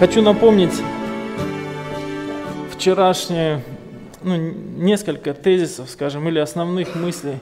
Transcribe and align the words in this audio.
Хочу 0.00 0.22
напомнить 0.22 0.72
вчерашнее, 2.72 3.62
ну, 4.22 4.34
несколько 4.34 5.34
тезисов, 5.34 5.90
скажем, 5.90 6.26
или 6.26 6.38
основных 6.38 6.94
мыслей 6.94 7.34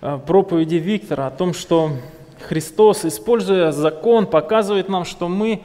э, 0.00 0.18
проповеди 0.26 0.76
Виктора 0.76 1.26
о 1.26 1.30
том, 1.30 1.52
что 1.52 1.90
Христос, 2.48 3.04
используя 3.04 3.70
закон, 3.70 4.26
показывает 4.26 4.88
нам, 4.88 5.04
что 5.04 5.28
мы 5.28 5.60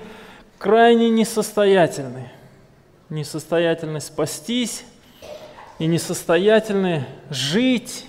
крайне 0.65 1.11
несостоятельны. 1.11 2.31
Несостоятельны 3.11 4.01
спастись 4.01 4.83
и 5.77 5.85
несостоятельны 5.85 7.05
жить. 7.29 8.07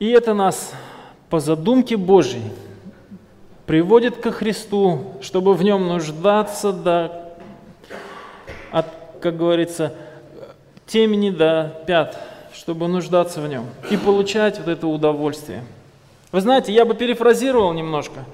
И 0.00 0.10
это 0.10 0.34
нас 0.34 0.72
по 1.30 1.38
задумке 1.38 1.96
Божьей 1.96 2.42
приводит 3.66 4.16
ко 4.16 4.32
Христу, 4.32 5.14
чтобы 5.22 5.54
в 5.54 5.62
нем 5.62 5.86
нуждаться 5.86 6.72
до, 6.72 7.36
от, 8.72 8.86
как 9.20 9.36
говорится, 9.36 9.94
темени 10.84 11.30
до 11.30 11.80
пят, 11.86 12.18
чтобы 12.52 12.88
нуждаться 12.88 13.40
в 13.40 13.46
нем 13.46 13.66
и 13.88 13.96
получать 13.96 14.58
вот 14.58 14.66
это 14.66 14.88
удовольствие. 14.88 15.62
Вы 16.32 16.40
знаете, 16.40 16.72
я 16.72 16.84
бы 16.84 16.96
перефразировал 16.96 17.72
немножко. 17.72 18.24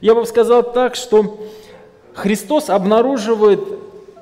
Я 0.00 0.14
бы 0.14 0.24
сказал 0.26 0.72
так, 0.72 0.94
что 0.94 1.46
Христос 2.14 2.70
обнаруживает 2.70 3.60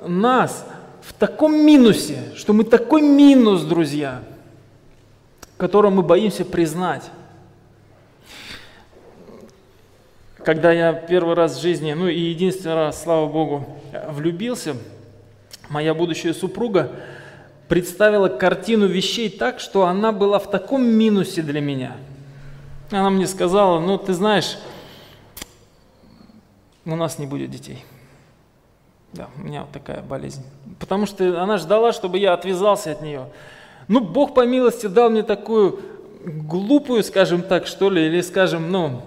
нас 0.05 0.65
в 1.01 1.13
таком 1.13 1.65
минусе, 1.65 2.19
что 2.35 2.53
мы 2.53 2.63
такой 2.63 3.01
минус, 3.01 3.63
друзья, 3.63 4.23
который 5.57 5.91
мы 5.91 6.01
боимся 6.03 6.45
признать. 6.45 7.03
Когда 10.43 10.71
я 10.71 10.93
первый 10.93 11.35
раз 11.35 11.57
в 11.57 11.61
жизни, 11.61 11.93
ну 11.93 12.07
и 12.07 12.19
единственный 12.19 12.75
раз, 12.75 13.03
слава 13.03 13.27
Богу, 13.27 13.65
влюбился, 14.09 14.75
моя 15.69 15.93
будущая 15.93 16.33
супруга 16.33 16.91
представила 17.67 18.27
картину 18.27 18.87
вещей 18.87 19.29
так, 19.29 19.59
что 19.59 19.85
она 19.85 20.11
была 20.11 20.39
в 20.39 20.49
таком 20.49 20.83
минусе 20.83 21.41
для 21.41 21.61
меня. 21.61 21.95
Она 22.89 23.09
мне 23.09 23.27
сказала, 23.27 23.79
ну 23.79 23.97
ты 23.97 24.13
знаешь, 24.13 24.57
у 26.85 26.95
нас 26.95 27.19
не 27.19 27.25
будет 27.25 27.51
детей. 27.51 27.83
Да, 29.13 29.27
у 29.37 29.41
меня 29.41 29.61
вот 29.61 29.71
такая 29.71 30.01
болезнь. 30.01 30.43
Потому 30.79 31.05
что 31.05 31.41
она 31.41 31.57
ждала, 31.57 31.91
чтобы 31.91 32.17
я 32.17 32.33
отвязался 32.33 32.91
от 32.91 33.01
нее. 33.01 33.27
Ну, 33.87 33.99
Бог 33.99 34.33
по 34.33 34.45
милости 34.45 34.87
дал 34.87 35.09
мне 35.09 35.23
такую 35.23 35.81
глупую, 36.25 37.03
скажем 37.03 37.41
так, 37.41 37.67
что 37.67 37.89
ли, 37.89 38.05
или, 38.05 38.21
скажем, 38.21 38.71
ну, 38.71 39.01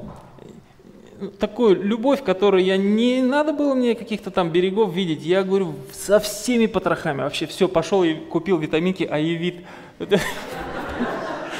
такую 1.38 1.82
любовь, 1.82 2.22
которую 2.22 2.62
я 2.64 2.76
не 2.76 3.22
надо 3.22 3.52
было 3.52 3.74
мне 3.74 3.94
каких-то 3.94 4.30
там 4.30 4.50
берегов 4.50 4.92
видеть. 4.92 5.22
Я 5.24 5.42
говорю, 5.42 5.74
со 5.92 6.20
всеми 6.20 6.66
потрохами. 6.66 7.22
Вообще 7.22 7.46
все, 7.46 7.66
пошел 7.68 8.04
и 8.04 8.14
купил 8.14 8.58
витаминки 8.58 9.04
Аевит, 9.04 9.64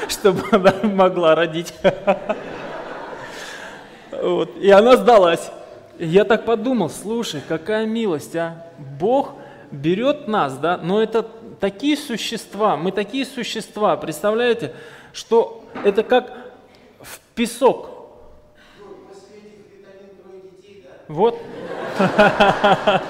чтобы 0.08 0.42
она 0.50 0.74
могла 0.82 1.34
родить. 1.34 1.72
И 4.60 4.70
она 4.70 4.96
сдалась. 4.96 5.50
Я 5.98 6.24
так 6.24 6.44
подумал, 6.44 6.90
слушай, 6.90 7.40
какая 7.46 7.86
милость, 7.86 8.34
а? 8.36 8.66
Бог 8.98 9.32
берет 9.70 10.28
нас, 10.28 10.56
да, 10.58 10.76
но 10.76 11.02
это 11.02 11.26
такие 11.60 11.96
существа, 11.96 12.76
мы 12.76 12.92
такие 12.92 13.24
существа, 13.24 13.96
представляете, 13.96 14.72
что 15.12 15.64
это 15.84 16.02
как 16.02 16.32
в 17.00 17.20
песок 17.34 17.94
Вот. 21.08 21.38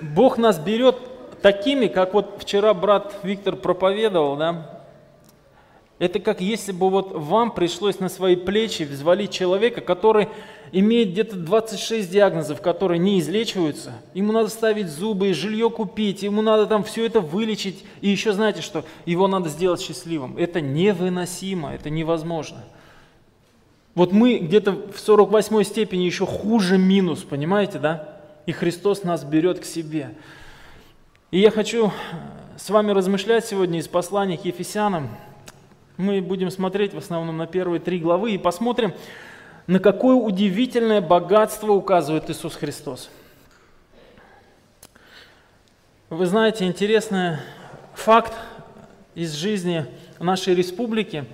Бог 0.00 0.38
нас 0.38 0.58
берет 0.58 0.96
такими, 1.42 1.88
как 1.88 2.14
вот 2.14 2.38
вчера 2.40 2.72
брат 2.72 3.14
Виктор 3.22 3.56
проповедовал, 3.56 4.36
да, 4.36 4.83
это 5.98 6.18
как 6.18 6.40
если 6.40 6.72
бы 6.72 6.90
вот 6.90 7.12
вам 7.12 7.52
пришлось 7.52 8.00
на 8.00 8.08
свои 8.08 8.36
плечи 8.36 8.82
взвалить 8.82 9.30
человека, 9.30 9.80
который 9.80 10.28
имеет 10.72 11.10
где-то 11.10 11.36
26 11.36 12.10
диагнозов, 12.10 12.60
которые 12.60 12.98
не 12.98 13.20
излечиваются. 13.20 13.92
Ему 14.12 14.32
надо 14.32 14.48
ставить 14.48 14.88
зубы, 14.88 15.32
жилье 15.32 15.70
купить, 15.70 16.24
ему 16.24 16.42
надо 16.42 16.66
там 16.66 16.82
все 16.82 17.06
это 17.06 17.20
вылечить. 17.20 17.84
И 18.00 18.08
еще 18.08 18.32
знаете, 18.32 18.60
что 18.60 18.84
его 19.06 19.28
надо 19.28 19.48
сделать 19.48 19.80
счастливым. 19.80 20.36
Это 20.36 20.60
невыносимо, 20.60 21.72
это 21.72 21.90
невозможно. 21.90 22.64
Вот 23.94 24.10
мы 24.12 24.38
где-то 24.38 24.72
в 24.92 24.98
48 24.98 25.62
степени 25.62 26.02
еще 26.02 26.26
хуже 26.26 26.76
минус, 26.76 27.22
понимаете, 27.22 27.78
да? 27.78 28.18
И 28.46 28.50
Христос 28.50 29.04
нас 29.04 29.22
берет 29.22 29.60
к 29.60 29.64
себе. 29.64 30.16
И 31.30 31.38
я 31.38 31.52
хочу 31.52 31.92
с 32.56 32.68
вами 32.70 32.90
размышлять 32.90 33.46
сегодня 33.46 33.78
из 33.78 33.86
послания 33.86 34.36
к 34.36 34.44
Ефесянам. 34.44 35.08
Мы 35.96 36.20
будем 36.20 36.50
смотреть 36.50 36.94
в 36.94 36.98
основном 36.98 37.36
на 37.36 37.46
первые 37.46 37.80
три 37.80 37.98
главы 37.98 38.32
и 38.32 38.38
посмотрим, 38.38 38.94
на 39.66 39.78
какое 39.78 40.16
удивительное 40.16 41.00
богатство 41.00 41.72
указывает 41.72 42.28
Иисус 42.30 42.54
Христос. 42.54 43.10
Вы 46.10 46.26
знаете, 46.26 46.66
интересный 46.66 47.38
факт 47.94 48.32
из 49.14 49.32
жизни 49.32 49.86
нашей 50.18 50.54
республики 50.54 51.24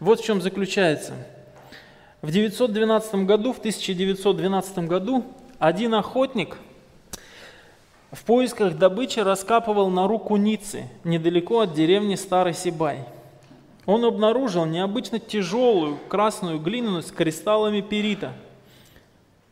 вот 0.00 0.20
в 0.20 0.24
чем 0.24 0.40
заключается– 0.40 1.14
в 2.24 2.30
912 2.30 3.26
году, 3.26 3.52
в 3.52 3.58
1912 3.58 4.78
году 4.78 5.26
один 5.58 5.92
охотник 5.92 6.56
в 8.10 8.24
поисках 8.24 8.78
добычи 8.78 9.20
раскапывал 9.20 9.90
нору 9.90 10.18
куницы 10.18 10.88
недалеко 11.04 11.60
от 11.60 11.74
деревни 11.74 12.14
Старый 12.14 12.54
Сибай. 12.54 13.04
Он 13.86 14.04
обнаружил 14.04 14.64
необычно 14.64 15.18
тяжелую 15.18 15.98
красную 16.08 16.58
глину 16.58 17.02
с 17.02 17.10
кристаллами 17.10 17.80
перита. 17.80 18.32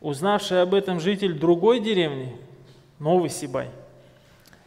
Узнавший 0.00 0.62
об 0.62 0.74
этом 0.74 1.00
житель 1.00 1.34
другой 1.34 1.80
деревни, 1.80 2.34
Новый 2.98 3.30
Сибай, 3.30 3.68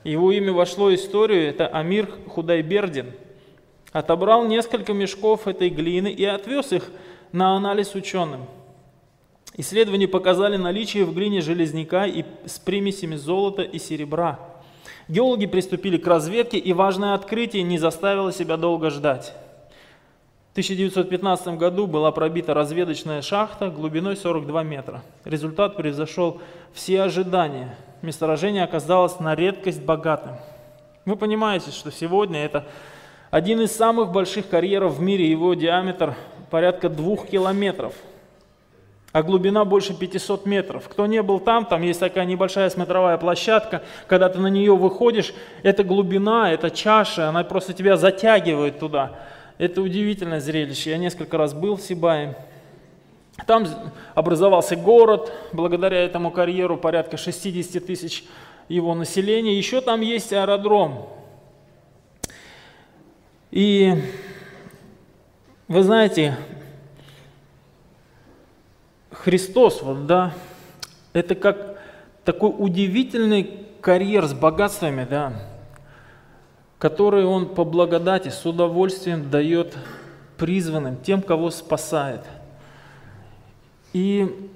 его 0.04 0.32
имя 0.32 0.54
вошло 0.54 0.86
в 0.86 0.94
историю, 0.94 1.50
это 1.50 1.68
Амир 1.68 2.10
Худайбердин, 2.30 3.12
отобрал 3.92 4.46
несколько 4.46 4.94
мешков 4.94 5.48
этой 5.48 5.70
глины 5.70 6.10
и 6.10 6.24
отвез 6.24 6.72
их 6.72 6.92
на 7.32 7.56
анализ 7.56 7.96
ученым. 7.96 8.46
Исследования 9.58 10.08
показали 10.08 10.58
наличие 10.58 11.06
в 11.06 11.14
глине 11.14 11.42
железняка 11.42 12.06
и 12.06 12.24
с 12.46 12.60
примесями 12.60 13.16
золота 13.16 13.64
и 13.64 13.80
серебра. 13.80 14.40
Геологи 15.08 15.48
приступили 15.48 15.98
к 15.98 16.08
разведке, 16.08 16.58
и 16.58 16.74
важное 16.74 17.14
открытие 17.14 17.64
не 17.64 17.78
заставило 17.78 18.32
себя 18.32 18.58
долго 18.58 18.90
ждать. 18.90 19.34
В 20.56 20.58
1915 20.58 21.58
году 21.58 21.86
была 21.86 22.14
пробита 22.14 22.54
разведочная 22.54 23.22
шахта 23.22 23.70
глубиной 23.70 24.16
42 24.16 24.64
метра. 24.64 25.04
Результат 25.26 25.76
превзошел 25.76 26.40
все 26.74 27.02
ожидания. 27.02 27.78
Месторождение 28.02 28.64
оказалось 28.64 29.20
на 29.20 29.36
редкость 29.36 29.84
богатым. 29.84 30.38
Вы 31.04 31.18
понимаете, 31.18 31.72
что 31.72 31.92
сегодня 31.92 32.46
это 32.46 32.66
один 33.32 33.60
из 33.60 33.76
самых 33.76 34.14
больших 34.14 34.48
карьеров 34.48 34.96
в 34.96 35.02
мире, 35.02 35.30
его 35.30 35.54
диаметр 35.56 36.16
порядка 36.50 36.88
двух 36.88 37.28
километров, 37.28 37.94
а 39.12 39.24
глубина 39.24 39.66
больше 39.66 39.94
500 39.94 40.46
метров. 40.46 40.88
Кто 40.88 41.06
не 41.06 41.22
был 41.22 41.42
там, 41.42 41.66
там 41.66 41.82
есть 41.82 42.00
такая 42.00 42.24
небольшая 42.24 42.70
смотровая 42.70 43.18
площадка, 43.18 43.84
когда 44.08 44.30
ты 44.30 44.40
на 44.40 44.48
нее 44.48 44.74
выходишь, 44.74 45.34
эта 45.64 45.84
глубина, 45.84 46.54
эта 46.54 46.70
чаша, 46.70 47.28
она 47.28 47.44
просто 47.44 47.74
тебя 47.74 47.98
затягивает 47.98 48.80
туда. 48.80 49.20
Это 49.58 49.82
удивительное 49.82 50.40
зрелище. 50.40 50.92
Я 50.92 50.98
несколько 50.98 51.38
раз 51.38 51.54
был 51.54 51.78
в 51.78 51.82
Сибае. 51.82 52.38
Там 53.48 53.68
образовался 54.14 54.76
город, 54.76 55.32
благодаря 55.54 56.04
этому 56.04 56.32
карьеру 56.32 56.78
порядка 56.78 57.18
60 57.18 57.86
тысяч 57.86 58.24
его 58.70 58.94
населения. 58.96 59.58
Еще 59.58 59.82
там 59.82 60.02
есть 60.02 60.34
аэродром. 60.34 61.08
И 63.52 63.94
вы 65.68 65.84
знаете, 65.84 66.38
Христос, 69.12 69.82
вот, 69.82 70.06
да, 70.06 70.34
это 71.14 71.36
как 71.36 71.80
такой 72.24 72.54
удивительный 72.58 73.66
карьер 73.82 74.26
с 74.26 74.34
богатствами, 74.34 75.08
да, 75.10 75.34
который 76.86 77.26
Он 77.26 77.48
по 77.48 77.64
благодати 77.64 78.30
с 78.30 78.46
удовольствием 78.46 79.32
дает 79.32 79.76
призванным, 80.38 80.98
тем, 80.98 81.24
кого 81.24 81.50
спасает. 81.50 82.22
и 83.92 84.52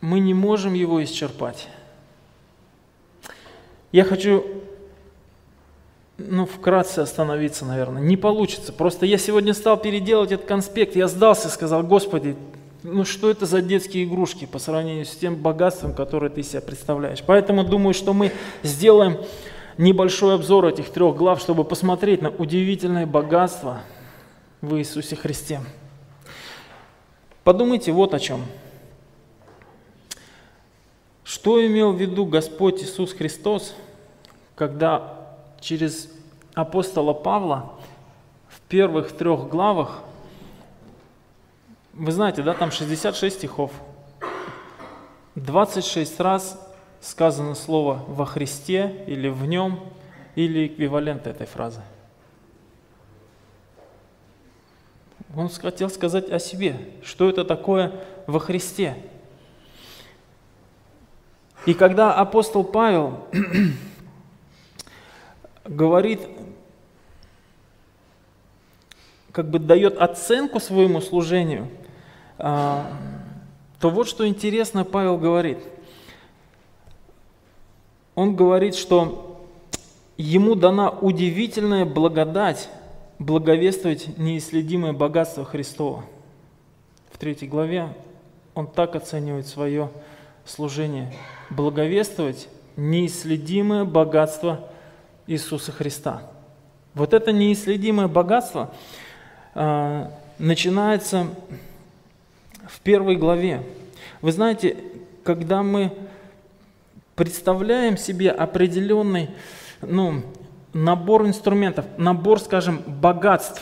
мы 0.00 0.20
не 0.20 0.32
можем 0.32 0.74
его 0.74 1.02
исчерпать. 1.02 1.66
Я 3.90 4.04
хочу 4.04 4.44
ну, 6.18 6.46
вкратце 6.46 7.00
остановиться, 7.00 7.64
наверное. 7.64 8.00
Не 8.00 8.16
получится. 8.16 8.72
Просто 8.72 9.04
я 9.04 9.18
сегодня 9.18 9.52
стал 9.52 9.76
переделать 9.76 10.30
этот 10.30 10.46
конспект, 10.46 10.94
я 10.94 11.08
сдался, 11.08 11.48
сказал, 11.48 11.82
Господи, 11.82 12.36
ну 12.84 13.04
что 13.04 13.28
это 13.28 13.44
за 13.44 13.60
детские 13.60 14.04
игрушки 14.04 14.46
по 14.46 14.60
сравнению 14.60 15.04
с 15.04 15.16
тем 15.16 15.34
богатством, 15.34 15.94
которое 15.94 16.30
ты 16.30 16.44
себя 16.44 16.60
представляешь. 16.60 17.24
Поэтому 17.26 17.64
думаю, 17.64 17.92
что 17.92 18.14
мы 18.14 18.30
сделаем 18.62 19.18
небольшой 19.78 20.34
обзор 20.34 20.66
этих 20.66 20.90
трех 20.90 21.16
глав, 21.16 21.40
чтобы 21.40 21.64
посмотреть 21.64 22.22
на 22.22 22.30
удивительное 22.30 23.06
богатство 23.06 23.82
в 24.60 24.76
Иисусе 24.76 25.16
Христе. 25.16 25.60
Подумайте 27.44 27.92
вот 27.92 28.14
о 28.14 28.20
чем. 28.20 28.44
Что 31.24 31.64
имел 31.64 31.92
в 31.92 32.00
виду 32.00 32.26
Господь 32.26 32.82
Иисус 32.82 33.12
Христос, 33.12 33.74
когда 34.54 35.36
через 35.60 36.10
апостола 36.54 37.12
Павла 37.12 37.72
в 38.48 38.60
первых 38.62 39.12
трех 39.12 39.48
главах, 39.48 40.02
вы 41.92 42.12
знаете, 42.12 42.42
да, 42.42 42.54
там 42.54 42.70
66 42.70 43.36
стихов, 43.36 43.70
26 45.34 46.20
раз 46.20 46.69
сказано 47.00 47.54
слово 47.54 48.04
«во 48.08 48.26
Христе» 48.26 49.04
или 49.06 49.28
«в 49.28 49.46
нем», 49.46 49.80
или 50.34 50.66
эквивалент 50.66 51.26
этой 51.26 51.46
фразы. 51.46 51.82
Он 55.36 55.48
хотел 55.48 55.90
сказать 55.90 56.30
о 56.30 56.38
себе, 56.38 56.76
что 57.02 57.28
это 57.28 57.44
такое 57.44 57.92
во 58.26 58.40
Христе. 58.40 58.96
И 61.66 61.74
когда 61.74 62.14
апостол 62.14 62.64
Павел 62.64 63.26
говорит, 65.64 66.20
как 69.30 69.50
бы 69.50 69.58
дает 69.58 69.98
оценку 69.98 70.58
своему 70.58 71.00
служению, 71.00 71.68
а, 72.38 72.90
то 73.78 73.90
вот 73.90 74.08
что 74.08 74.26
интересно 74.26 74.84
Павел 74.84 75.16
говорит. 75.16 75.58
Он 78.14 78.36
говорит, 78.36 78.74
что 78.74 79.40
ему 80.16 80.54
дана 80.54 80.90
удивительная 80.90 81.84
благодать 81.84 82.68
благовествовать 83.20 84.16
неисследимое 84.16 84.94
богатство 84.94 85.44
Христова. 85.44 86.04
В 87.12 87.18
третьей 87.18 87.48
главе 87.48 87.92
он 88.54 88.66
так 88.66 88.96
оценивает 88.96 89.46
свое 89.46 89.90
служение. 90.46 91.12
Благовествовать 91.50 92.48
неисследимое 92.76 93.84
богатство 93.84 94.66
Иисуса 95.26 95.70
Христа. 95.70 96.22
Вот 96.94 97.12
это 97.12 97.30
неисследимое 97.30 98.08
богатство 98.08 98.72
э, 99.54 100.06
начинается 100.38 101.26
в 102.66 102.80
первой 102.80 103.16
главе. 103.16 103.62
Вы 104.22 104.32
знаете, 104.32 104.78
когда 105.24 105.62
мы 105.62 105.92
представляем 107.20 107.98
себе 107.98 108.30
определенный 108.30 109.28
ну, 109.82 110.22
набор 110.72 111.26
инструментов, 111.26 111.84
набор, 111.98 112.40
скажем, 112.40 112.82
богатств, 112.86 113.60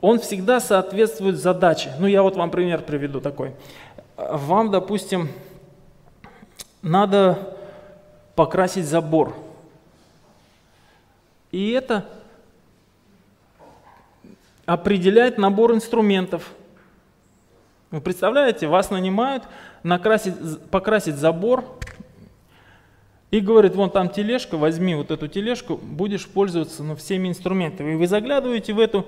он 0.00 0.20
всегда 0.20 0.60
соответствует 0.60 1.36
задаче. 1.36 1.92
Ну, 1.98 2.06
я 2.06 2.22
вот 2.22 2.36
вам 2.36 2.52
пример 2.52 2.82
приведу 2.82 3.20
такой. 3.20 3.56
Вам, 4.16 4.70
допустим, 4.70 5.28
надо 6.82 7.56
покрасить 8.36 8.86
забор– 8.86 9.34
и 11.54 11.70
это 11.70 12.04
определяет 14.66 15.38
набор 15.38 15.72
инструментов. 15.72 16.50
Вы 17.92 18.00
представляете, 18.00 18.66
вас 18.66 18.90
нанимают 18.90 19.44
накрасить, 19.84 20.34
покрасить 20.72 21.14
забор 21.14 21.64
и 23.34 23.40
говорит, 23.40 23.74
вон 23.74 23.90
там 23.90 24.10
тележка, 24.10 24.56
возьми 24.56 24.94
вот 24.94 25.10
эту 25.10 25.26
тележку, 25.26 25.76
будешь 25.76 26.28
пользоваться 26.28 26.84
ну, 26.84 26.94
всеми 26.94 27.26
инструментами. 27.26 27.94
И 27.94 27.96
вы 27.96 28.06
заглядываете 28.06 28.72
в 28.72 28.78
эту 28.78 29.06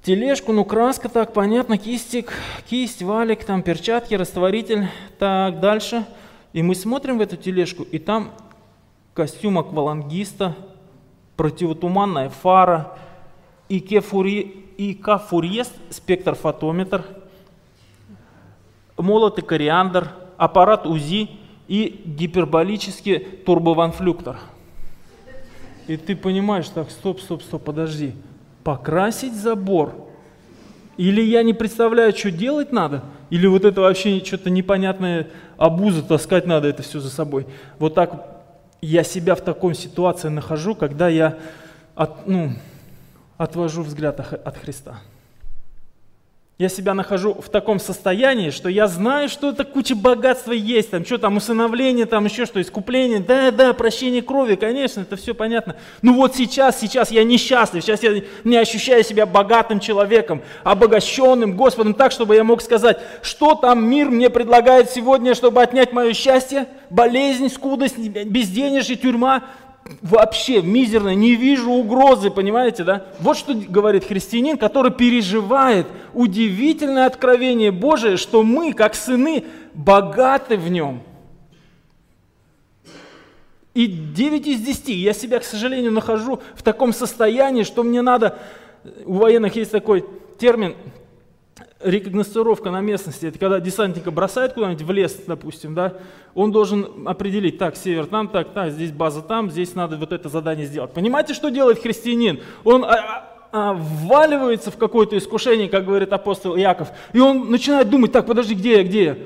тележку, 0.00 0.52
ну 0.52 0.64
краска 0.64 1.08
так, 1.08 1.32
понятно, 1.32 1.76
кистик, 1.76 2.32
кисть, 2.68 3.02
валик, 3.02 3.42
там 3.42 3.64
перчатки, 3.64 4.14
растворитель, 4.14 4.86
так 5.18 5.58
дальше. 5.58 6.06
И 6.52 6.62
мы 6.62 6.76
смотрим 6.76 7.18
в 7.18 7.20
эту 7.20 7.36
тележку, 7.36 7.82
и 7.82 7.98
там 7.98 8.30
костюм 9.12 9.58
аквалангиста, 9.58 10.54
противотуманная 11.34 12.28
фара, 12.28 12.96
ИК-фурьест, 13.68 14.52
спектрфотометр, 15.90 17.04
молотый 18.96 19.42
кориандр, 19.42 20.12
аппарат 20.36 20.86
УЗИ 20.86 21.39
и 21.70 22.02
гиперболический 22.04 23.20
турбованфлюктор. 23.20 24.40
И 25.86 25.96
ты 25.96 26.16
понимаешь, 26.16 26.68
так, 26.68 26.90
стоп, 26.90 27.20
стоп, 27.20 27.42
стоп, 27.44 27.62
подожди, 27.62 28.12
покрасить 28.64 29.36
забор? 29.36 29.94
Или 30.96 31.22
я 31.22 31.44
не 31.44 31.54
представляю, 31.54 32.12
что 32.12 32.32
делать 32.32 32.72
надо? 32.72 33.04
Или 33.30 33.46
вот 33.46 33.64
это 33.64 33.82
вообще 33.82 34.18
что-то 34.18 34.50
непонятное 34.50 35.28
обуза 35.58 36.02
таскать 36.02 36.44
надо 36.44 36.66
это 36.66 36.82
все 36.82 36.98
за 36.98 37.08
собой? 37.08 37.46
Вот 37.78 37.94
так 37.94 38.42
я 38.82 39.04
себя 39.04 39.36
в 39.36 39.40
такой 39.40 39.76
ситуации 39.76 40.28
нахожу, 40.28 40.74
когда 40.74 41.08
я 41.08 41.38
от, 41.94 42.26
ну, 42.26 42.50
отвожу 43.36 43.82
взгляд 43.82 44.18
от 44.18 44.56
Христа. 44.56 44.98
Я 46.60 46.68
себя 46.68 46.92
нахожу 46.92 47.32
в 47.32 47.48
таком 47.48 47.80
состоянии, 47.80 48.50
что 48.50 48.68
я 48.68 48.86
знаю, 48.86 49.30
что 49.30 49.48
это 49.48 49.64
куча 49.64 49.96
богатства 49.96 50.52
есть, 50.52 50.90
там 50.90 51.06
что 51.06 51.16
там, 51.16 51.38
усыновление, 51.38 52.04
там 52.04 52.26
еще 52.26 52.44
что, 52.44 52.60
искупление, 52.60 53.18
да, 53.18 53.50
да, 53.50 53.72
прощение 53.72 54.20
крови, 54.20 54.56
конечно, 54.56 55.00
это 55.00 55.16
все 55.16 55.34
понятно. 55.34 55.76
Ну 56.02 56.12
вот 56.16 56.36
сейчас, 56.36 56.78
сейчас 56.78 57.10
я 57.10 57.24
несчастлив, 57.24 57.82
сейчас 57.82 58.02
я 58.02 58.22
не 58.44 58.58
ощущаю 58.58 59.02
себя 59.04 59.24
богатым 59.24 59.80
человеком, 59.80 60.42
обогащенным 60.62 61.56
Господом 61.56 61.94
так, 61.94 62.12
чтобы 62.12 62.34
я 62.34 62.44
мог 62.44 62.60
сказать, 62.60 62.98
что 63.22 63.54
там 63.54 63.88
мир 63.88 64.10
мне 64.10 64.28
предлагает 64.28 64.90
сегодня, 64.90 65.34
чтобы 65.34 65.62
отнять 65.62 65.94
мое 65.94 66.12
счастье, 66.12 66.66
болезнь, 66.90 67.48
скудость, 67.48 67.96
безденежье, 67.96 68.96
тюрьма 68.96 69.44
вообще 70.02 70.62
мизерно, 70.62 71.14
не 71.14 71.34
вижу 71.34 71.70
угрозы, 71.70 72.30
понимаете, 72.30 72.84
да? 72.84 73.06
Вот 73.20 73.36
что 73.36 73.54
говорит 73.54 74.04
христианин, 74.04 74.56
который 74.56 74.92
переживает 74.92 75.86
удивительное 76.14 77.06
откровение 77.06 77.70
Божие, 77.70 78.16
что 78.16 78.42
мы, 78.42 78.72
как 78.72 78.94
сыны, 78.94 79.44
богаты 79.74 80.56
в 80.56 80.70
нем. 80.70 81.02
И 83.74 83.86
9 83.86 84.46
из 84.48 84.60
10, 84.60 84.88
я 84.88 85.12
себя, 85.12 85.38
к 85.38 85.44
сожалению, 85.44 85.92
нахожу 85.92 86.40
в 86.54 86.62
таком 86.62 86.92
состоянии, 86.92 87.62
что 87.62 87.82
мне 87.82 88.02
надо, 88.02 88.38
у 89.04 89.14
военных 89.14 89.54
есть 89.56 89.70
такой 89.70 90.04
термин, 90.38 90.74
рекогностировка 91.82 92.70
на 92.70 92.80
местности, 92.80 93.26
это 93.26 93.38
когда 93.38 93.60
десантника 93.60 94.10
бросает 94.10 94.52
куда-нибудь 94.52 94.82
в 94.82 94.90
лес, 94.90 95.22
допустим, 95.26 95.74
да, 95.74 95.94
он 96.34 96.52
должен 96.52 97.08
определить, 97.08 97.58
так, 97.58 97.76
север 97.76 98.06
там, 98.06 98.28
так, 98.28 98.52
так, 98.52 98.72
здесь 98.72 98.92
база 98.92 99.22
там, 99.22 99.50
здесь 99.50 99.74
надо 99.74 99.96
вот 99.96 100.12
это 100.12 100.28
задание 100.28 100.66
сделать. 100.66 100.92
Понимаете, 100.92 101.34
что 101.34 101.48
делает 101.48 101.80
христианин? 101.80 102.40
Он 102.64 102.84
а, 102.84 102.88
а, 102.88 103.40
а, 103.52 103.72
вваливается 103.74 104.70
в 104.70 104.76
какое-то 104.76 105.16
искушение, 105.16 105.68
как 105.68 105.86
говорит 105.86 106.12
апостол 106.12 106.54
Яков, 106.56 106.88
и 107.12 107.18
он 107.18 107.50
начинает 107.50 107.88
думать, 107.88 108.12
так, 108.12 108.26
подожди, 108.26 108.54
где 108.54 108.78
я, 108.78 108.84
где 108.84 109.04
я? 109.04 109.16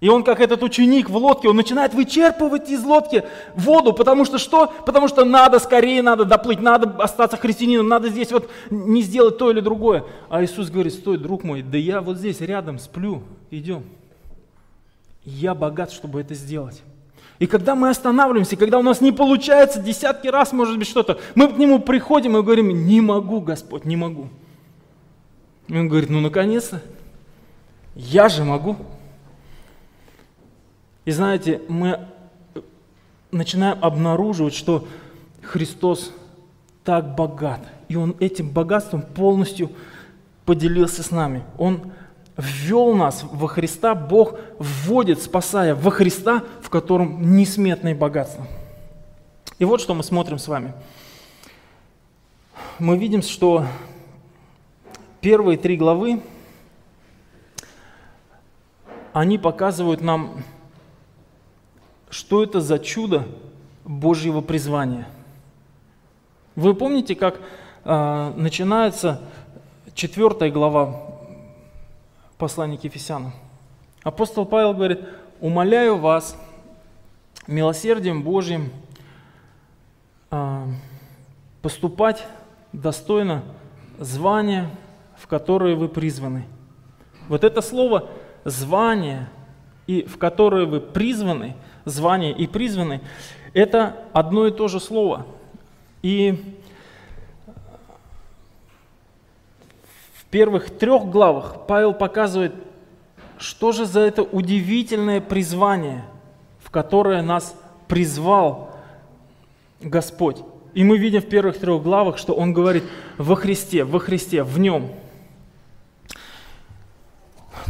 И 0.00 0.08
он, 0.08 0.22
как 0.22 0.40
этот 0.40 0.62
ученик 0.62 1.08
в 1.08 1.16
лодке, 1.16 1.48
он 1.48 1.56
начинает 1.56 1.94
вычерпывать 1.94 2.68
из 2.68 2.84
лодки 2.84 3.24
воду, 3.54 3.92
потому 3.92 4.24
что 4.24 4.38
что? 4.38 4.66
Потому 4.84 5.08
что 5.08 5.24
надо 5.24 5.58
скорее, 5.58 6.02
надо 6.02 6.24
доплыть, 6.24 6.60
надо 6.60 7.02
остаться 7.02 7.36
христианином, 7.36 7.88
надо 7.88 8.08
здесь 8.08 8.30
вот 8.32 8.50
не 8.70 9.02
сделать 9.02 9.38
то 9.38 9.50
или 9.50 9.60
другое. 9.60 10.04
А 10.28 10.44
Иисус 10.44 10.68
говорит, 10.68 10.92
стой, 10.92 11.16
друг 11.16 11.44
мой, 11.44 11.62
да 11.62 11.78
я 11.78 12.00
вот 12.00 12.18
здесь 12.18 12.40
рядом 12.40 12.78
сплю, 12.78 13.22
идем. 13.50 13.84
Я 15.24 15.54
богат, 15.54 15.90
чтобы 15.90 16.20
это 16.20 16.34
сделать. 16.34 16.82
И 17.38 17.46
когда 17.46 17.74
мы 17.74 17.88
останавливаемся, 17.88 18.56
когда 18.56 18.78
у 18.78 18.82
нас 18.82 19.00
не 19.00 19.10
получается 19.10 19.80
десятки 19.80 20.28
раз, 20.28 20.52
может 20.52 20.78
быть, 20.78 20.86
что-то, 20.86 21.18
мы 21.34 21.48
к 21.48 21.56
Нему 21.56 21.80
приходим 21.80 22.36
и 22.36 22.42
говорим, 22.42 22.86
не 22.86 23.00
могу, 23.00 23.40
Господь, 23.40 23.84
не 23.84 23.96
могу. 23.96 24.28
И 25.68 25.76
Он 25.76 25.88
говорит, 25.88 26.10
ну, 26.10 26.20
наконец-то, 26.20 26.80
я 27.94 28.28
же 28.28 28.44
могу. 28.44 28.76
И 31.04 31.10
знаете, 31.10 31.60
мы 31.68 32.00
начинаем 33.30 33.78
обнаруживать, 33.82 34.54
что 34.54 34.86
Христос 35.42 36.12
так 36.84 37.14
богат, 37.14 37.60
и 37.88 37.96
Он 37.96 38.14
этим 38.20 38.50
богатством 38.50 39.02
полностью 39.02 39.70
поделился 40.44 41.02
с 41.02 41.10
нами. 41.10 41.42
Он 41.58 41.92
ввел 42.36 42.94
нас 42.94 43.24
во 43.24 43.48
Христа, 43.48 43.94
Бог 43.94 44.38
вводит, 44.58 45.22
спасая 45.22 45.74
во 45.74 45.90
Христа, 45.90 46.42
в 46.62 46.70
котором 46.70 47.36
несметные 47.36 47.94
богатства. 47.94 48.46
И 49.58 49.64
вот 49.64 49.80
что 49.80 49.94
мы 49.94 50.02
смотрим 50.02 50.38
с 50.38 50.48
вами. 50.48 50.72
Мы 52.78 52.98
видим, 52.98 53.22
что 53.22 53.66
первые 55.20 55.56
три 55.56 55.76
главы, 55.76 56.20
они 59.12 59.38
показывают 59.38 60.00
нам, 60.00 60.42
что 62.14 62.44
это 62.44 62.60
за 62.60 62.78
чудо 62.78 63.26
Божьего 63.84 64.40
призвания. 64.40 65.08
Вы 66.54 66.72
помните, 66.74 67.16
как 67.16 67.40
э, 67.82 68.32
начинается 68.36 69.20
четвертая 69.96 70.52
глава 70.52 71.08
послания 72.38 72.78
к 72.78 72.84
Ефесянам? 72.84 73.32
Апостол 74.04 74.46
Павел 74.46 74.74
говорит, 74.74 75.00
умоляю 75.40 75.96
вас 75.96 76.38
милосердием 77.48 78.22
Божьим 78.22 78.70
э, 80.30 80.66
поступать 81.62 82.24
достойно 82.72 83.42
звания, 83.98 84.70
в 85.16 85.26
которое 85.26 85.74
вы 85.74 85.88
призваны. 85.88 86.44
Вот 87.26 87.42
это 87.42 87.60
слово 87.60 88.08
«звание» 88.44 89.28
и 89.88 90.04
в 90.04 90.16
которое 90.16 90.64
вы 90.64 90.80
призваны, 90.80 91.56
звание 91.84 92.32
и 92.32 92.46
призваны, 92.46 93.00
это 93.52 93.96
одно 94.12 94.46
и 94.46 94.50
то 94.50 94.68
же 94.68 94.80
слово. 94.80 95.26
И 96.02 96.58
в 100.14 100.24
первых 100.30 100.70
трех 100.70 101.06
главах 101.06 101.66
Павел 101.66 101.94
показывает, 101.94 102.54
что 103.38 103.72
же 103.72 103.86
за 103.86 104.00
это 104.00 104.22
удивительное 104.22 105.20
призвание, 105.20 106.04
в 106.62 106.70
которое 106.70 107.22
нас 107.22 107.54
призвал 107.88 108.70
Господь. 109.80 110.38
И 110.74 110.82
мы 110.82 110.98
видим 110.98 111.20
в 111.20 111.28
первых 111.28 111.58
трех 111.58 111.82
главах, 111.82 112.18
что 112.18 112.34
он 112.34 112.52
говорит 112.52 112.84
во 113.16 113.36
Христе, 113.36 113.84
во 113.84 114.00
Христе, 114.00 114.42
в 114.42 114.58
нем. 114.58 114.90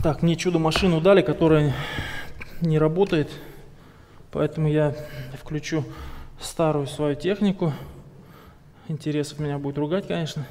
Так, 0.02 0.22
мне 0.22 0.36
чудо-машину 0.36 1.00
дали, 1.00 1.20
которая 1.20 1.74
не 2.60 2.78
работает, 2.78 3.30
поэтому 4.34 4.66
я 4.68 4.92
включу 5.40 5.84
старую 6.40 6.88
свою 6.88 7.14
технику. 7.14 7.72
Интересов 8.88 9.38
меня 9.38 9.58
будет 9.58 9.78
ругать, 9.78 10.08
конечно. 10.08 10.44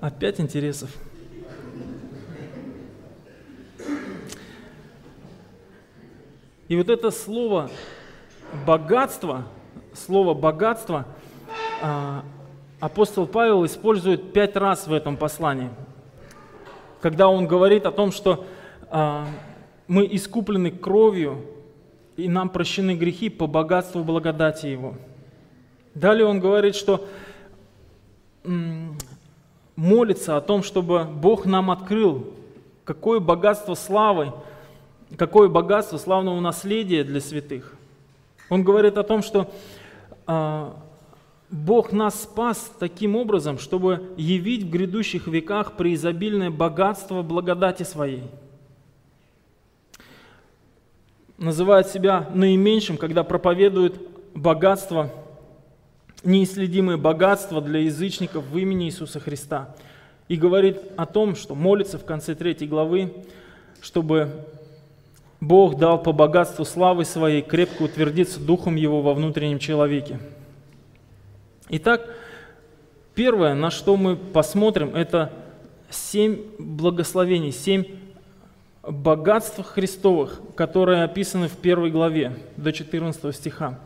Опять 0.00 0.40
интересов. 0.40 0.90
И 6.66 6.76
вот 6.76 6.88
это 6.88 7.12
слово 7.12 7.70
богатство, 8.66 9.44
слово 9.92 10.34
богатство 10.34 11.06
а, 11.80 12.24
апостол 12.80 13.28
Павел 13.28 13.64
использует 13.64 14.32
пять 14.32 14.56
раз 14.56 14.88
в 14.88 14.92
этом 14.92 15.16
послании, 15.16 15.70
когда 17.00 17.28
он 17.28 17.46
говорит 17.46 17.86
о 17.86 17.92
том, 17.92 18.10
что 18.10 18.44
мы 19.88 20.06
искуплены 20.10 20.70
кровью, 20.70 21.44
и 22.16 22.28
нам 22.28 22.48
прощены 22.48 22.94
грехи 22.94 23.28
по 23.28 23.46
богатству 23.46 24.04
благодати 24.04 24.66
Его. 24.66 24.94
Далее 25.94 26.26
он 26.26 26.40
говорит, 26.40 26.76
что 26.76 27.06
молится 29.76 30.36
о 30.36 30.40
том, 30.40 30.62
чтобы 30.62 31.04
Бог 31.04 31.44
нам 31.46 31.70
открыл, 31.70 32.32
какое 32.84 33.18
богатство 33.20 33.74
славы 33.74 34.32
какое 35.16 35.48
богатство 35.48 35.98
славного 35.98 36.40
наследия 36.40 37.04
для 37.04 37.20
святых. 37.20 37.74
Он 38.48 38.62
говорит 38.62 38.98
о 38.98 39.02
том, 39.02 39.22
что 39.22 39.50
а, 40.26 40.76
Бог 41.50 41.92
нас 41.92 42.22
спас 42.22 42.72
таким 42.78 43.16
образом, 43.16 43.58
чтобы 43.58 44.12
явить 44.16 44.64
в 44.64 44.70
грядущих 44.70 45.26
веках 45.26 45.76
преизобильное 45.76 46.50
богатство 46.50 47.22
благодати 47.22 47.82
своей. 47.84 48.24
Называет 51.44 51.88
себя 51.88 52.26
наименьшим, 52.32 52.96
когда 52.96 53.22
проповедует 53.22 54.00
богатство, 54.34 55.10
неисследимое 56.24 56.96
богатство 56.96 57.60
для 57.60 57.80
язычников 57.80 58.46
в 58.46 58.56
имени 58.56 58.86
Иисуса 58.86 59.20
Христа. 59.20 59.76
И 60.28 60.36
говорит 60.36 60.78
о 60.96 61.04
том, 61.04 61.36
что 61.36 61.54
молится 61.54 61.98
в 61.98 62.06
конце 62.06 62.34
третьей 62.34 62.66
главы, 62.66 63.12
чтобы 63.82 64.30
Бог 65.38 65.76
дал 65.76 66.02
по 66.02 66.12
богатству 66.12 66.64
славы 66.64 67.04
своей 67.04 67.42
крепко 67.42 67.82
утвердиться 67.82 68.40
Духом 68.40 68.76
Его 68.76 69.02
во 69.02 69.12
внутреннем 69.12 69.58
человеке. 69.58 70.20
Итак, 71.68 72.08
первое, 73.14 73.52
на 73.52 73.70
что 73.70 73.98
мы 73.98 74.16
посмотрим, 74.16 74.96
это 74.96 75.30
семь 75.90 76.38
благословений, 76.58 77.52
семь 77.52 77.84
богатств 78.88 79.62
Христовых, 79.62 80.40
которые 80.56 81.04
описаны 81.04 81.48
в 81.48 81.56
первой 81.56 81.90
главе 81.90 82.36
до 82.56 82.72
14 82.72 83.34
стиха. 83.34 83.78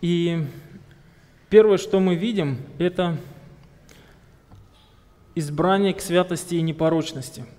И 0.00 0.44
первое, 1.50 1.78
что 1.78 2.00
мы 2.00 2.14
видим, 2.14 2.58
это 2.78 3.16
избрание 5.34 5.94
к 5.94 6.00
святости 6.00 6.54
и 6.56 6.62
непорочности– 6.62 7.44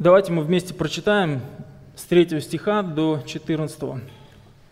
Давайте 0.00 0.32
мы 0.32 0.42
вместе 0.42 0.74
прочитаем 0.74 1.40
с 1.94 2.02
3 2.02 2.40
стиха 2.40 2.82
до 2.82 3.22
14. 3.24 4.02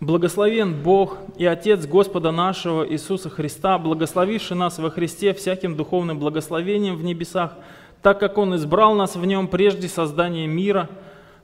«Благословен 0.03 0.83
Бог 0.83 1.19
и 1.39 1.47
Отец 1.47 1.87
Господа 1.87 2.33
нашего 2.33 2.85
Иисуса 2.85 3.31
Христа, 3.31 3.79
благословивший 3.79 4.57
нас 4.57 4.81
во 4.81 4.91
Христе 4.91 5.33
всяким 5.33 5.77
духовным 5.77 6.19
благословением 6.19 6.97
в 6.97 7.05
небесах, 7.05 7.53
так 8.03 8.19
как 8.19 8.37
Он 8.37 8.57
избрал 8.57 8.97
нас 8.97 9.15
в 9.15 9.25
Нем 9.25 9.47
прежде 9.47 9.87
создания 9.87 10.49
мира, 10.49 10.91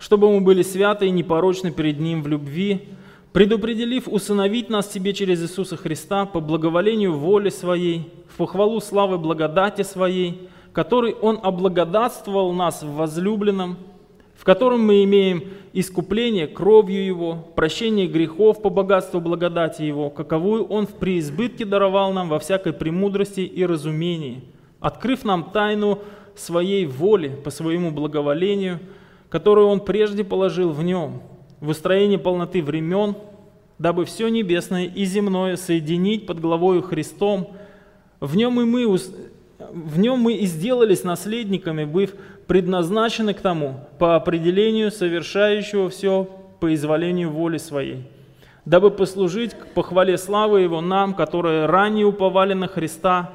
чтобы 0.00 0.28
мы 0.28 0.40
были 0.40 0.62
святы 0.62 1.06
и 1.06 1.12
непорочны 1.12 1.70
перед 1.70 2.00
Ним 2.00 2.20
в 2.24 2.26
любви, 2.26 2.88
предопределив 3.32 4.08
усыновить 4.08 4.70
нас 4.70 4.92
себе 4.92 5.12
через 5.12 5.40
Иисуса 5.40 5.76
Христа 5.76 6.24
по 6.24 6.40
благоволению 6.40 7.16
воли 7.16 7.50
Своей, 7.50 8.12
в 8.28 8.38
похвалу 8.38 8.80
славы 8.80 9.18
благодати 9.18 9.82
Своей, 9.82 10.48
который 10.72 11.14
Он 11.14 11.38
облагодатствовал 11.40 12.52
нас 12.52 12.82
в 12.82 12.92
возлюбленном, 12.92 13.76
в 14.38 14.44
котором 14.44 14.86
мы 14.86 15.02
имеем 15.02 15.42
искупление 15.72 16.46
кровью 16.46 17.04
Его, 17.04 17.48
прощение 17.56 18.06
грехов 18.06 18.62
по 18.62 18.70
богатству 18.70 19.20
благодати 19.20 19.82
Его, 19.82 20.10
каковую 20.10 20.64
Он 20.64 20.86
в 20.86 20.94
преизбытке 20.94 21.64
даровал 21.64 22.12
нам 22.12 22.28
во 22.28 22.38
всякой 22.38 22.72
премудрости 22.72 23.40
и 23.40 23.66
разумении, 23.66 24.44
открыв 24.78 25.24
нам 25.24 25.50
тайну 25.50 25.98
своей 26.36 26.86
воли 26.86 27.36
по 27.42 27.50
своему 27.50 27.90
благоволению, 27.90 28.78
которую 29.28 29.66
Он 29.66 29.80
прежде 29.80 30.22
положил 30.22 30.70
в 30.70 30.84
Нем, 30.84 31.20
в 31.58 31.70
устроении 31.70 32.16
полноты 32.16 32.62
времен, 32.62 33.16
дабы 33.80 34.04
все 34.04 34.28
небесное 34.28 34.84
и 34.84 35.04
земное 35.04 35.56
соединить 35.56 36.26
под 36.26 36.38
главою 36.38 36.82
Христом, 36.82 37.56
в 38.20 38.36
Нем 38.36 38.60
и 38.60 38.64
мы 38.64 38.86
в 39.58 39.98
нем 39.98 40.20
мы 40.20 40.34
и 40.34 40.46
сделались 40.46 41.04
наследниками, 41.04 41.84
быв 41.84 42.14
предназначены 42.48 43.34
к 43.34 43.40
тому, 43.40 43.76
по 43.98 44.16
определению 44.16 44.90
совершающего 44.90 45.90
все 45.90 46.28
по 46.58 46.74
изволению 46.74 47.30
воли 47.30 47.58
своей, 47.58 48.02
дабы 48.64 48.90
послужить 48.90 49.54
к 49.54 49.68
похвале 49.68 50.18
славы 50.18 50.62
Его 50.62 50.80
нам, 50.80 51.14
которые 51.14 51.66
ранее 51.66 52.06
уповали 52.06 52.54
на 52.54 52.66
Христа, 52.66 53.30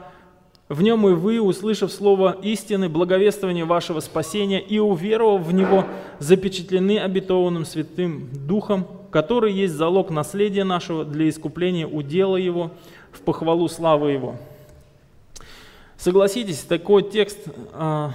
в 0.67 0.81
нем 0.81 1.07
и 1.07 1.11
вы, 1.11 1.39
услышав 1.39 1.91
слово 1.91 2.35
истины, 2.41 2.89
благовествование 2.89 3.65
вашего 3.65 3.99
спасения 3.99 4.59
и 4.59 4.79
уверовав 4.79 5.45
в 5.45 5.53
него, 5.53 5.85
запечатлены 6.19 6.97
обетованным 6.97 7.65
Святым 7.65 8.29
Духом, 8.47 8.87
который 9.11 9.53
есть 9.53 9.75
залог 9.75 10.09
наследия 10.09 10.63
нашего 10.63 11.05
для 11.05 11.29
искупления 11.29 11.85
удела 11.85 12.37
Его 12.37 12.71
в 13.11 13.21
похвалу 13.21 13.67
славы 13.67 14.11
Его. 14.11 14.37
Согласитесь, 15.97 16.61
такой 16.61 17.03
текст 17.03 17.39
а, 17.73 18.11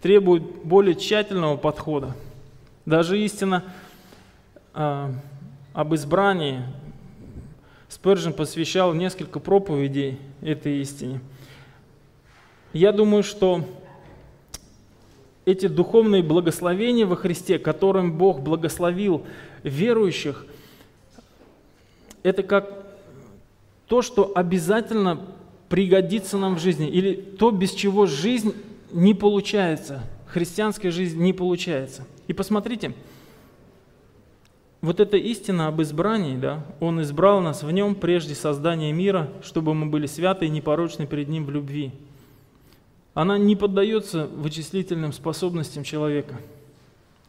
требует 0.00 0.42
более 0.64 0.94
тщательного 0.94 1.56
подхода. 1.56 2.14
Даже 2.86 3.20
истина 3.20 3.64
а, 4.74 5.12
об 5.72 5.94
избрании 5.94 6.62
Спержин 7.88 8.32
посвящал 8.32 8.94
несколько 8.94 9.40
проповедей 9.40 10.18
этой 10.40 10.80
истине. 10.80 11.20
Я 12.72 12.92
думаю, 12.92 13.22
что 13.22 13.64
эти 15.46 15.66
духовные 15.66 16.22
благословения 16.22 17.06
во 17.06 17.16
Христе, 17.16 17.58
которым 17.58 18.18
Бог 18.18 18.40
благословил 18.40 19.24
верующих, 19.62 20.46
это 22.22 22.42
как 22.42 22.70
то, 23.86 24.02
что 24.02 24.32
обязательно 24.34 25.26
пригодится 25.70 26.36
нам 26.36 26.56
в 26.56 26.58
жизни, 26.60 26.88
или 26.88 27.14
то, 27.14 27.50
без 27.50 27.72
чего 27.72 28.04
жизнь 28.06 28.54
не 28.92 29.14
получается, 29.14 30.02
христианская 30.26 30.90
жизнь 30.90 31.20
не 31.22 31.32
получается. 31.32 32.06
И 32.26 32.32
посмотрите, 32.32 32.94
вот 34.80 35.00
эта 35.00 35.16
истина 35.16 35.66
об 35.68 35.82
избрании, 35.82 36.36
да, 36.36 36.64
Он 36.78 37.02
избрал 37.02 37.40
нас 37.40 37.62
в 37.62 37.70
Нем 37.70 37.94
прежде 37.94 38.34
создания 38.34 38.92
мира, 38.92 39.28
чтобы 39.42 39.74
мы 39.74 39.86
были 39.86 40.06
святы 40.06 40.46
и 40.46 40.50
непорочны 40.50 41.06
перед 41.06 41.28
Ним 41.28 41.44
в 41.44 41.50
любви. 41.50 41.92
Она 43.14 43.38
не 43.38 43.56
поддается 43.56 44.26
вычислительным 44.26 45.12
способностям 45.12 45.82
человека. 45.82 46.36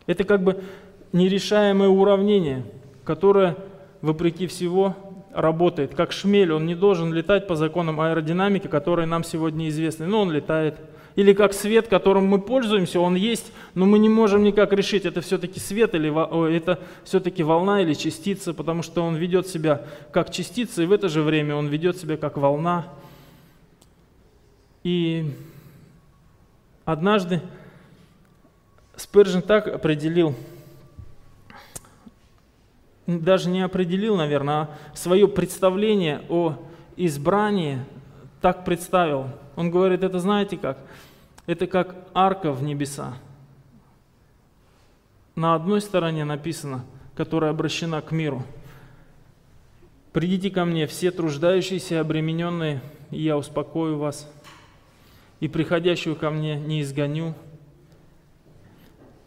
Это 0.05 0.23
как 0.23 0.43
бы 0.43 0.63
нерешаемое 1.11 1.89
уравнение, 1.89 2.63
которое, 3.03 3.57
вопреки 4.01 4.45
всего, 4.45 4.95
работает. 5.33 5.95
Как 5.95 6.11
шмель, 6.11 6.51
он 6.51 6.67
не 6.67 6.75
должен 6.75 7.11
летать 7.13 7.47
по 7.47 7.55
законам 7.55 7.99
аэродинамики, 7.99 8.67
которые 8.67 9.07
нам 9.07 9.23
сегодня 9.23 9.69
известны, 9.69 10.05
но 10.05 10.21
он 10.21 10.31
летает. 10.31 10.75
Или 11.19 11.33
как 11.33 11.51
свет, 11.51 11.89
которым 11.89 12.27
мы 12.27 12.39
пользуемся, 12.39 13.01
он 13.01 13.15
есть, 13.15 13.51
но 13.75 13.85
мы 13.85 13.99
не 13.99 14.07
можем 14.07 14.41
никак 14.41 14.71
решить, 14.71 15.03
это 15.03 15.19
все-таки 15.19 15.59
свет 15.59 15.93
или 15.93 16.09
это 16.55 16.79
все-таки 17.03 17.43
волна 17.43 17.81
или 17.81 17.93
частица, 17.93 18.53
потому 18.53 18.83
что 18.83 19.03
он 19.03 19.17
ведет 19.17 19.45
себя 19.45 19.81
как 20.13 20.31
частица, 20.31 20.81
и 20.81 20.85
в 20.85 20.93
это 20.93 21.09
же 21.09 21.21
время 21.21 21.55
он 21.55 21.67
ведет 21.67 21.97
себя 21.97 22.15
как 22.15 22.37
волна. 22.37 22.87
И 24.85 25.33
однажды 26.85 27.41
Спержин 28.95 29.41
так 29.41 29.67
определил 29.67 30.37
даже 33.07 33.49
не 33.49 33.59
определил, 33.59 34.15
наверное, 34.15 34.55
а 34.55 34.69
свое 34.93 35.27
представление 35.27 36.21
о 36.29 36.55
избрании 36.95 37.79
так 38.39 38.63
представил. 38.63 39.25
Он 39.57 39.69
говорит, 39.69 40.01
это 40.01 40.19
знаете 40.19 40.55
как? 40.55 40.77
Это 41.49 41.65
как 41.65 41.95
арка 42.13 42.51
в 42.51 42.61
небеса. 42.61 43.15
На 45.33 45.55
одной 45.55 45.81
стороне 45.81 46.23
написано, 46.23 46.85
которая 47.15 47.49
обращена 47.49 48.03
к 48.03 48.11
миру. 48.11 48.43
«Придите 50.13 50.51
ко 50.51 50.63
мне, 50.63 50.85
все 50.85 51.09
труждающиеся 51.09 51.95
и 51.95 51.97
обремененные, 51.97 52.81
и 53.09 53.23
я 53.23 53.35
успокою 53.35 53.97
вас, 53.97 54.31
и 55.39 55.47
приходящую 55.47 56.15
ко 56.15 56.29
мне 56.29 56.59
не 56.59 56.83
изгоню». 56.83 57.33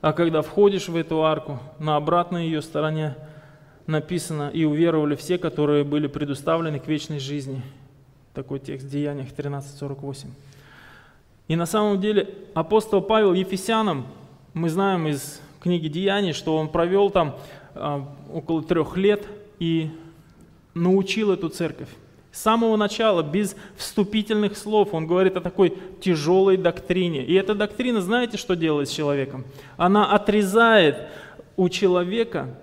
А 0.01 0.13
когда 0.13 0.43
входишь 0.43 0.87
в 0.87 0.95
эту 0.95 1.25
арку, 1.25 1.59
на 1.81 1.97
обратной 1.97 2.45
ее 2.45 2.63
стороне– 2.63 3.17
написано, 3.89 4.49
и 4.49 4.63
уверовали 4.63 5.17
все, 5.17 5.39
которые 5.39 5.83
были 5.83 6.07
предуставлены 6.07 6.79
к 6.79 6.87
вечной 6.87 7.19
жизни. 7.19 7.63
Такой 8.33 8.61
текст 8.61 8.87
в 8.87 8.91
Деяниях 8.91 9.33
13.48. 9.33 10.29
И 11.49 11.57
на 11.57 11.67
самом 11.67 12.01
деле 12.01 12.29
апостол 12.55 13.03
Павел 13.03 13.33
Ефесянам, 13.33 14.07
мы 14.55 14.69
знаем 14.69 15.07
из 15.07 15.41
книги 15.61 15.89
Деяний, 15.89 16.33
что 16.33 16.57
он 16.57 16.69
провел 16.69 17.11
там 17.11 17.37
а, 17.75 18.07
около 18.33 18.63
трех 18.63 18.97
лет 18.97 19.27
и 19.59 19.91
научил 20.75 21.31
эту 21.33 21.49
церковь. 21.49 21.89
С 22.33 22.41
самого 22.41 22.77
начала, 22.77 23.23
без 23.23 23.55
вступительных 23.77 24.57
слов, 24.57 24.95
он 24.95 25.07
говорит 25.07 25.37
о 25.37 25.41
такой 25.43 25.77
тяжелой 26.01 26.57
доктрине. 26.57 27.25
И 27.25 27.35
эта 27.35 27.55
доктрина, 27.55 28.01
знаете, 28.01 28.39
что 28.39 28.57
делает 28.57 28.89
с 28.89 28.93
человеком? 28.93 29.45
Она 29.77 30.11
отрезает 30.11 31.09
у 31.57 31.69
человека 31.69 32.59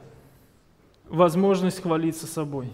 возможность 1.08 1.82
хвалиться 1.82 2.26
собой. 2.26 2.68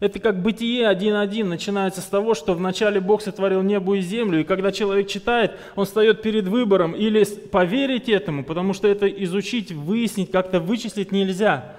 Это 0.00 0.18
как 0.18 0.42
бытие 0.42 0.90
1.1 0.90 1.44
начинается 1.44 2.00
с 2.00 2.06
того, 2.06 2.34
что 2.34 2.54
вначале 2.54 3.00
Бог 3.00 3.22
сотворил 3.22 3.62
небо 3.62 3.94
и 3.96 4.00
землю, 4.00 4.40
и 4.40 4.44
когда 4.44 4.72
человек 4.72 5.08
читает, 5.08 5.52
он 5.76 5.86
встает 5.86 6.20
перед 6.20 6.48
выбором 6.48 6.92
или 6.92 7.24
поверить 7.24 8.08
этому, 8.08 8.44
потому 8.44 8.72
что 8.74 8.88
это 8.88 9.06
изучить, 9.06 9.70
выяснить, 9.70 10.30
как-то 10.30 10.58
вычислить 10.58 11.12
нельзя, 11.12 11.76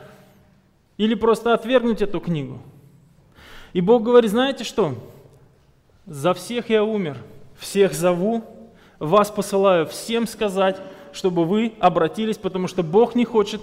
или 0.98 1.14
просто 1.14 1.54
отвергнуть 1.54 2.02
эту 2.02 2.20
книгу. 2.20 2.62
И 3.74 3.82
Бог 3.82 4.04
говорит, 4.04 4.32
знаете 4.32 4.64
что? 4.64 4.96
За 6.06 6.34
всех 6.34 6.70
я 6.70 6.84
умер, 6.84 7.18
всех 7.58 7.94
зову, 7.94 8.44
вас 9.00 9.30
посылаю 9.30 9.86
всем 9.86 10.26
сказать, 10.28 10.78
чтобы 11.12 11.44
вы 11.44 11.74
обратились, 11.80 12.38
потому 12.38 12.68
что 12.68 12.84
Бог 12.84 13.16
не 13.16 13.26
хочет, 13.26 13.62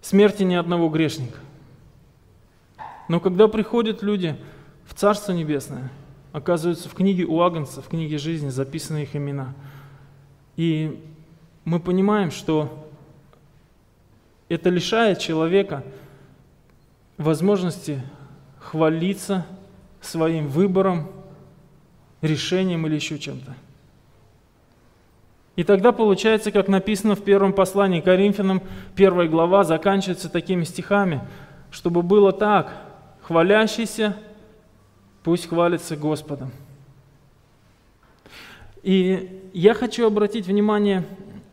смерти 0.00 0.42
ни 0.42 0.54
одного 0.54 0.88
грешника. 0.88 1.38
Но 3.08 3.20
когда 3.20 3.48
приходят 3.48 4.02
люди 4.02 4.36
в 4.86 4.94
Царство 4.94 5.32
Небесное, 5.32 5.90
оказываются 6.32 6.88
в 6.88 6.94
книге 6.94 7.24
у 7.24 7.40
Агнца, 7.40 7.80
в 7.80 7.88
книге 7.88 8.18
жизни 8.18 8.48
записаны 8.48 9.02
их 9.02 9.14
имена. 9.14 9.54
И 10.56 11.00
мы 11.64 11.80
понимаем, 11.80 12.30
что 12.30 12.88
это 14.48 14.68
лишает 14.70 15.18
человека 15.18 15.84
возможности 17.18 18.02
хвалиться 18.58 19.46
своим 20.00 20.48
выбором, 20.48 21.10
решением 22.20 22.86
или 22.86 22.96
еще 22.96 23.18
чем-то. 23.18 23.54
И 25.56 25.62
тогда 25.62 25.92
получается, 25.92 26.50
как 26.50 26.66
написано 26.66 27.14
в 27.14 27.22
первом 27.22 27.52
послании 27.52 28.00
Коринфянам, 28.00 28.60
первая 28.96 29.28
глава 29.28 29.62
заканчивается 29.62 30.28
такими 30.28 30.64
стихами, 30.64 31.20
чтобы 31.70 32.02
было 32.02 32.32
так, 32.32 32.83
хвалящийся, 33.26 34.16
пусть 35.22 35.48
хвалится 35.48 35.96
Господом. 35.96 36.52
И 38.82 39.50
я 39.54 39.74
хочу 39.74 40.06
обратить 40.06 40.46
внимание 40.46 41.04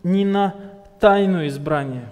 не 0.04 0.26
на 0.26 0.54
тайну 1.00 1.48
избрания. 1.48 2.10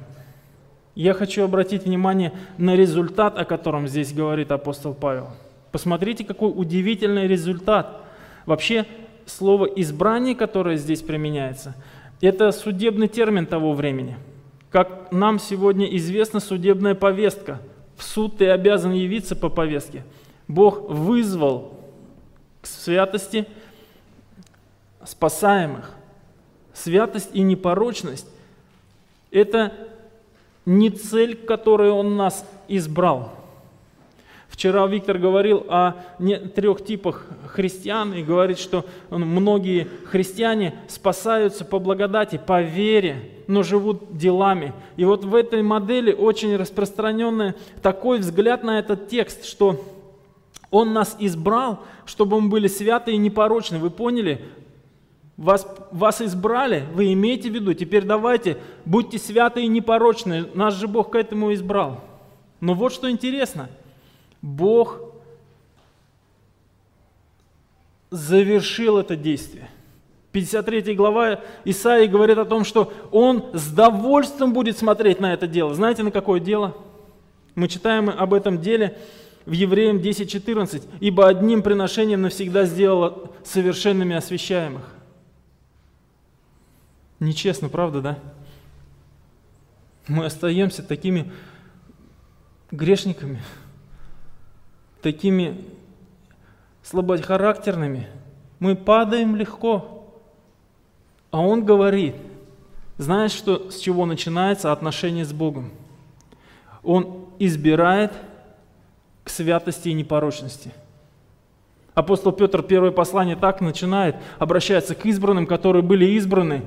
Я 0.95 1.13
хочу 1.13 1.43
обратить 1.43 1.83
внимание 1.83 2.33
на 2.57 2.75
результат, 2.75 3.37
о 3.37 3.45
котором 3.45 3.87
здесь 3.87 4.13
говорит 4.13 4.51
апостол 4.51 4.93
Павел. 4.93 5.27
Посмотрите, 5.71 6.23
какой 6.23 6.51
удивительный 6.55 7.27
результат. 7.27 8.01
Вообще 8.45 8.85
слово 9.25 9.65
«избрание», 9.65 10.35
которое 10.35 10.77
здесь 10.77 11.01
применяется, 11.01 11.75
это 12.21 12.51
судебный 12.51 13.07
термин 13.07 13.45
того 13.45 13.73
времени. 13.73 14.17
Как 14.71 15.11
нам 15.11 15.39
сегодня 15.39 15.85
известна 15.97 16.39
судебная 16.39 16.95
повестка. 16.95 17.59
В 17.99 18.03
суд 18.03 18.37
ты 18.37 18.49
обязан 18.49 18.93
явиться 18.93 19.35
по 19.35 19.49
повестке. 19.49 20.05
Бог 20.47 20.89
вызвал 20.89 21.73
к 22.61 22.65
святости 22.65 23.45
спасаемых. 25.03 25.91
Святость 26.73 27.31
и 27.33 27.41
непорочность– 27.41 28.27
это 29.31 29.73
не 30.65 30.89
цель, 30.89 31.35
к 31.35 31.45
которой 31.45 31.91
Он 31.91 32.15
нас 32.15 32.45
избрал– 32.69 33.33
Вчера 34.59 34.85
Виктор 34.87 35.17
говорил 35.17 35.65
о 35.69 35.93
трех 36.53 36.83
типах 36.83 37.25
христиан 37.47 38.13
и 38.13 38.21
говорит, 38.21 38.59
что 38.59 38.83
многие 39.09 39.87
христиане 40.03 40.75
спасаются 40.89 41.63
по 41.63 41.79
благодати, 41.79 42.41
по 42.45 42.61
вере, 42.61 43.31
но 43.47 43.63
живут 43.63 44.17
делами. 44.17 44.73
И 44.97 45.05
вот 45.05 45.23
в 45.23 45.33
этой 45.33 45.63
модели 45.63 46.11
очень 46.11 46.57
распространенный 46.57 47.53
такой 47.81 48.19
взгляд 48.19 48.63
на 48.63 48.79
этот 48.79 49.07
текст, 49.07 49.45
что 49.45 49.81
Он 50.71 50.91
нас 50.91 51.15
избрал, 51.19 51.79
чтобы 52.05 52.41
мы 52.41 52.49
были 52.49 52.67
святы 52.67 53.13
и 53.13 53.17
непорочны. 53.17 53.77
Вы 53.77 53.89
поняли? 53.89 54.41
Вас, 55.37 55.65
вас 55.93 56.21
избрали, 56.21 56.83
вы 56.93 57.13
имеете 57.13 57.49
в 57.49 57.53
виду, 57.53 57.73
теперь 57.73 58.03
давайте, 58.03 58.57
будьте 58.83 59.19
святы 59.19 59.63
и 59.63 59.67
непорочны, 59.67 60.47
нас 60.53 60.73
же 60.75 60.89
Бог 60.89 61.11
к 61.11 61.15
этому 61.15 61.53
избрал. 61.53 62.01
Но 62.59 62.73
вот 62.73 62.91
что 62.91 63.09
интересно– 63.09 63.69
Бог 64.41 65.01
завершил 68.09 68.97
это 68.97 69.15
действие. 69.15 69.69
53 70.31 70.95
глава 70.95 71.41
Исаии 71.65 72.07
говорит 72.07 72.37
о 72.37 72.45
том, 72.45 72.63
что 72.63 72.93
Он 73.11 73.49
с 73.53 73.71
довольством 73.71 74.53
будет 74.53 74.77
смотреть 74.77 75.19
на 75.19 75.33
это 75.33 75.47
дело. 75.47 75.73
Знаете, 75.73 76.03
на 76.03 76.11
какое 76.11 76.39
дело? 76.39 76.75
Мы 77.55 77.67
читаем 77.67 78.09
об 78.09 78.33
этом 78.33 78.59
деле 78.61 78.97
в 79.45 79.51
Евреям 79.51 79.97
10.14. 79.97 80.83
«Ибо 80.99 81.27
одним 81.27 81.63
приношением 81.63 82.21
навсегда 82.21 82.65
сделала 82.65 83.31
совершенными 83.43 84.15
освящаемых». 84.15 84.83
Нечестно, 87.19 87.67
правда, 87.67 88.01
да? 88.01 88.19
Мы 90.07 90.25
остаемся 90.25 90.83
такими 90.83 91.31
грешниками, 92.71 93.41
такими 95.01 95.65
слабохарактерными, 96.83 98.07
мы 98.59 98.75
падаем 98.75 99.35
легко. 99.35 100.05
А 101.31 101.39
он 101.39 101.63
говорит, 101.63 102.15
знаешь, 102.97 103.31
что, 103.31 103.69
с 103.71 103.79
чего 103.79 104.05
начинается 104.05 104.71
отношение 104.71 105.25
с 105.25 105.31
Богом? 105.31 105.71
Он 106.83 107.25
избирает 107.39 108.11
к 109.23 109.29
святости 109.29 109.89
и 109.89 109.93
непорочности. 109.93 110.73
Апостол 111.93 112.31
Петр 112.31 112.63
первое 112.63 112.91
послание 112.91 113.35
так 113.35 113.61
начинает, 113.61 114.15
обращается 114.37 114.95
к 114.95 115.05
избранным, 115.05 115.45
которые 115.45 115.83
были 115.83 116.05
избраны 116.05 116.63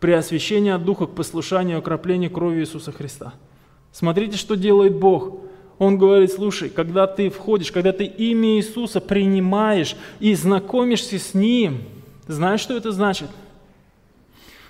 при 0.00 0.12
освящении 0.12 0.72
от 0.72 0.84
Духа 0.84 1.06
к 1.06 1.14
послушанию 1.14 1.76
и 1.76 1.80
окроплению 1.80 2.30
крови 2.30 2.60
Иисуса 2.60 2.90
Христа. 2.90 3.34
Смотрите, 3.92 4.36
что 4.36 4.56
делает 4.56 4.96
Бог. 4.96 5.41
Он 5.78 5.98
говорит, 5.98 6.32
слушай, 6.32 6.68
когда 6.68 7.06
ты 7.06 7.30
входишь, 7.30 7.72
когда 7.72 7.92
ты 7.92 8.04
имя 8.04 8.56
Иисуса 8.56 9.00
принимаешь 9.00 9.96
и 10.20 10.34
знакомишься 10.34 11.18
с 11.18 11.34
Ним, 11.34 11.82
знаешь, 12.26 12.60
что 12.60 12.76
это 12.76 12.92
значит? 12.92 13.30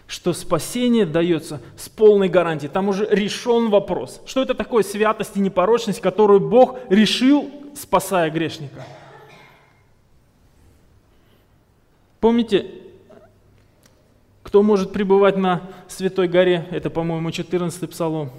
Что 0.07 0.33
спасение 0.33 1.07
дается 1.07 1.61
с 1.77 1.89
полной 1.89 2.29
гарантией. 2.29 2.71
Там 2.71 2.89
уже 2.89 3.07
решен 3.11 3.71
вопрос. 3.71 4.21
Что 4.27 4.43
это 4.43 4.55
такое 4.55 4.83
святость 4.83 5.37
и 5.37 5.41
непорочность, 5.41 6.01
которую 6.01 6.41
Бог 6.41 6.79
решил, 6.89 7.51
спасая 7.75 8.31
грешника? 8.31 8.85
Помните, 12.21 12.67
кто 14.43 14.63
может 14.63 14.93
пребывать 14.93 15.37
на 15.37 15.63
Святой 15.89 16.29
горе? 16.29 16.69
Это, 16.71 16.91
по-моему, 16.91 17.31
14 17.31 17.91
псалом. 17.91 18.31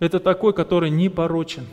Это 0.00 0.18
такой, 0.18 0.52
который 0.52 0.90
не 0.90 1.08
порочен. 1.08 1.66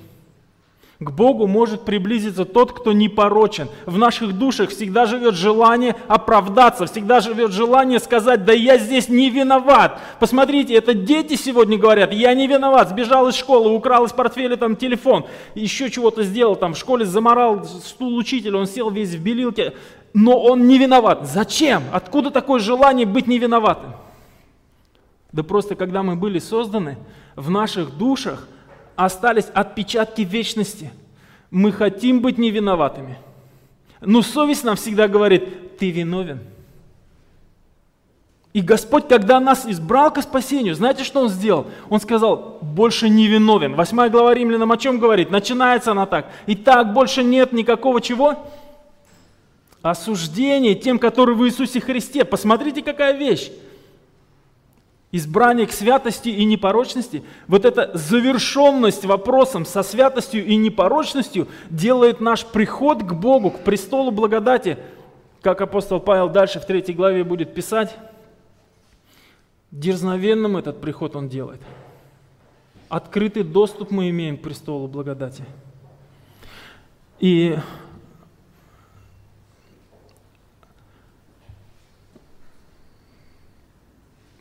К 1.00 1.12
Богу 1.12 1.46
может 1.46 1.86
приблизиться 1.86 2.44
тот, 2.44 2.72
кто 2.72 2.92
не 2.92 3.08
порочен. 3.08 3.70
В 3.86 4.00
наших 4.00 4.38
душах 4.38 4.72
всегда 4.72 5.06
живет 5.06 5.36
желание 5.36 5.96
оправдаться, 6.08 6.88
всегда 6.88 7.20
живет 7.20 7.52
желание 7.52 8.00
сказать, 8.00 8.46
да 8.46 8.52
я 8.52 8.80
здесь 8.80 9.08
не 9.08 9.30
виноват. 9.30 10.00
Посмотрите, 10.20 10.74
это 10.74 10.96
дети 10.96 11.36
сегодня 11.36 11.78
говорят, 11.78 12.14
я 12.14 12.34
не 12.34 12.48
виноват, 12.48 12.90
сбежал 12.90 13.30
из 13.30 13.36
школы, 13.36 13.70
украл 13.70 14.06
из 14.06 14.12
портфеля 14.12 14.58
там 14.58 14.76
телефон, 14.76 15.28
еще 15.54 15.92
чего-то 15.92 16.24
сделал, 16.24 16.56
там 16.56 16.74
в 16.74 16.78
школе 16.80 17.06
заморал 17.06 17.64
стул 17.64 18.18
учителя, 18.18 18.58
он 18.58 18.66
сел 18.66 18.90
весь 18.90 19.14
в 19.14 19.22
белилке, 19.22 19.74
но 20.16 20.42
он 20.42 20.66
не 20.66 20.80
виноват. 20.80 21.28
Зачем? 21.28 21.84
Откуда 21.94 22.32
такое 22.32 22.60
желание 22.60 23.06
быть 23.06 23.28
не 23.28 23.38
виноватым? 23.38 23.94
Да 25.32 25.44
просто 25.44 25.76
когда 25.76 26.02
мы 26.02 26.16
были 26.16 26.40
созданы, 26.40 26.98
в 27.38 27.52
наших 27.52 27.96
душах 27.98 28.48
остались 28.98 29.46
отпечатки 29.54 30.22
вечности. 30.22 30.92
Мы 31.52 31.72
хотим 31.72 32.20
быть 32.20 32.38
невиноватыми. 32.38 33.18
Но 34.02 34.22
совесть 34.22 34.64
нам 34.64 34.76
всегда 34.76 35.08
говорит, 35.08 35.78
ты 35.78 35.92
виновен. 35.92 36.40
И 38.54 38.62
Господь, 38.62 39.08
когда 39.08 39.40
нас 39.40 39.68
избрал 39.68 40.12
к 40.12 40.22
спасению, 40.22 40.74
знаете, 40.74 41.04
что 41.04 41.22
Он 41.22 41.30
сделал? 41.30 41.68
Он 41.90 42.02
сказал, 42.02 42.58
больше 42.62 43.08
не 43.08 43.28
виновен. 43.28 43.76
Восьмая 43.76 44.10
глава 44.10 44.34
Римлянам 44.34 44.72
о 44.72 44.78
чем 44.78 44.98
говорит? 44.98 45.30
Начинается 45.30 45.92
она 45.92 46.08
так. 46.08 46.32
И 46.48 46.56
так 46.56 46.92
больше 46.92 47.24
нет 47.24 47.54
никакого 47.54 48.02
чего? 48.02 48.52
Осуждения 49.84 50.74
тем, 50.74 50.98
которые 50.98 51.36
в 51.36 51.46
Иисусе 51.46 51.80
Христе. 51.80 52.26
Посмотрите, 52.26 52.82
какая 52.82 53.14
вещь 53.14 53.52
избрание 55.12 55.66
к 55.66 55.72
святости 55.72 56.30
и 56.30 56.44
непорочности, 56.44 57.24
вот 57.48 57.66
эта 57.66 57.92
завершенность 57.94 59.06
вопросом 59.06 59.66
со 59.66 59.84
святостью 59.84 60.46
и 60.46 60.56
непорочностью 60.56 61.48
делает 61.70 62.20
наш 62.20 62.46
приход 62.46 63.04
к 63.04 63.14
Богу, 63.14 63.52
к 63.52 63.60
престолу 63.60 64.12
благодати, 64.12 64.78
как 65.42 65.62
апостол 65.62 66.00
Павел 66.00 66.30
дальше 66.30 66.60
в 66.60 66.66
третьей 66.66 66.94
главе 66.94 67.24
будет 67.24 67.54
писать, 67.54 67.96
дерзновенным 69.72 70.58
этот 70.58 70.82
приход 70.82 71.16
он 71.16 71.30
делает. 71.30 71.62
Открытый 72.90 73.44
доступ 73.44 73.92
мы 73.92 74.10
имеем 74.10 74.38
к 74.38 74.42
престолу 74.42 74.88
благодати. 74.88 75.44
И 77.20 77.58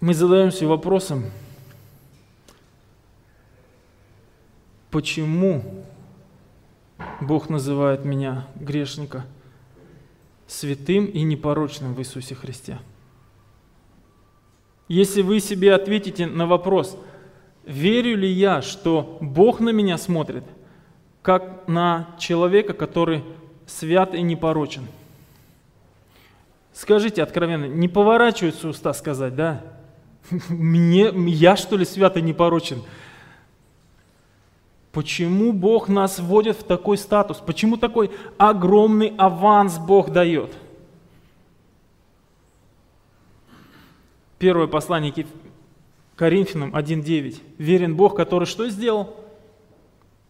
мы 0.07 0.15
задаемся 0.15 0.69
вопросом, 0.69 1.25
почему 4.93 5.85
Бог 7.21 7.49
называет 7.49 8.05
меня, 8.05 8.47
грешника, 8.55 9.27
святым 10.47 11.07
и 11.07 11.23
непорочным 11.23 11.93
в 11.93 11.99
Иисусе 11.99 12.37
Христе? 12.37 12.79
Если 14.87 15.23
вы 15.23 15.41
себе 15.41 15.75
ответите 15.75 16.27
на 16.27 16.47
вопрос, 16.47 16.97
верю 17.65 18.17
ли 18.17 18.31
я, 18.31 18.63
что 18.63 19.19
Бог 19.21 19.59
на 19.59 19.71
меня 19.71 19.99
смотрит, 19.99 20.45
как 21.21 21.67
на 21.67 22.15
человека, 22.21 22.75
который 22.75 23.25
свят 23.67 24.15
и 24.15 24.23
непорочен, 24.23 24.87
скажите 26.73 27.25
откровенно, 27.25 27.65
не 27.65 27.89
поворачиваются 27.89 28.69
уста 28.69 28.95
сказать, 28.95 29.35
да? 29.35 29.65
Мне, 30.49 31.13
я 31.27 31.57
что 31.57 31.77
ли 31.77 31.85
свято 31.85 32.21
непорочен? 32.21 32.83
Почему 34.93 35.53
Бог 35.53 35.89
нас 35.89 36.19
вводит 36.19 36.57
в 36.57 36.65
такой 36.65 36.97
статус? 36.97 37.39
Почему 37.39 37.77
такой 37.77 38.11
огромный 38.39 39.15
аванс 39.19 39.79
Бог 39.79 40.11
дает? 40.11 40.53
Первое 44.39 44.67
послание 44.67 45.13
Коринфянам 46.17 46.75
1.9. 46.75 47.43
Верен 47.59 47.95
Бог, 47.95 48.17
который 48.17 48.45
что 48.47 48.69
сделал? 48.69 49.17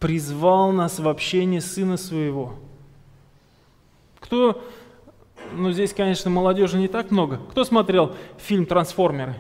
Призвал 0.01 0.73
нас 0.73 0.99
в 0.99 1.09
общение 1.09 1.61
Сына 1.61 1.97
Своего. 1.97 2.55
Кто, 4.19 4.63
ну 5.53 5.71
здесь, 5.71 5.95
конечно, 5.95 6.29
молодежи 6.29 6.77
не 6.77 6.89
так 6.89 7.13
много. 7.13 7.41
Кто 7.51 7.65
смотрел 7.65 8.17
фильм 8.37 8.67
«Трансформеры»? 8.67 9.37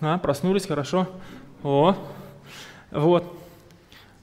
А, 0.00 0.18
проснулись, 0.18 0.66
хорошо. 0.66 1.08
О, 1.64 1.96
вот. 2.92 3.24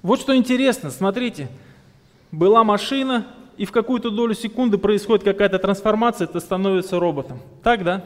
Вот 0.02 0.22
что 0.22 0.36
интересно, 0.36 0.90
смотрите. 0.90 1.50
Была 2.32 2.64
машина, 2.64 3.28
и 3.58 3.66
в 3.66 3.72
какую-то 3.72 4.10
долю 4.10 4.34
секунды 4.34 4.78
происходит 4.78 5.24
какая-то 5.24 5.60
трансформация, 5.60 6.26
это 6.26 6.40
становится 6.40 7.00
роботом. 7.00 7.40
Так, 7.64 7.84
да? 7.84 8.06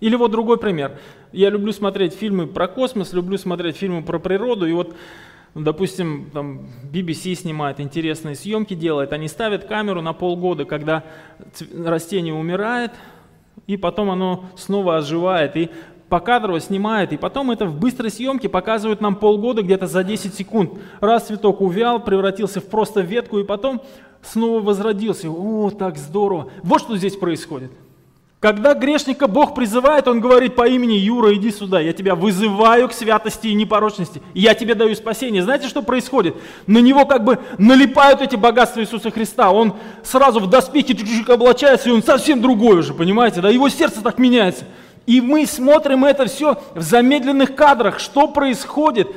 Или 0.00 0.16
вот 0.16 0.30
другой 0.30 0.58
пример. 0.58 0.98
Я 1.32 1.50
люблю 1.50 1.72
смотреть 1.72 2.14
фильмы 2.14 2.46
про 2.46 2.68
космос, 2.68 3.12
люблю 3.12 3.38
смотреть 3.38 3.76
фильмы 3.76 4.02
про 4.02 4.18
природу, 4.18 4.66
и 4.66 4.72
вот, 4.72 4.94
допустим, 5.54 6.30
там 6.32 6.68
BBC 6.92 7.34
снимает 7.34 7.80
интересные 7.80 8.34
съемки, 8.34 8.74
делает, 8.74 9.12
они 9.12 9.28
ставят 9.28 9.64
камеру 9.64 10.02
на 10.02 10.12
полгода, 10.12 10.66
когда 10.66 11.02
растение 11.74 12.34
умирает, 12.34 12.92
и 13.66 13.76
потом 13.78 14.10
оно 14.10 14.44
снова 14.56 14.98
оживает, 14.98 15.56
и 15.56 15.70
покадрово 16.08 16.60
снимает, 16.60 17.12
и 17.12 17.16
потом 17.16 17.50
это 17.50 17.66
в 17.66 17.78
быстрой 17.78 18.10
съемке 18.10 18.48
показывают 18.48 19.00
нам 19.00 19.16
полгода, 19.16 19.62
где-то 19.62 19.86
за 19.86 20.04
10 20.04 20.34
секунд. 20.34 20.72
Раз 21.00 21.26
цветок 21.26 21.60
увял, 21.60 22.00
превратился 22.00 22.60
в 22.60 22.66
просто 22.66 23.00
ветку, 23.00 23.38
и 23.38 23.44
потом 23.44 23.82
снова 24.22 24.60
возродился. 24.60 25.28
О, 25.30 25.70
так 25.70 25.96
здорово. 25.96 26.50
Вот 26.62 26.80
что 26.80 26.96
здесь 26.96 27.16
происходит. 27.16 27.72
Когда 28.38 28.74
грешника 28.74 29.28
Бог 29.28 29.54
призывает, 29.54 30.06
Он 30.06 30.20
говорит 30.20 30.54
по 30.54 30.68
имени 30.68 30.92
Юра, 30.92 31.34
иди 31.34 31.50
сюда, 31.50 31.80
я 31.80 31.94
тебя 31.94 32.14
вызываю 32.14 32.86
к 32.88 32.92
святости 32.92 33.48
и 33.48 33.54
непорочности, 33.54 34.20
я 34.34 34.54
тебе 34.54 34.74
даю 34.74 34.94
спасение. 34.94 35.42
Знаете, 35.42 35.68
что 35.68 35.82
происходит? 35.82 36.36
На 36.66 36.78
него 36.78 37.06
как 37.06 37.24
бы 37.24 37.38
налипают 37.56 38.20
эти 38.20 38.36
богатства 38.36 38.80
Иисуса 38.80 39.10
Христа, 39.10 39.50
он 39.50 39.74
сразу 40.04 40.38
в 40.38 40.48
доспехи 40.48 40.94
облачается, 41.28 41.88
и 41.88 41.92
он 41.92 42.02
совсем 42.02 42.42
другой 42.42 42.80
уже, 42.80 42.92
понимаете, 42.92 43.40
да, 43.40 43.48
его 43.48 43.70
сердце 43.70 44.02
так 44.02 44.18
меняется. 44.18 44.64
И 45.06 45.20
мы 45.20 45.46
смотрим 45.46 46.04
это 46.04 46.26
все 46.26 46.58
в 46.74 46.82
замедленных 46.82 47.54
кадрах, 47.54 48.00
что 48.00 48.28
происходит. 48.28 49.08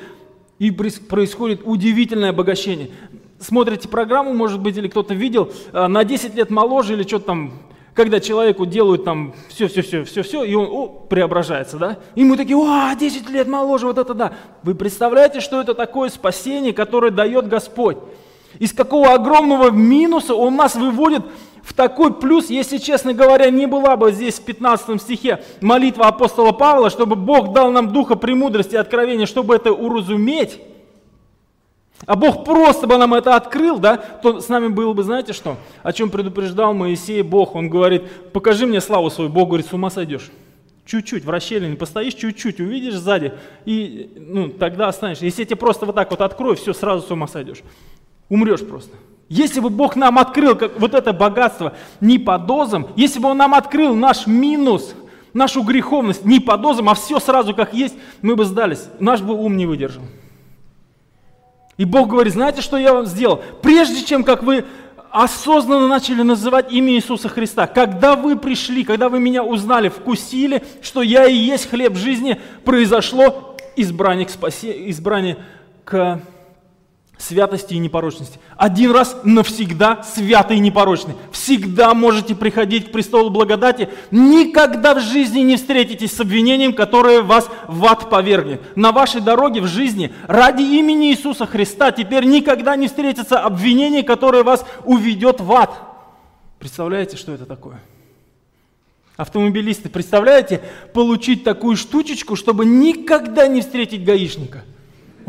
И 0.60 0.72
происходит 0.72 1.62
удивительное 1.64 2.30
обогащение. 2.30 2.92
Смотрите 3.40 3.88
программу, 3.88 4.34
может 4.34 4.60
быть, 4.60 4.78
или 4.78 4.88
кто-то 4.90 5.14
видел, 5.14 5.52
а, 5.72 5.88
на 5.88 6.04
10 6.04 6.36
лет 6.36 6.50
моложе 6.50 6.94
или 6.94 7.04
что-то 7.04 7.28
там, 7.28 7.54
когда 7.94 8.20
человеку 8.20 8.66
делают 8.66 9.06
там 9.06 9.34
все-все-все, 9.48 10.04
все-все, 10.04 10.44
и 10.44 10.54
он 10.54 10.68
о, 10.70 10.88
преображается, 10.88 11.78
да? 11.78 12.00
И 12.16 12.26
мы 12.26 12.36
такие, 12.36 12.58
о, 12.58 12.94
10 12.94 13.30
лет 13.30 13.48
моложе, 13.48 13.88
вот 13.88 13.98
это 13.98 14.14
да. 14.14 14.34
Вы 14.64 14.76
представляете, 14.76 15.40
что 15.40 15.62
это 15.62 15.74
такое 15.74 16.10
спасение, 16.10 16.74
которое 16.74 17.12
дает 17.12 17.48
Господь? 17.48 17.98
Из 18.58 18.74
какого 18.74 19.14
огромного 19.14 19.72
минуса 19.72 20.34
Он 20.34 20.56
нас 20.56 20.76
выводит 20.76 21.24
в 21.64 21.74
такой 21.74 22.14
плюс, 22.14 22.50
если, 22.50 22.78
честно 22.78 23.14
говоря, 23.14 23.50
не 23.50 23.66
была 23.66 23.98
бы 23.98 24.12
здесь 24.12 24.40
в 24.40 24.44
15 24.44 25.02
стихе 25.02 25.44
молитва 25.62 26.08
апостола 26.08 26.52
Павла, 26.52 26.90
чтобы 26.90 27.16
Бог 27.16 27.54
дал 27.54 27.72
нам 27.72 27.92
духа 27.92 28.16
премудрости 28.16 28.76
и 28.76 28.78
откровения, 28.78 29.26
чтобы 29.26 29.56
это 29.56 29.72
уразуметь, 29.72 30.60
а 32.06 32.16
Бог 32.16 32.46
просто 32.46 32.88
бы 32.88 32.98
нам 32.98 33.14
это 33.14 33.36
открыл, 33.36 33.78
да, 33.78 33.98
то 33.98 34.40
с 34.40 34.48
нами 34.48 34.70
было 34.70 34.94
бы, 34.94 35.04
знаете 35.04 35.34
что, 35.34 35.58
о 35.84 35.92
чем 35.92 36.10
предупреждал 36.10 36.74
Моисей 36.74 37.22
Бог, 37.22 37.56
он 37.56 37.70
говорит, 37.70 38.10
покажи 38.32 38.66
мне 38.66 38.82
славу 38.82 39.10
свою, 39.10 39.30
Бог 39.30 39.50
говорит, 39.50 39.68
с 39.68 39.74
ума 39.74 39.90
сойдешь. 39.90 40.32
Чуть-чуть 40.86 41.24
в 41.24 41.30
расщелине 41.30 41.76
постоишь, 41.76 42.16
чуть-чуть 42.16 42.60
увидишь 42.60 42.96
сзади, 42.96 43.34
и 43.66 44.12
ну, 44.18 44.50
тогда 44.50 44.88
останешься. 44.88 45.26
Если 45.26 45.42
я 45.42 45.46
тебе 45.46 45.58
просто 45.58 45.86
вот 45.86 45.94
так 45.94 46.10
вот 46.10 46.22
открою, 46.22 46.56
все, 46.56 46.74
сразу 46.74 47.06
с 47.06 47.12
ума 47.12 47.28
сойдешь. 47.28 47.62
Умрешь 48.30 48.66
просто. 48.66 48.96
Если 49.30 49.60
бы 49.60 49.70
Бог 49.70 49.96
нам 49.96 50.18
открыл 50.18 50.56
как 50.56 50.80
вот 50.80 50.96
это 50.96 51.14
богатство 51.14 51.74
не 52.02 52.18
по 52.18 52.40
дозам, 52.40 52.88
если 52.96 53.20
бы 53.20 53.30
Он 53.30 53.38
нам 53.38 53.54
открыл 53.54 53.96
наш 53.96 54.26
минус, 54.26 54.96
нашу 55.34 55.62
греховность 55.62 56.26
не 56.26 56.40
по 56.40 56.58
дозам, 56.58 56.90
а 56.90 56.96
все 56.96 57.20
сразу 57.20 57.54
как 57.54 57.74
есть, 57.74 57.96
мы 58.24 58.36
бы 58.36 58.44
сдались. 58.46 58.86
Наш 59.00 59.22
бы 59.22 59.36
ум 59.36 59.56
не 59.56 59.68
выдержал. 59.68 60.04
И 61.78 61.86
Бог 61.86 62.10
говорит, 62.10 62.34
знаете, 62.34 62.62
что 62.62 62.76
я 62.76 62.94
вам 62.94 63.06
сделал? 63.06 63.42
Прежде 63.62 64.04
чем, 64.04 64.24
как 64.24 64.44
вы 64.44 64.66
осознанно 65.12 65.88
начали 65.88 66.24
называть 66.24 66.72
имя 66.72 66.94
Иисуса 66.94 67.30
Христа, 67.30 67.68
когда 67.68 68.16
вы 68.16 68.36
пришли, 68.36 68.84
когда 68.84 69.10
вы 69.10 69.20
меня 69.20 69.44
узнали, 69.44 69.90
вкусили, 69.90 70.64
что 70.82 71.02
я 71.02 71.26
и 71.26 71.36
есть 71.36 71.70
хлеб 71.70 71.96
жизни, 71.96 72.40
произошло 72.66 73.56
избрание 73.76 74.26
к, 74.26 74.30
спасе, 74.30 74.90
избрание 74.90 75.38
к 75.86 76.22
святости 77.20 77.74
и 77.74 77.80
непорочности. 77.80 78.40
Один 78.56 78.92
раз 78.92 79.18
навсегда 79.24 80.04
святый 80.04 80.58
и 80.58 80.62
непорочный. 80.62 81.16
Всегда 81.32 81.94
можете 81.94 82.34
приходить 82.34 82.88
к 82.88 82.92
престолу 82.92 83.30
благодати. 83.30 83.90
Никогда 84.10 84.96
в 84.96 85.02
жизни 85.02 85.42
не 85.42 85.58
встретитесь 85.58 86.14
с 86.14 86.20
обвинением, 86.22 86.74
которое 86.74 87.22
вас 87.22 87.50
в 87.68 87.86
ад 87.86 88.10
повергнет. 88.10 88.76
На 88.78 88.94
вашей 88.94 89.20
дороге 89.20 89.60
в 89.60 89.68
жизни 89.68 90.14
ради 90.28 90.62
имени 90.62 91.12
Иисуса 91.12 91.46
Христа 91.46 91.92
теперь 91.92 92.24
никогда 92.24 92.78
не 92.78 92.88
встретится 92.88 93.42
обвинение, 93.42 94.04
которое 94.04 94.44
вас 94.44 94.66
уведет 94.86 95.42
в 95.42 95.52
ад. 95.52 95.74
Представляете, 96.58 97.18
что 97.18 97.34
это 97.34 97.46
такое? 97.46 97.82
Автомобилисты, 99.18 99.90
представляете, 99.90 100.62
получить 100.94 101.44
такую 101.44 101.76
штучечку, 101.76 102.38
чтобы 102.38 102.66
никогда 102.66 103.48
не 103.48 103.60
встретить 103.60 104.06
гаишника– 104.06 104.64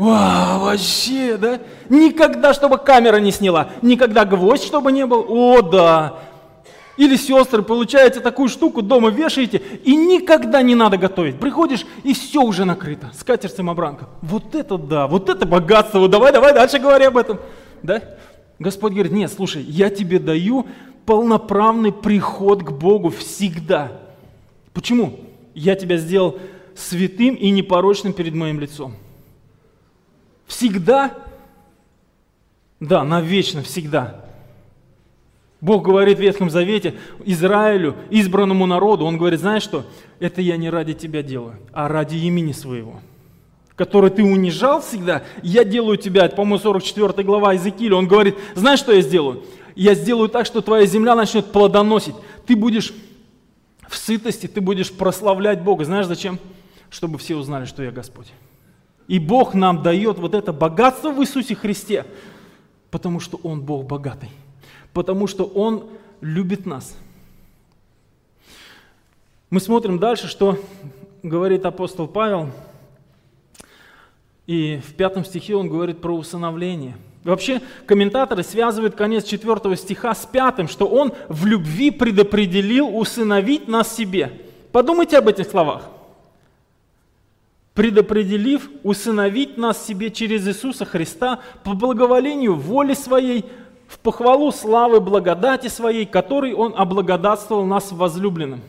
Вау, 0.01 0.61
вообще, 0.61 1.37
да? 1.37 1.59
Никогда, 1.87 2.55
чтобы 2.55 2.79
камера 2.79 3.17
не 3.17 3.31
сняла, 3.31 3.69
никогда 3.83 4.25
гвоздь, 4.25 4.63
чтобы 4.63 4.91
не 4.91 5.05
был. 5.05 5.23
О, 5.29 5.61
да. 5.61 6.17
Или 6.97 7.15
сестры, 7.15 7.61
получаете 7.61 8.19
такую 8.19 8.49
штуку, 8.49 8.81
дома 8.81 9.11
вешаете, 9.11 9.61
и 9.83 9.95
никогда 9.95 10.63
не 10.63 10.73
надо 10.73 10.97
готовить. 10.97 11.39
Приходишь, 11.39 11.85
и 12.01 12.15
все 12.15 12.41
уже 12.41 12.65
накрыто. 12.65 13.11
Скатерть 13.13 13.55
самобранка. 13.55 14.09
Вот 14.23 14.55
это 14.55 14.79
да, 14.79 15.05
вот 15.05 15.29
это 15.29 15.45
богатство. 15.45 15.99
Вот 15.99 16.09
давай, 16.09 16.33
давай, 16.33 16.51
дальше 16.51 16.79
говори 16.79 17.05
об 17.05 17.17
этом. 17.17 17.39
Да? 17.83 18.01
Господь 18.57 18.93
говорит, 18.93 19.11
нет, 19.11 19.31
слушай, 19.31 19.61
я 19.61 19.91
тебе 19.91 20.17
даю 20.17 20.65
полноправный 21.05 21.91
приход 21.91 22.63
к 22.63 22.71
Богу 22.71 23.11
всегда. 23.11 23.91
Почему? 24.73 25.19
Я 25.53 25.75
тебя 25.75 25.97
сделал 25.97 26.39
святым 26.75 27.35
и 27.35 27.51
непорочным 27.51 28.13
перед 28.13 28.33
моим 28.33 28.59
лицом. 28.59 28.95
Всегда? 30.61 31.17
Да, 32.79 33.03
навечно, 33.03 33.63
всегда. 33.63 34.23
Бог 35.59 35.83
говорит 35.83 36.19
в 36.19 36.21
Ветхом 36.21 36.51
Завете 36.51 36.93
Израилю, 37.25 37.95
избранному 38.11 38.67
народу, 38.67 39.05
Он 39.05 39.17
говорит, 39.17 39.39
знаешь 39.39 39.63
что, 39.63 39.87
это 40.19 40.39
я 40.39 40.57
не 40.57 40.69
ради 40.69 40.93
тебя 40.93 41.23
делаю, 41.23 41.55
а 41.73 41.87
ради 41.87 42.17
имени 42.17 42.51
своего, 42.51 42.99
который 43.75 44.11
ты 44.11 44.23
унижал 44.23 44.81
всегда, 44.81 45.23
я 45.41 45.63
делаю 45.63 45.97
тебя, 45.97 46.25
это, 46.25 46.35
по-моему, 46.35 46.59
44 46.59 47.23
глава 47.23 47.53
Иезекииля, 47.53 47.95
он 47.95 48.07
говорит, 48.07 48.37
знаешь, 48.53 48.77
что 48.77 48.91
я 48.91 49.01
сделаю? 49.01 49.43
Я 49.73 49.95
сделаю 49.95 50.29
так, 50.29 50.45
что 50.45 50.61
твоя 50.61 50.85
земля 50.85 51.15
начнет 51.15 51.51
плодоносить, 51.51 52.15
ты 52.45 52.55
будешь 52.55 52.93
в 53.89 53.97
сытости, 53.97 54.45
ты 54.45 54.61
будешь 54.61 54.91
прославлять 54.91 55.63
Бога. 55.63 55.85
Знаешь 55.85 56.05
зачем? 56.05 56.37
Чтобы 56.91 57.17
все 57.17 57.35
узнали, 57.35 57.65
что 57.65 57.81
я 57.81 57.89
Господь. 57.89 58.31
И 59.11 59.19
Бог 59.19 59.53
нам 59.53 59.83
дает 59.83 60.19
вот 60.19 60.33
это 60.33 60.53
богатство 60.53 61.11
в 61.11 61.21
Иисусе 61.21 61.53
Христе, 61.53 62.05
потому 62.91 63.19
что 63.19 63.37
Он 63.43 63.59
Бог 63.59 63.85
богатый, 63.85 64.29
потому 64.93 65.27
что 65.27 65.43
Он 65.43 65.89
любит 66.21 66.65
нас. 66.65 66.95
Мы 69.49 69.59
смотрим 69.59 69.99
дальше, 69.99 70.29
что 70.29 70.57
говорит 71.23 71.65
апостол 71.65 72.07
Павел, 72.07 72.51
и 74.47 74.79
в 74.87 74.93
пятом 74.93 75.25
стихе 75.25 75.57
он 75.57 75.67
говорит 75.67 75.99
про 75.99 76.15
усыновление. 76.15 76.95
Вообще 77.25 77.61
комментаторы 77.85 78.43
связывают 78.43 78.95
конец 78.95 79.25
четвертого 79.25 79.75
стиха 79.75 80.15
с 80.15 80.25
пятым, 80.25 80.69
что 80.69 80.87
он 80.87 81.11
в 81.27 81.45
любви 81.45 81.91
предопределил 81.91 82.97
усыновить 82.97 83.67
нас 83.67 83.93
себе. 83.93 84.31
Подумайте 84.71 85.17
об 85.17 85.27
этих 85.27 85.49
словах 85.49 85.89
предопределив 87.73 88.69
усыновить 88.83 89.57
нас 89.57 89.85
себе 89.85 90.11
через 90.11 90.47
Иисуса 90.47 90.85
Христа 90.85 91.39
по 91.63 91.73
благоволению 91.73 92.55
воли 92.55 92.93
Своей, 92.93 93.45
в 93.87 93.99
похвалу 93.99 94.51
славы 94.51 94.99
благодати 94.99 95.67
Своей, 95.67 96.05
которой 96.05 96.53
Он 96.53 96.73
облагодатствовал 96.75 97.65
нас 97.65 97.91
возлюбленным. 97.91 98.61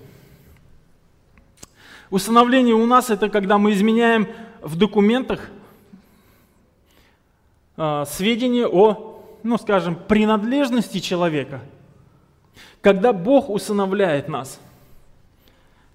Усыновление 2.11 2.75
у 2.75 2.87
нас– 2.87 3.11
это 3.11 3.29
когда 3.29 3.59
мы 3.59 3.73
изменяем 3.73 4.29
в 4.61 4.77
документах 4.77 5.49
э, 7.77 8.05
сведения 8.07 8.67
о, 8.67 9.25
ну 9.43 9.57
скажем, 9.57 9.97
принадлежности 9.97 10.99
человека. 10.99 11.61
Когда 12.83 13.13
Бог 13.13 13.49
усыновляет 13.49 14.29
нас, 14.29 14.61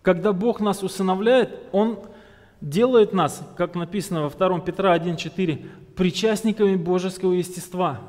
когда 0.01 0.33
Бог 0.33 0.59
нас 0.59 0.83
усыновляет, 0.83 1.57
Он– 1.71 1.99
делает 2.61 3.13
нас, 3.13 3.41
как 3.55 3.75
написано 3.75 4.23
во 4.23 4.29
2 4.29 4.59
Петра 4.59 4.95
1.4, 4.97 5.65
причастниками 5.95 6.75
божеского 6.75 7.33
естества. 7.33 7.99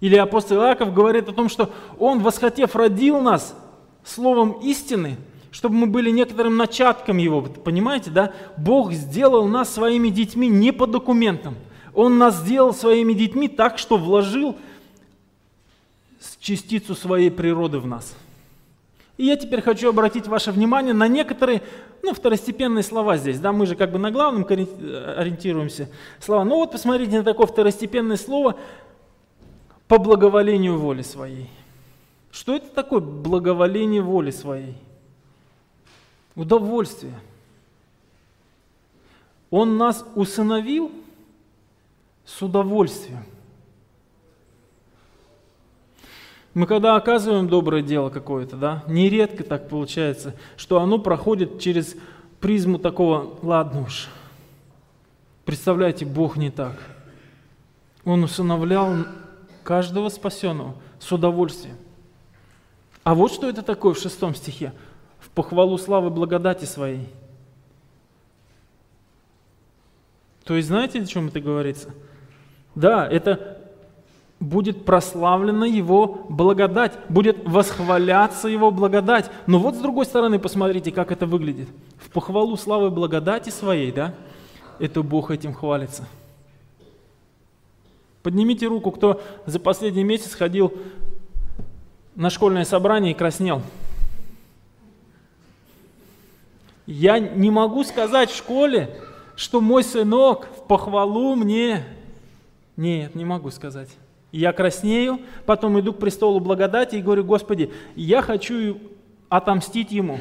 Или 0.00 0.16
апостол 0.16 0.58
Иаков 0.58 0.92
говорит 0.92 1.28
о 1.28 1.32
том, 1.32 1.48
что 1.48 1.70
Он, 1.98 2.20
восхотев, 2.20 2.76
родил 2.76 3.20
нас 3.20 3.56
словом 4.04 4.52
истины, 4.62 5.16
чтобы 5.50 5.74
мы 5.76 5.86
были 5.86 6.10
некоторым 6.10 6.56
начатком 6.56 7.16
Его. 7.16 7.42
Понимаете, 7.42 8.10
да? 8.10 8.32
Бог 8.56 8.92
сделал 8.92 9.46
нас 9.46 9.72
своими 9.72 10.08
детьми 10.08 10.48
не 10.48 10.72
по 10.72 10.86
документам. 10.86 11.54
Он 11.94 12.18
нас 12.18 12.36
сделал 12.40 12.74
своими 12.74 13.14
детьми 13.14 13.48
так, 13.48 13.78
что 13.78 13.96
вложил 13.96 14.56
частицу 16.40 16.94
своей 16.94 17.30
природы 17.30 17.78
в 17.78 17.86
нас– 17.86 18.14
и 19.16 19.24
я 19.24 19.36
теперь 19.36 19.62
хочу 19.62 19.88
обратить 19.88 20.26
ваше 20.28 20.52
внимание 20.52 20.92
на 20.92 21.08
некоторые, 21.08 21.62
ну, 22.02 22.12
второстепенные 22.12 22.82
слова 22.82 23.16
здесь. 23.16 23.40
Да, 23.40 23.52
мы 23.52 23.66
же 23.66 23.74
как 23.74 23.90
бы 23.90 23.98
на 23.98 24.10
главном 24.10 24.44
ориентируемся 24.44 25.88
слова. 26.20 26.44
Ну 26.44 26.56
вот 26.56 26.72
посмотрите 26.72 27.16
на 27.16 27.24
такое 27.24 27.46
второстепенное 27.46 28.16
слово 28.16 28.56
по 29.88 29.98
благоволению 29.98 30.78
воли 30.78 31.02
своей. 31.02 31.48
Что 32.30 32.56
это 32.56 32.68
такое 32.68 33.00
благоволение 33.00 34.02
воли 34.02 34.30
своей? 34.30 34.76
Удовольствие. 36.34 37.14
Он 39.50 39.78
нас 39.78 40.04
усыновил 40.14 40.92
с 42.26 42.42
удовольствием. 42.42 43.24
Мы 46.56 46.66
когда 46.66 46.96
оказываем 46.96 47.48
доброе 47.48 47.82
дело 47.82 48.08
какое-то, 48.08 48.56
да, 48.56 48.82
нередко 48.88 49.44
так 49.44 49.68
получается, 49.68 50.34
что 50.56 50.80
оно 50.80 50.98
проходит 50.98 51.60
через 51.60 51.94
призму 52.40 52.78
такого, 52.78 53.38
ладно 53.42 53.82
уж, 53.82 54.08
представляете, 55.44 56.06
Бог 56.06 56.38
не 56.38 56.48
так. 56.48 56.78
Он 58.06 58.24
усыновлял 58.24 59.04
каждого 59.64 60.08
спасенного 60.08 60.74
с 60.98 61.12
удовольствием. 61.12 61.76
А 63.04 63.14
вот 63.14 63.32
что 63.32 63.50
это 63.50 63.60
такое 63.60 63.92
в 63.92 63.98
шестом 63.98 64.34
стихе. 64.34 64.72
В 65.18 65.28
похвалу 65.28 65.76
славы 65.76 66.08
благодати 66.08 66.64
своей. 66.64 67.06
То 70.44 70.54
есть 70.56 70.68
знаете, 70.68 71.02
о 71.02 71.06
чем 71.06 71.28
это 71.28 71.38
говорится? 71.38 71.90
Да, 72.74 73.06
это 73.06 73.55
будет 74.40 74.84
прославлена 74.84 75.66
Его 75.66 76.26
благодать, 76.28 76.92
будет 77.08 77.38
восхваляться 77.46 78.48
Его 78.48 78.70
благодать. 78.70 79.30
Но 79.46 79.58
вот 79.58 79.74
с 79.76 79.78
другой 79.78 80.04
стороны, 80.04 80.38
посмотрите, 80.38 80.92
как 80.92 81.10
это 81.10 81.26
выглядит. 81.26 81.68
В 81.98 82.10
похвалу 82.10 82.56
славы 82.56 82.90
благодати 82.90 83.50
своей, 83.50 83.92
да, 83.92 84.14
это 84.78 85.02
Бог 85.02 85.30
этим 85.30 85.54
хвалится. 85.54 86.04
Поднимите 88.22 88.66
руку, 88.66 88.90
кто 88.90 89.22
за 89.46 89.60
последний 89.60 90.04
месяц 90.04 90.34
ходил 90.34 90.72
на 92.14 92.28
школьное 92.28 92.64
собрание 92.64 93.12
и 93.12 93.16
краснел. 93.16 93.62
Я 96.86 97.18
не 97.18 97.50
могу 97.50 97.84
сказать 97.84 98.30
в 98.30 98.36
школе, 98.36 98.96
что 99.34 99.60
мой 99.60 99.82
сынок 99.82 100.48
в 100.56 100.66
похвалу 100.66 101.34
мне. 101.34 101.84
Нет, 102.76 103.14
не 103.14 103.24
могу 103.24 103.50
сказать 103.50 103.88
я 104.38 104.52
краснею, 104.52 105.20
потом 105.46 105.78
иду 105.80 105.92
к 105.92 105.98
престолу 105.98 106.40
благодати 106.40 106.96
и 106.96 107.02
говорю, 107.02 107.24
Господи, 107.24 107.70
я 107.94 108.22
хочу 108.22 108.78
отомстить 109.28 109.92
ему. 109.92 110.18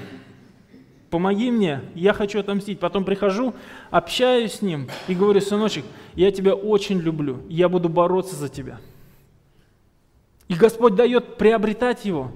Помоги 1.10 1.52
мне, 1.52 1.82
я 1.94 2.14
хочу 2.14 2.40
отомстить. 2.40 2.80
Потом 2.80 3.04
прихожу, 3.06 3.54
общаюсь 3.92 4.56
с 4.56 4.62
ним 4.62 4.88
и 5.08 5.16
говорю, 5.16 5.42
сыночек, 5.42 5.86
я 6.16 6.32
тебя 6.32 6.54
очень 6.54 7.00
люблю, 7.00 7.42
я 7.50 7.70
буду 7.70 7.90
бороться 7.90 8.36
за 8.36 8.50
тебя. 8.50 8.80
И 10.48 10.54
Господь 10.54 10.96
дает 10.96 11.38
приобретать 11.38 12.06
его. 12.06 12.32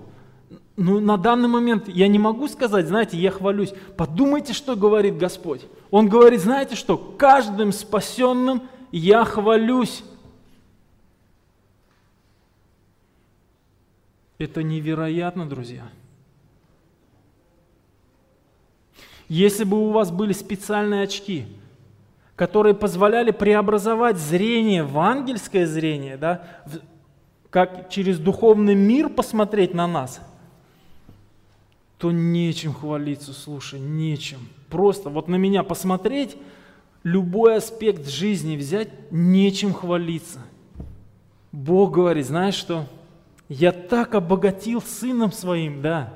Ну, 0.75 0.99
на 0.99 1.17
данный 1.17 1.49
момент 1.49 1.89
я 1.89 2.07
не 2.07 2.19
могу 2.19 2.47
сказать, 2.47 2.87
знаете, 2.87 3.17
я 3.17 3.31
хвалюсь. 3.31 3.73
Подумайте, 3.97 4.53
что 4.53 4.75
говорит 4.75 5.17
Господь. 5.17 5.61
Он 5.91 6.07
говорит, 6.07 6.41
знаете 6.41 6.75
что, 6.75 6.97
каждым 6.97 7.71
спасенным 7.71 8.63
я 8.91 9.25
хвалюсь. 9.25 10.03
Это 14.39 14.63
невероятно, 14.63 15.47
друзья. 15.47 15.83
Если 19.27 19.65
бы 19.65 19.77
у 19.77 19.91
вас 19.91 20.11
были 20.11 20.31
специальные 20.31 21.03
очки, 21.03 21.45
которые 22.37 22.73
позволяли 22.73 23.31
преобразовать 23.31 24.17
зрение 24.17 24.83
в 24.83 24.97
ангельское 24.97 25.67
зрение, 25.67 26.15
да, 26.15 26.47
как 27.49 27.89
через 27.89 28.17
духовный 28.17 28.75
мир 28.75 29.09
посмотреть 29.09 29.73
на 29.73 29.87
нас, 29.87 30.21
то 31.97 32.11
нечем 32.11 32.73
хвалиться, 32.73 33.33
слушай, 33.33 33.77
нечем. 33.79 34.39
Просто 34.69 35.09
вот 35.09 35.27
на 35.27 35.35
меня 35.35 35.63
посмотреть, 35.63 36.37
любой 37.03 37.57
аспект 37.57 38.07
жизни 38.07 38.55
взять, 38.55 38.89
нечем 39.11 39.73
хвалиться. 39.73 40.39
Бог 41.51 41.91
говорит, 41.91 42.25
знаешь 42.25 42.55
что? 42.55 42.87
Я 43.49 43.71
так 43.71 44.13
обогатил 44.13 44.79
сыном 44.79 45.31
своим, 45.31 45.81
да, 45.81 46.13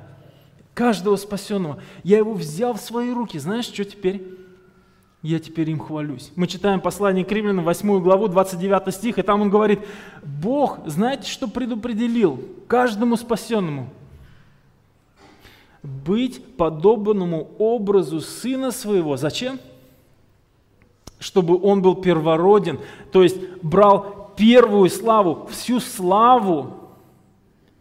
каждого 0.75 1.15
спасенного. 1.15 1.81
Я 2.03 2.19
его 2.19 2.33
взял 2.33 2.75
в 2.75 2.79
свои 2.79 3.11
руки. 3.11 3.39
Знаешь, 3.39 3.65
что 3.65 3.83
теперь? 3.83 4.23
Я 5.23 5.39
теперь 5.39 5.69
им 5.69 5.79
хвалюсь. 5.79 6.31
Мы 6.35 6.47
читаем 6.47 6.79
послание 6.79 7.25
к 7.25 7.31
римлянам, 7.31 7.65
8 7.65 8.01
главу, 8.01 8.27
29 8.27 8.93
стих, 8.93 9.17
и 9.17 9.21
там 9.23 9.41
он 9.41 9.49
говорит, 9.49 9.79
Бог, 10.21 10.79
знаете, 10.85 11.27
что 11.29 11.47
предопределил 11.47 12.43
каждому 12.67 13.15
спасенному? 13.15 13.89
Быть 15.81 16.55
подобному 16.55 17.51
образу 17.57 18.19
Сына 18.19 18.71
Своего. 18.71 19.17
Зачем? 19.17 19.59
Чтобы 21.19 21.59
Он 21.61 21.81
был 21.81 21.95
первороден, 21.95 22.79
то 23.11 23.23
есть 23.23 23.37
брал 23.61 24.33
первую 24.35 24.89
славу, 24.89 25.47
всю 25.49 25.79
славу 25.79 26.82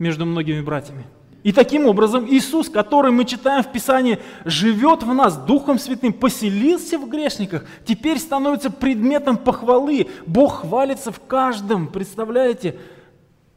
между 0.03 0.27
многими 0.27 0.61
братьями. 0.61 1.05
И 1.45 1.53
таким 1.53 1.87
образом 1.87 2.27
Иисус, 2.29 2.69
который 2.69 3.11
мы 3.11 3.25
читаем 3.25 3.62
в 3.62 3.73
Писании, 3.73 4.19
живет 4.45 5.03
в 5.03 5.12
нас 5.12 5.37
Духом 5.37 5.79
Святым, 5.79 6.12
поселился 6.12 6.99
в 6.99 7.09
грешниках, 7.09 7.65
теперь 7.85 8.19
становится 8.19 8.71
предметом 8.71 9.37
похвалы. 9.37 10.09
Бог 10.27 10.61
хвалится 10.61 11.11
в 11.11 11.21
каждом, 11.21 11.88
представляете, 11.88 12.79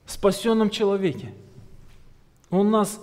спасенном 0.05 0.69
человеке. 0.69 1.34
Он 2.49 2.71
нас 2.71 2.99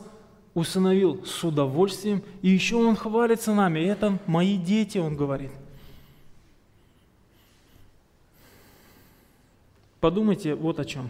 усыновил 0.55 1.25
с 1.25 1.45
удовольствием, 1.45 2.23
и 2.43 2.49
еще 2.49 2.77
Он 2.77 2.97
хвалится 2.97 3.55
нами. 3.55 3.81
Это 3.81 4.19
мои 4.27 4.57
дети, 4.57 4.99
Он 4.99 5.17
говорит. 5.17 5.51
Подумайте 10.01 10.55
вот 10.57 10.81
о 10.81 10.85
чем. 10.85 11.09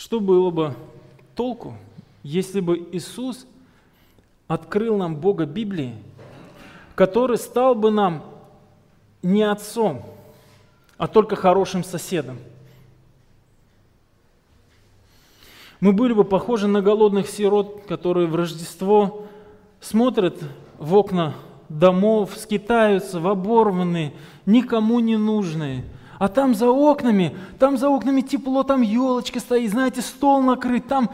Что 0.00 0.18
было 0.18 0.48
бы 0.48 0.74
толку, 1.36 1.74
если 2.22 2.60
бы 2.60 2.78
Иисус 2.90 3.46
открыл 4.48 4.96
нам 4.96 5.14
Бога 5.14 5.44
Библии, 5.44 5.94
который 6.94 7.36
стал 7.36 7.74
бы 7.74 7.90
нам 7.90 8.24
не 9.22 9.42
отцом, 9.42 10.06
а 10.96 11.06
только 11.06 11.36
хорошим 11.36 11.84
соседом? 11.84 12.38
Мы 15.80 15.92
были 15.92 16.14
бы 16.14 16.24
похожи 16.24 16.66
на 16.66 16.80
голодных 16.80 17.28
сирот, 17.28 17.82
которые 17.86 18.26
в 18.26 18.34
Рождество 18.34 19.26
смотрят 19.82 20.38
в 20.78 20.94
окна 20.94 21.34
домов, 21.68 22.38
скитаются 22.38 23.20
в 23.20 23.28
оборванные, 23.28 24.14
никому 24.46 25.00
не 25.00 25.18
нужные– 25.18 25.84
а 26.20 26.28
там 26.28 26.54
за 26.54 26.68
окнами, 26.68 27.34
там 27.58 27.78
за 27.78 27.88
окнами 27.88 28.20
тепло, 28.20 28.62
там 28.62 28.82
елочка 28.82 29.40
стоит, 29.40 29.70
знаете, 29.70 30.02
стол 30.02 30.42
накрыт, 30.42 30.86
там 30.86 31.10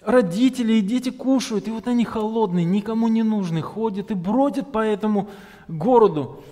родители 0.00 0.72
и 0.72 0.80
дети 0.80 1.10
кушают, 1.10 1.68
и 1.68 1.70
вот 1.70 1.86
они 1.86 2.06
холодные, 2.06 2.64
никому 2.64 3.08
не 3.08 3.22
нужны, 3.22 3.60
ходят 3.60 4.10
и 4.10 4.14
бродят 4.14 4.72
по 4.72 4.78
этому 4.78 5.28
городу. 5.68 6.42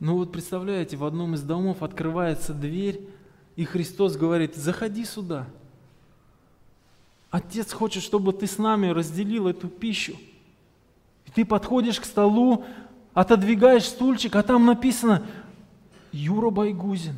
Ну 0.00 0.16
вот 0.16 0.32
представляете, 0.32 0.96
в 0.96 1.04
одном 1.04 1.34
из 1.34 1.42
домов 1.42 1.82
открывается 1.82 2.54
дверь, 2.54 3.06
и 3.54 3.66
Христос 3.66 4.16
говорит, 4.16 4.56
заходи 4.56 5.04
сюда. 5.04 5.46
Отец 7.30 7.70
хочет, 7.70 8.02
чтобы 8.02 8.32
ты 8.32 8.46
с 8.46 8.56
нами 8.56 8.86
разделил 8.86 9.46
эту 9.46 9.68
пищу. 9.68 10.16
И 11.26 11.30
ты 11.30 11.44
подходишь 11.44 12.00
к 12.00 12.06
столу, 12.06 12.64
отодвигаешь 13.16 13.86
стульчик, 13.86 14.36
а 14.36 14.42
там 14.42 14.66
написано 14.66 15.26
Юра 16.12 16.50
Байгузин. 16.50 17.14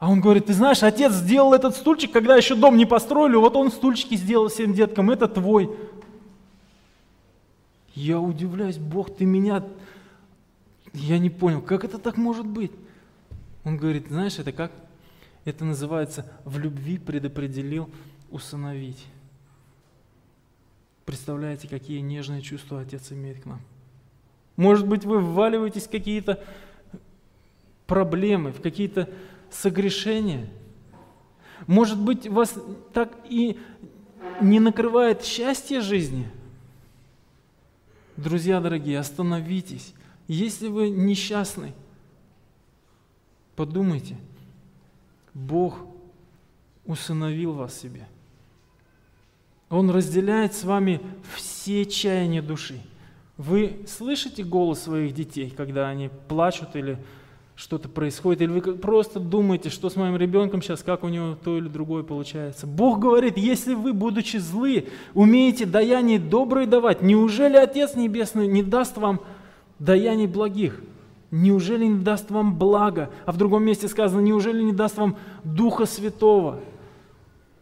А 0.00 0.10
он 0.10 0.20
говорит, 0.20 0.46
ты 0.46 0.54
знаешь, 0.54 0.82
отец 0.82 1.12
сделал 1.12 1.54
этот 1.54 1.76
стульчик, 1.76 2.10
когда 2.10 2.34
еще 2.34 2.56
дом 2.56 2.76
не 2.76 2.84
построили, 2.84 3.36
вот 3.36 3.54
он 3.54 3.70
стульчики 3.70 4.16
сделал 4.16 4.48
всем 4.48 4.74
деткам, 4.74 5.10
это 5.10 5.28
твой. 5.28 5.70
Я 7.94 8.18
удивляюсь, 8.20 8.76
Бог, 8.76 9.14
ты 9.14 9.24
меня... 9.24 9.64
Я 10.92 11.18
не 11.20 11.30
понял, 11.30 11.62
как 11.62 11.84
это 11.84 11.98
так 11.98 12.16
может 12.16 12.46
быть? 12.46 12.72
Он 13.62 13.76
говорит, 13.76 14.08
знаешь, 14.08 14.38
это 14.40 14.50
как? 14.50 14.72
Это 15.44 15.64
называется 15.64 16.26
«в 16.44 16.58
любви 16.58 16.98
предопределил 16.98 17.88
усыновить». 18.30 19.04
Представляете, 21.08 21.68
какие 21.68 22.00
нежные 22.00 22.42
чувства 22.42 22.82
Отец 22.82 23.12
имеет 23.12 23.40
к 23.40 23.46
нам. 23.46 23.62
Может 24.56 24.86
быть, 24.86 25.06
вы 25.06 25.20
вваливаетесь 25.20 25.86
в 25.86 25.90
какие-то 25.90 26.44
проблемы, 27.86 28.52
в 28.52 28.60
какие-то 28.60 29.08
согрешения. 29.50 30.50
Может 31.66 31.98
быть, 31.98 32.28
вас 32.28 32.54
так 32.92 33.16
и 33.26 33.58
не 34.42 34.60
накрывает 34.60 35.24
счастье 35.24 35.80
жизни. 35.80 36.30
Друзья 38.18 38.60
дорогие, 38.60 38.98
остановитесь. 38.98 39.94
Если 40.26 40.68
вы 40.68 40.90
несчастны, 40.90 41.72
подумайте, 43.56 44.18
Бог 45.32 45.86
усыновил 46.84 47.54
вас 47.54 47.80
себе– 47.80 48.06
он 49.70 49.90
разделяет 49.90 50.54
с 50.54 50.64
вами 50.64 51.00
все 51.34 51.84
чаяния 51.84 52.42
души. 52.42 52.80
Вы 53.36 53.84
слышите 53.86 54.42
голос 54.42 54.82
своих 54.82 55.14
детей, 55.14 55.52
когда 55.56 55.88
они 55.88 56.10
плачут 56.28 56.74
или 56.74 56.98
что-то 57.54 57.88
происходит, 57.88 58.42
или 58.42 58.50
вы 58.50 58.60
просто 58.60 59.18
думаете, 59.18 59.68
что 59.68 59.90
с 59.90 59.96
моим 59.96 60.16
ребенком 60.16 60.62
сейчас, 60.62 60.82
как 60.82 61.02
у 61.02 61.08
него 61.08 61.36
то 61.42 61.58
или 61.58 61.66
другое 61.66 62.04
получается. 62.04 62.68
Бог 62.68 63.00
говорит, 63.00 63.36
если 63.36 63.74
вы, 63.74 63.92
будучи 63.92 64.36
злы, 64.36 64.86
умеете 65.12 65.66
даяние 65.66 66.20
доброе 66.20 66.66
давать, 66.66 67.02
неужели 67.02 67.56
Отец 67.56 67.94
Небесный 67.96 68.46
не 68.46 68.62
даст 68.62 68.96
вам 68.96 69.20
даяний 69.80 70.28
благих? 70.28 70.80
Неужели 71.30 71.84
не 71.84 71.98
даст 71.98 72.30
вам 72.30 72.56
благо? 72.56 73.10
А 73.26 73.32
в 73.32 73.36
другом 73.36 73.64
месте 73.64 73.88
сказано, 73.88 74.20
неужели 74.20 74.62
не 74.62 74.72
даст 74.72 74.96
вам 74.96 75.16
Духа 75.42 75.84
Святого? 75.84 76.60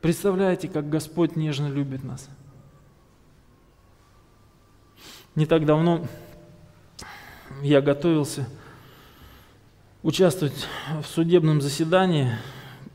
Представляете, 0.06 0.68
как 0.68 0.88
Господь 0.88 1.34
нежно 1.34 1.66
любит 1.66 2.04
нас. 2.04 2.28
Не 5.34 5.46
так 5.46 5.66
давно 5.66 6.06
я 7.60 7.80
готовился 7.80 8.48
участвовать 10.04 10.68
в 11.02 11.06
судебном 11.06 11.60
заседании, 11.60 12.36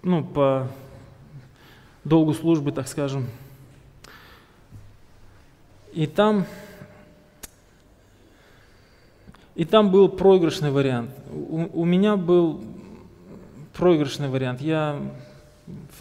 ну, 0.04 0.24
по 0.24 0.70
долгу 2.06 2.34
службы, 2.34 2.72
так 2.72 2.88
скажем. 2.88 3.28
И 5.92 6.08
там, 6.08 6.46
и 9.56 9.66
там 9.66 9.92
был 9.92 10.08
проигрышный 10.08 10.72
вариант. 10.72 11.12
У, 11.30 11.82
у 11.82 11.84
меня 11.84 12.16
был 12.16 12.64
проигрышный 13.74 14.30
вариант. 14.30 14.62
Я 14.62 14.98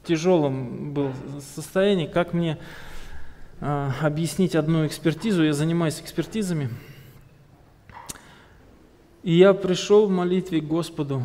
в 0.03 0.07
тяжелом 0.07 0.93
был 0.93 1.13
состоянии. 1.55 2.07
Как 2.07 2.33
мне 2.33 2.59
э, 3.61 3.91
объяснить 4.01 4.55
одну 4.55 4.87
экспертизу? 4.87 5.45
Я 5.45 5.53
занимаюсь 5.53 6.01
экспертизами. 6.01 6.71
И 9.23 9.35
я 9.35 9.53
пришел 9.53 10.07
в 10.07 10.11
молитве 10.11 10.61
к 10.61 10.67
Господу 10.67 11.23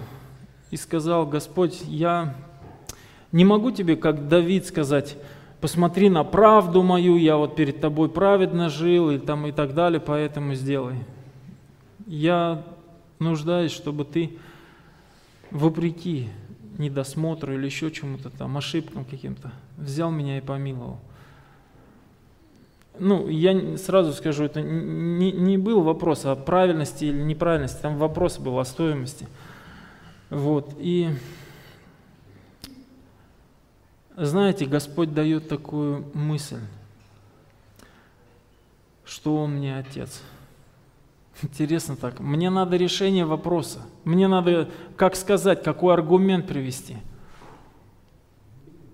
и 0.70 0.78
сказал, 0.78 1.26
Господь, 1.26 1.82
я 1.86 2.36
не 3.32 3.46
могу 3.46 3.72
тебе, 3.72 3.96
как 3.96 4.28
Давид, 4.28 4.66
сказать, 4.66 5.18
посмотри 5.62 6.10
на 6.10 6.26
правду 6.26 6.84
мою, 6.84 7.16
я 7.16 7.38
вот 7.38 7.56
перед 7.56 7.80
тобой 7.80 8.10
праведно 8.10 8.70
жил 8.70 9.12
и, 9.12 9.18
там, 9.18 9.48
и 9.48 9.54
так 9.54 9.74
далее, 9.74 10.02
поэтому 10.02 10.54
сделай. 10.56 10.98
Я 12.06 12.64
нуждаюсь, 13.20 13.72
чтобы 13.72 14.04
ты 14.04 14.38
вопреки 15.52 16.30
недосмотру 16.78 17.54
или 17.54 17.66
еще 17.66 17.92
чему-то 17.92 18.30
там, 18.30 18.58
ошибкам 18.58 19.06
каким-то, 19.06 19.52
взял 19.78 20.12
меня 20.12 20.38
и 20.38 20.42
помиловал. 20.42 21.00
Ну, 22.98 23.28
я 23.28 23.78
сразу 23.78 24.14
скажу, 24.14 24.46
это 24.46 24.62
не, 24.62 25.32
не 25.32 25.58
был 25.58 25.82
вопрос 25.82 26.26
о 26.26 26.36
правильности 26.36 27.06
или 27.06 27.22
неправильности, 27.22 27.82
там 27.82 27.98
вопрос 27.98 28.38
был 28.38 28.58
о 28.58 28.66
стоимости. 28.66 29.28
Вот, 30.30 30.74
и 30.80 31.10
знаете, 34.16 34.66
Господь 34.66 35.14
дает 35.14 35.50
такую 35.50 36.06
мысль, 36.14 36.62
что 39.04 39.44
Он 39.44 39.56
мне 39.56 39.78
Отец– 39.78 40.22
Интересно 41.42 41.96
так. 41.96 42.20
Мне 42.20 42.50
надо 42.50 42.78
решение 42.78 43.26
вопроса. 43.26 43.82
Мне 44.04 44.28
надо, 44.28 44.70
как 44.96 45.16
сказать, 45.16 45.64
какой 45.64 45.94
аргумент 45.94 46.48
привести. 46.48 46.98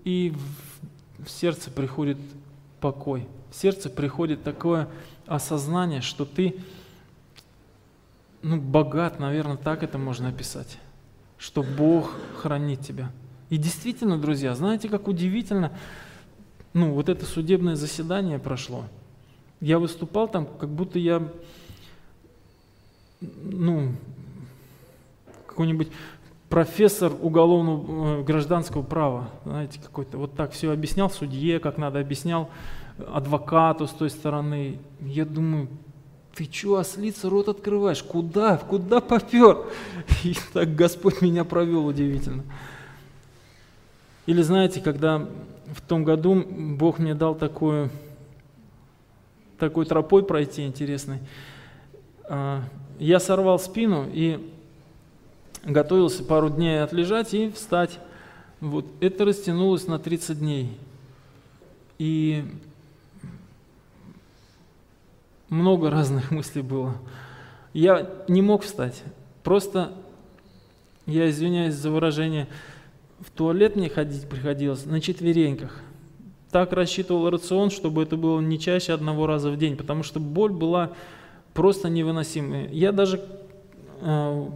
И 0.04 0.34
в, 1.18 1.30
сердце 1.30 1.70
приходит 1.70 2.18
покой. 2.80 3.28
В 3.50 3.54
сердце 3.54 3.88
приходит 3.90 4.42
такое 4.42 4.88
осознание, 5.26 6.00
что 6.00 6.24
ты 6.24 6.56
ну, 8.42 8.60
богат, 8.60 9.20
наверное, 9.20 9.56
так 9.56 9.84
это 9.84 9.98
можно 9.98 10.28
описать, 10.28 10.78
что 11.38 11.62
Бог 11.62 12.10
хранит 12.36 12.80
тебя. 12.80 13.12
И 13.50 13.56
действительно, 13.56 14.18
друзья, 14.18 14.54
знаете, 14.56 14.88
как 14.88 15.06
удивительно, 15.06 15.72
ну, 16.72 16.92
вот 16.92 17.08
это 17.08 17.24
судебное 17.24 17.76
заседание 17.76 18.40
прошло. 18.40 18.84
Я 19.60 19.78
выступал 19.78 20.26
там, 20.26 20.46
как 20.46 20.70
будто 20.70 20.98
я 20.98 21.30
ну, 23.42 23.92
какой-нибудь 25.46 25.88
профессор 26.48 27.12
уголовного 27.20 28.20
э, 28.20 28.22
гражданского 28.24 28.82
права, 28.82 29.30
знаете, 29.44 29.80
какой-то 29.82 30.18
вот 30.18 30.34
так 30.34 30.52
все 30.52 30.70
объяснял 30.70 31.08
судье, 31.08 31.60
как 31.60 31.78
надо, 31.78 31.98
объяснял 31.98 32.50
адвокату 33.10 33.86
с 33.86 33.90
той 33.90 34.10
стороны. 34.10 34.78
Я 35.00 35.24
думаю, 35.24 35.68
ты 36.34 36.48
что, 36.50 36.76
ослица, 36.76 37.28
рот 37.28 37.48
открываешь? 37.48 38.02
Куда? 38.02 38.56
Куда 38.56 39.00
попер? 39.00 39.64
И 40.24 40.34
так 40.52 40.74
Господь 40.74 41.22
меня 41.22 41.44
провел 41.44 41.86
удивительно. 41.86 42.42
Или 44.26 44.42
знаете, 44.42 44.80
когда 44.80 45.26
в 45.74 45.80
том 45.80 46.04
году 46.04 46.34
Бог 46.44 46.98
мне 46.98 47.14
дал 47.14 47.34
такую, 47.34 47.90
такой 49.58 49.84
тропой 49.84 50.22
пройти 50.22 50.66
интересный, 50.66 51.18
а, 52.24 52.62
я 53.02 53.18
сорвал 53.18 53.58
спину 53.58 54.08
и 54.12 54.38
готовился 55.64 56.22
пару 56.22 56.50
дней 56.50 56.82
отлежать 56.82 57.34
и 57.34 57.50
встать. 57.50 57.98
Вот 58.60 58.86
это 59.00 59.24
растянулось 59.24 59.88
на 59.88 59.98
30 59.98 60.38
дней. 60.38 60.78
И 61.98 62.44
много 65.48 65.90
разных 65.90 66.30
мыслей 66.30 66.62
было. 66.62 66.94
Я 67.72 68.08
не 68.28 68.40
мог 68.40 68.62
встать. 68.62 69.02
Просто, 69.42 69.92
я 71.06 71.28
извиняюсь 71.28 71.74
за 71.74 71.90
выражение, 71.90 72.46
в 73.18 73.30
туалет 73.32 73.74
мне 73.74 73.88
ходить 73.88 74.28
приходилось 74.28 74.84
на 74.86 75.00
четвереньках. 75.00 75.80
Так 76.52 76.72
рассчитывал 76.72 77.30
рацион, 77.30 77.70
чтобы 77.70 78.04
это 78.04 78.16
было 78.16 78.40
не 78.40 78.60
чаще 78.60 78.92
одного 78.92 79.26
раза 79.26 79.50
в 79.50 79.58
день, 79.58 79.76
потому 79.76 80.04
что 80.04 80.20
боль 80.20 80.52
была 80.52 80.92
просто 81.54 81.88
невыносимые. 81.88 82.68
Я 82.72 82.92
даже 82.92 83.20
э, 84.00 84.46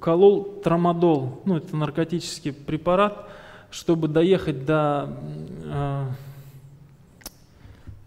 колол 0.00 0.44
трамадол, 0.62 1.40
ну 1.44 1.56
это 1.56 1.76
наркотический 1.76 2.52
препарат, 2.52 3.28
чтобы 3.70 4.08
доехать 4.08 4.64
до, 4.64 5.10
э, 5.64 6.06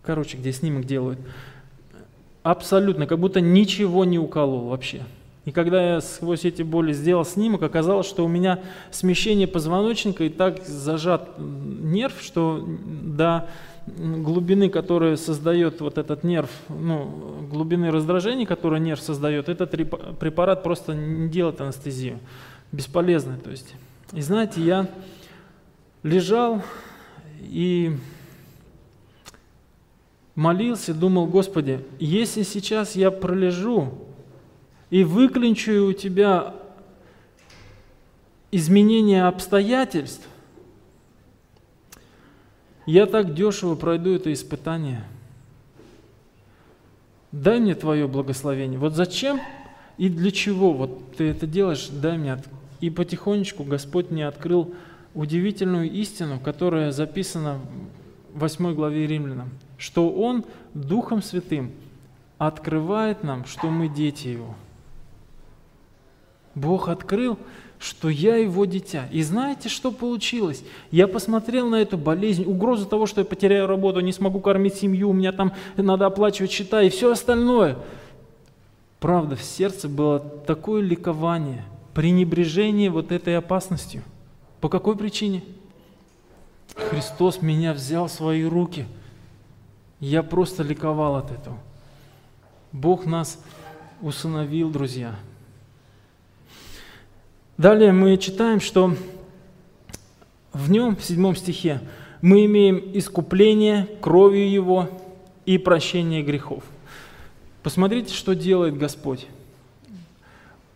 короче, 0.04 0.38
где 0.38 0.52
снимок 0.52 0.86
делают. 0.86 1.20
Абсолютно, 2.44 3.08
как 3.08 3.20
будто 3.20 3.42
ничего 3.42 4.06
не 4.06 4.20
уколол 4.20 4.70
вообще. 4.70 5.04
И 5.48 5.52
когда 5.52 5.96
я 5.96 6.02
сквозь 6.02 6.44
эти 6.44 6.62
боли 6.62 6.92
сделал 6.92 7.24
снимок, 7.24 7.64
оказалось, 7.64 8.06
что 8.06 8.26
у 8.26 8.28
меня 8.28 8.60
смещение 8.92 9.48
позвоночника 9.48 10.26
и 10.26 10.30
так 10.30 10.66
зажат 10.66 11.30
нерв, 11.38 12.22
что 12.22 12.66
до 12.68 13.48
глубины, 13.96 14.70
которую 14.70 15.18
создает 15.18 15.82
вот 15.82 15.98
этот 15.98 16.24
нерв, 16.24 16.50
ну, 16.70 17.48
глубины 17.50 17.90
раздражения, 17.92 18.46
которую 18.46 18.82
нерв 18.82 19.02
создает, 19.02 19.50
этот 19.50 19.72
препарат 20.20 20.64
просто 20.64 20.94
не 20.94 21.30
делает 21.30 21.62
анестезию. 21.62 22.20
Бесполезный, 22.72 23.38
то 23.38 23.50
есть. 23.50 23.74
И 24.12 24.22
знаете, 24.22 24.62
я 24.62 24.88
лежал 26.04 26.62
и 27.42 27.96
молился, 30.36 30.94
думал, 30.94 31.26
Господи, 31.28 31.80
если 32.00 32.44
сейчас 32.44 32.96
я 32.96 33.10
пролежу 33.10 33.94
и 34.90 35.04
выклинчу 35.04 35.88
у 35.88 35.94
Тебя 35.94 36.54
изменение 38.52 39.26
обстоятельств, 39.26 40.28
я 42.88 43.06
так 43.06 43.36
дешево 43.36 43.76
пройду 43.76 44.16
это 44.16 44.34
испытание. 44.34 45.04
Дай 47.32 47.60
мне 47.60 47.76
Твое 47.76 48.08
благословение. 48.08 48.80
Вот 48.80 48.96
зачем 48.96 49.40
и 49.98 50.10
для 50.10 50.32
чего 50.32 50.74
вот 50.74 51.16
ты 51.18 51.26
это 51.26 51.46
делаешь, 51.46 51.90
дай 51.92 52.18
мне. 52.18 52.42
И 52.80 52.90
потихонечку 52.90 53.64
Господь 53.64 54.10
мне 54.10 54.28
открыл 54.28 54.74
удивительную 55.14 55.92
истину, 55.92 56.40
которая 56.40 56.92
записана 56.92 57.60
в 58.34 58.40
8 58.40 58.74
главе 58.74 59.06
Римлянам, 59.06 59.50
что 59.78 60.10
Он 60.10 60.46
Духом 60.74 61.22
Святым 61.22 61.72
открывает 62.38 63.24
нам, 63.24 63.46
что 63.46 63.70
мы 63.70 63.90
дети 63.90 64.28
Его. 64.28 64.56
Бог 66.54 66.88
открыл, 66.88 67.38
что 67.80 68.10
я 68.10 68.38
его 68.38 68.66
дитя. 68.66 69.08
И 69.12 69.22
знаете, 69.22 69.70
что 69.70 69.92
получилось? 69.92 70.64
Я 70.92 71.08
посмотрел 71.08 71.70
на 71.70 71.76
эту 71.76 71.98
болезнь, 71.98 72.44
угрозу 72.46 72.86
того, 72.86 73.06
что 73.06 73.22
я 73.22 73.26
потеряю 73.26 73.68
работу, 73.68 74.00
не 74.00 74.12
смогу 74.12 74.40
кормить 74.40 74.76
семью, 74.76 75.10
у 75.10 75.14
меня 75.14 75.32
там 75.32 75.54
надо 75.76 76.06
оплачивать 76.06 76.52
счета 76.52 76.82
и 76.82 76.90
все 76.90 77.12
остальное. 77.12 77.78
Правда, 79.00 79.36
в 79.36 79.44
сердце 79.44 79.88
было 79.88 80.20
такое 80.20 80.82
ликование, 80.82 81.64
пренебрежение 81.94 82.90
вот 82.90 83.12
этой 83.12 83.38
опасностью. 83.38 84.02
По 84.60 84.70
какой 84.70 84.98
причине? 84.98 85.44
Христос 86.76 87.42
меня 87.42 87.74
взял 87.74 88.08
в 88.08 88.12
свои 88.12 88.44
руки. 88.44 88.86
Я 90.00 90.24
просто 90.24 90.64
ликовал 90.64 91.16
от 91.16 91.32
этого. 91.32 91.58
Бог 92.72 93.06
нас 93.06 93.40
усыновил, 94.02 94.70
друзья. 94.70 95.16
Далее 97.58 97.92
мы 97.92 98.16
читаем, 98.18 98.60
что 98.60 98.94
в 100.54 100.70
нем, 100.70 100.96
в 100.96 101.04
седьмом 101.04 101.36
стихе, 101.36 101.82
мы 102.22 102.46
имеем 102.46 102.92
искупление 102.94 103.88
кровью 104.00 104.48
Его 104.48 104.90
и 105.48 105.58
прощение 105.58 106.22
грехов. 106.22 106.64
Посмотрите, 107.64 108.14
что 108.14 108.36
делает 108.36 108.78
Господь. 108.78 109.26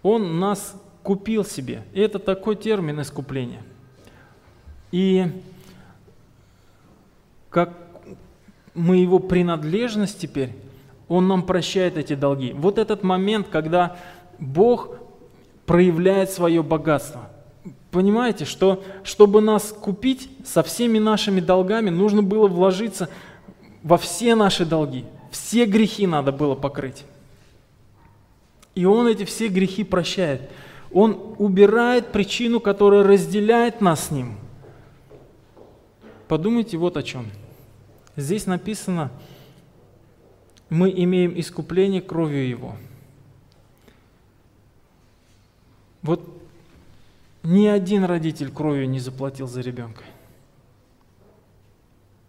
Он 0.01 0.39
нас 0.39 0.75
купил 1.03 1.45
себе. 1.45 1.83
И 1.93 1.99
это 1.99 2.17
такой 2.17 2.55
термин 2.55 2.99
искупления. 2.99 3.61
И 4.91 5.27
как 7.51 7.77
мы 8.73 8.97
его 8.97 9.19
принадлежность 9.19 10.19
теперь, 10.19 10.55
Он 11.07 11.27
нам 11.27 11.43
прощает 11.43 11.95
эти 11.97 12.15
долги. 12.15 12.53
Вот 12.53 12.79
этот 12.79 13.03
момент, 13.03 13.49
когда 13.49 13.97
Бог 14.39 14.97
проявляет 15.71 16.29
свое 16.29 16.61
богатство. 16.63 17.29
Понимаете, 17.91 18.43
что 18.43 18.83
чтобы 19.05 19.39
нас 19.39 19.71
купить 19.71 20.29
со 20.43 20.63
всеми 20.63 20.99
нашими 20.99 21.39
долгами, 21.39 21.89
нужно 21.89 22.21
было 22.21 22.49
вложиться 22.49 23.07
во 23.81 23.97
все 23.97 24.35
наши 24.35 24.65
долги. 24.65 25.05
Все 25.31 25.63
грехи 25.63 26.07
надо 26.07 26.33
было 26.33 26.55
покрыть. 26.55 27.05
И 28.75 28.83
Он 28.83 29.07
эти 29.07 29.23
все 29.23 29.47
грехи 29.47 29.85
прощает. 29.85 30.41
Он 30.91 31.35
убирает 31.37 32.11
причину, 32.11 32.59
которая 32.59 33.03
разделяет 33.03 33.79
нас 33.79 34.07
с 34.07 34.11
Ним. 34.11 34.35
Подумайте 36.27 36.75
вот 36.75 36.97
о 36.97 37.03
чем. 37.03 37.27
Здесь 38.17 38.45
написано, 38.45 39.09
мы 40.69 40.89
имеем 40.89 41.39
искупление 41.39 42.01
кровью 42.01 42.45
Его– 42.45 42.75
Вот 46.03 46.21
ни 47.43 47.67
один 47.67 48.03
родитель 48.03 48.51
кровью 48.51 48.89
не 48.89 48.99
заплатил 48.99 49.47
за 49.47 49.61
ребенка. 49.61 50.03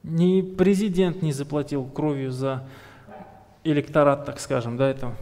Ни 0.03 0.43
президент 0.43 1.23
не 1.23 1.33
заплатил 1.33 1.85
кровью 1.85 2.33
за 2.33 2.65
электорат, 3.65 4.25
так 4.25 4.41
скажем, 4.41 4.77
да, 4.77 4.89
это 4.89 5.15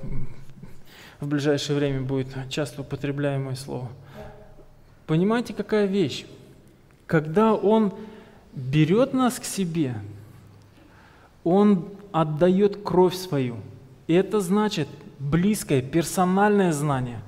в 1.21 1.27
ближайшее 1.27 1.77
время 1.77 2.01
будет 2.01 2.29
часто 2.49 2.81
употребляемое 2.81 3.55
слово. 3.55 3.89
Понимаете, 5.07 5.53
какая 5.53 5.87
вещь? 5.87 6.25
Когда 7.07 7.53
Он 7.53 7.93
берет 8.55 9.13
нас 9.13 9.39
к 9.39 9.45
себе, 9.45 9.97
Он 11.45 11.89
отдает 12.13 12.83
кровь 12.83 13.15
свою. 13.15 13.57
И 14.07 14.15
это 14.15 14.41
значит 14.41 14.89
близкое, 15.19 15.83
персональное 15.83 16.73
знание. 16.73 17.21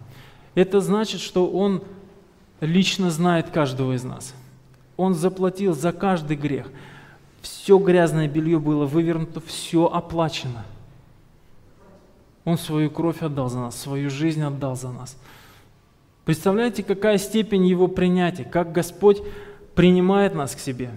Это 0.55 0.81
значит, 0.81 1.21
что 1.21 1.51
Он 1.51 1.83
лично 2.61 3.11
знает 3.11 3.51
каждого 3.51 3.95
из 3.95 4.05
нас. 4.05 4.35
Он 4.97 5.15
заплатил 5.15 5.75
за 5.75 5.93
каждый 5.93 6.37
грех. 6.37 6.71
Все 7.41 7.79
грязное 7.79 8.29
белье 8.29 8.59
было 8.59 8.87
вывернуто, 8.87 9.41
все 9.41 9.87
оплачено. 9.87 10.65
Он 12.45 12.59
свою 12.59 12.91
кровь 12.91 13.23
отдал 13.23 13.49
за 13.49 13.61
нас, 13.61 13.79
свою 13.79 14.11
жизнь 14.11 14.43
отдал 14.43 14.77
за 14.77 14.91
нас. 14.91 15.17
Представляете, 16.25 16.83
какая 16.83 17.19
степень 17.19 17.67
Его 17.67 17.89
принятия, 17.89 18.45
как 18.45 18.73
Господь 18.73 19.23
принимает 19.75 20.35
нас 20.35 20.55
к 20.55 20.61
себе. 20.61 20.91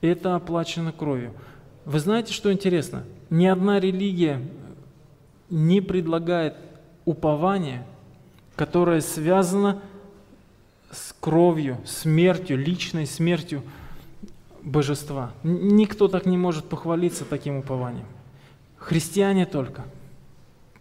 Это 0.00 0.34
оплачено 0.34 0.92
кровью. 0.92 1.32
Вы 1.84 1.98
знаете, 2.00 2.32
что 2.32 2.52
интересно? 2.52 3.04
Ни 3.30 3.46
одна 3.46 3.80
религия 3.80 4.42
не 5.48 5.80
предлагает 5.80 6.56
упование, 7.04 7.86
которое 8.56 9.00
связано 9.00 9.80
с 10.90 11.14
кровью, 11.18 11.78
смертью, 11.84 12.58
личной 12.58 13.06
смертью 13.06 13.62
божества. 14.62 15.32
Никто 15.42 16.08
так 16.08 16.26
не 16.26 16.36
может 16.36 16.68
похвалиться 16.68 17.24
таким 17.24 17.58
упованием. 17.58 18.06
Христиане 18.78 19.46
только. 19.46 19.84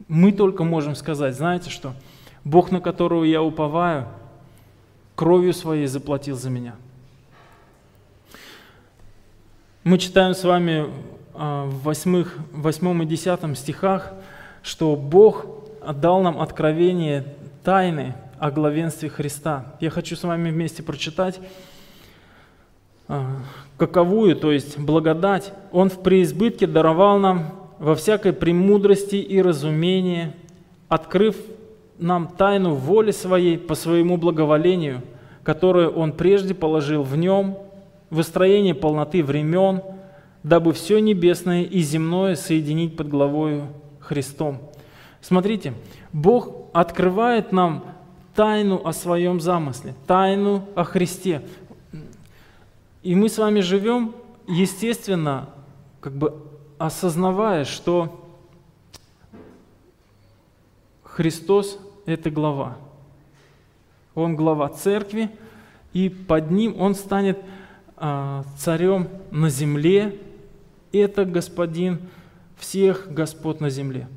Мы 0.07 0.31
только 0.31 0.63
можем 0.63 0.95
сказать, 0.95 1.35
знаете 1.35 1.69
что? 1.69 1.93
Бог, 2.43 2.71
на 2.71 2.81
которого 2.81 3.23
я 3.23 3.41
уповаю, 3.41 4.07
кровью 5.15 5.53
своей 5.53 5.87
заплатил 5.87 6.37
за 6.37 6.49
меня. 6.49 6.75
Мы 9.83 9.97
читаем 9.97 10.33
с 10.33 10.43
вами 10.43 10.89
а, 11.33 11.65
в 11.65 11.83
8, 11.83 12.25
8 12.51 13.03
и 13.03 13.05
10 13.05 13.57
стихах, 13.57 14.13
что 14.61 14.95
Бог 14.95 15.45
отдал 15.81 16.21
нам 16.21 16.39
откровение 16.39 17.35
тайны 17.63 18.15
о 18.39 18.51
главенстве 18.51 19.09
Христа. 19.09 19.75
Я 19.79 19.89
хочу 19.89 20.15
с 20.15 20.23
вами 20.23 20.49
вместе 20.49 20.83
прочитать 20.83 21.39
а, 23.07 23.37
каковую, 23.77 24.35
то 24.35 24.51
есть 24.51 24.77
благодать, 24.77 25.53
Он 25.71 25.89
в 25.89 26.01
преизбытке 26.01 26.67
даровал 26.67 27.19
нам 27.19 27.69
во 27.79 27.95
всякой 27.95 28.33
премудрости 28.33 29.15
и 29.15 29.41
разумении, 29.41 30.33
открыв 30.87 31.37
нам 31.97 32.27
тайну 32.27 32.73
воли 32.73 33.11
Своей 33.11 33.57
по 33.57 33.75
Своему 33.75 34.17
благоволению, 34.17 35.01
которую 35.43 35.91
Он 35.91 36.11
прежде 36.11 36.53
положил 36.53 37.03
в 37.03 37.15
Нем, 37.15 37.57
выстроение 38.09 38.75
полноты 38.75 39.23
времен, 39.23 39.81
дабы 40.43 40.73
все 40.73 40.99
небесное 40.99 41.63
и 41.63 41.79
земное 41.79 42.35
соединить 42.35 42.97
под 42.97 43.07
главою 43.07 43.67
Христом. 43.99 44.59
Смотрите, 45.21 45.73
Бог 46.11 46.62
открывает 46.73 47.51
нам 47.51 47.85
тайну 48.35 48.81
о 48.83 48.93
своем 48.93 49.39
замысле, 49.39 49.93
тайну 50.07 50.67
о 50.75 50.83
Христе. 50.83 51.43
И 53.03 53.15
мы 53.15 53.29
с 53.29 53.37
вами 53.37 53.59
живем, 53.59 54.15
естественно, 54.47 55.49
как 56.01 56.13
бы 56.13 56.35
осознавая, 56.77 57.63
что 57.63 58.19
Христос– 61.03 61.79
это 62.05 62.31
глава. 62.31 62.77
Он 64.15 64.35
глава 64.35 64.69
церкви, 64.69 65.29
и 65.93 66.09
под 66.09 66.49
ним 66.49 66.79
он 66.79 66.95
станет 66.95 67.39
а, 67.97 68.43
царем 68.57 69.07
на 69.31 69.49
земле. 69.49 70.19
Это 70.91 71.25
господин 71.25 71.99
всех 72.57 73.07
господ 73.11 73.61
на 73.61 73.69
земле. 73.69 74.07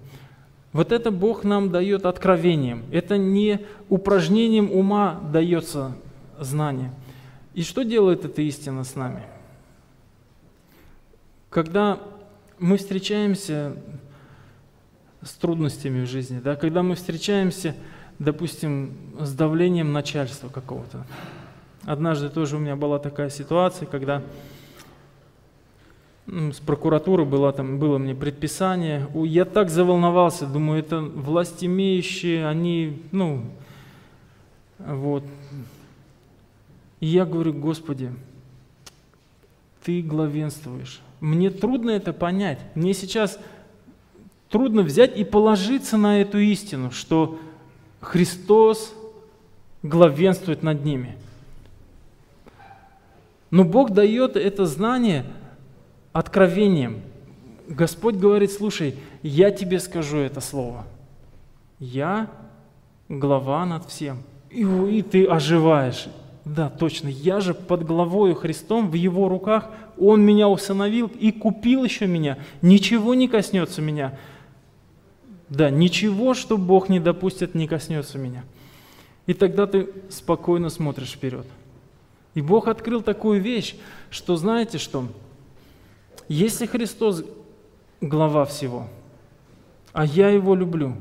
Вот 0.77 0.93
это 0.93 1.11
Бог 1.11 1.43
нам 1.43 1.71
дает 1.71 2.05
откровением. 2.05 2.85
Это 2.93 3.17
не 3.17 3.61
упражнением 3.89 4.71
ума 4.71 5.19
дается 5.33 5.97
знание. 6.39 6.93
И 7.55 7.63
что 7.63 7.83
делает 7.83 8.27
эта 8.27 8.43
истина 8.43 8.85
с 8.85 8.95
нами? 8.95 9.23
Когда 11.49 11.99
мы 12.59 12.77
встречаемся 12.77 13.75
с 15.23 15.33
трудностями 15.33 16.05
в 16.05 16.09
жизни, 16.11 16.41
да, 16.45 16.57
когда 16.57 16.83
мы 16.83 16.95
встречаемся, 16.95 17.75
допустим, 18.19 18.99
с 19.19 19.33
давлением 19.33 19.95
начальства 19.95 20.51
какого-то. 20.51 21.07
Однажды 21.85 22.29
тоже 22.29 22.57
у 22.57 22.59
меня 22.59 22.77
была 22.77 22.99
такая 22.99 23.31
ситуация, 23.31 23.87
когда 23.87 24.23
с 26.27 26.59
прокуратуры 26.59 27.25
было, 27.25 27.53
там, 27.53 27.79
было 27.79 27.99
мне 27.99 28.15
предписание. 28.15 29.09
Я 29.15 29.45
так 29.45 29.71
заволновался, 29.71 30.47
думаю, 30.47 30.81
это 30.81 31.01
власть 31.01 31.65
имеющие, 31.65 32.47
они, 32.47 33.03
ну, 33.13 33.45
вот. 34.79 35.23
И 36.99 37.07
я 37.07 37.25
говорю, 37.25 37.53
Господи, 37.53 38.11
Ты 39.85 40.03
главенствуешь. 40.03 41.01
Мне 41.21 41.51
трудно 41.51 41.91
это 41.91 42.13
понять. 42.13 42.59
Мне 42.75 42.93
сейчас 42.93 43.39
трудно 44.51 44.83
взять 44.83 45.17
и 45.17 45.23
положиться 45.23 45.97
на 45.97 46.21
эту 46.21 46.39
истину, 46.39 46.91
что 46.91 47.39
Христос 48.01 48.93
главенствует 49.85 50.65
над 50.65 50.85
ними. 50.85 51.17
Но 53.53 53.63
Бог 53.63 53.93
дает 53.93 54.37
это 54.37 54.67
знание– 54.67 55.25
откровением. 56.19 57.03
Господь 57.69 58.15
говорит, 58.15 58.51
слушай, 58.51 58.97
я 59.23 59.51
тебе 59.51 59.79
скажу 59.81 60.19
это 60.19 60.41
слово. 60.41 60.87
Я 61.79 62.31
глава 63.09 63.67
над 63.67 63.87
всем. 63.87 64.23
И, 64.51 64.63
и 64.63 65.03
ты 65.03 65.27
оживаешь. 65.27 66.07
Да, 66.47 66.71
точно, 66.71 67.09
я 67.09 67.41
же 67.41 67.53
под 67.53 67.85
главою 67.85 68.35
Христом 68.35 68.89
в 68.89 68.95
Его 68.95 69.29
руках, 69.29 69.69
Он 69.99 70.23
меня 70.23 70.49
усыновил 70.49 71.09
и 71.09 71.33
купил 71.33 71.85
еще 71.85 72.07
меня. 72.07 72.39
Ничего 72.63 73.15
не 73.15 73.29
коснется 73.29 73.83
меня. 73.83 74.19
Да, 75.49 75.71
ничего, 75.71 76.35
что 76.35 76.57
Бог 76.57 76.89
не 76.89 77.01
допустит, 77.01 77.55
не 77.55 77.69
коснется 77.69 78.17
меня. 78.17 78.45
И 79.27 79.35
тогда 79.35 79.67
ты 79.67 79.91
спокойно 80.09 80.71
смотришь 80.71 81.13
вперед. 81.13 81.47
И 82.35 82.41
Бог 82.41 82.69
открыл 82.69 83.03
такую 83.03 83.43
вещь, 83.43 83.75
что 84.09 84.37
знаете 84.37 84.79
что? 84.79 85.09
Если 86.29 86.67
Христос 86.67 87.25
глава 88.01 88.45
всего, 88.45 88.89
а 89.93 90.05
я 90.05 90.29
его 90.29 90.55
люблю, 90.55 90.97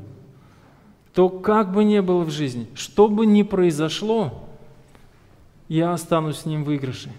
то 1.14 1.28
как 1.28 1.72
бы 1.72 1.84
ни 1.84 1.98
было 2.00 2.22
в 2.22 2.30
жизни, 2.30 2.68
что 2.74 3.08
бы 3.08 3.26
ни 3.26 3.42
произошло, 3.42 4.44
я 5.68 5.92
останусь 5.92 6.38
с 6.38 6.46
ним 6.46 6.62
в 6.62 6.66
выигрыше. 6.66 7.10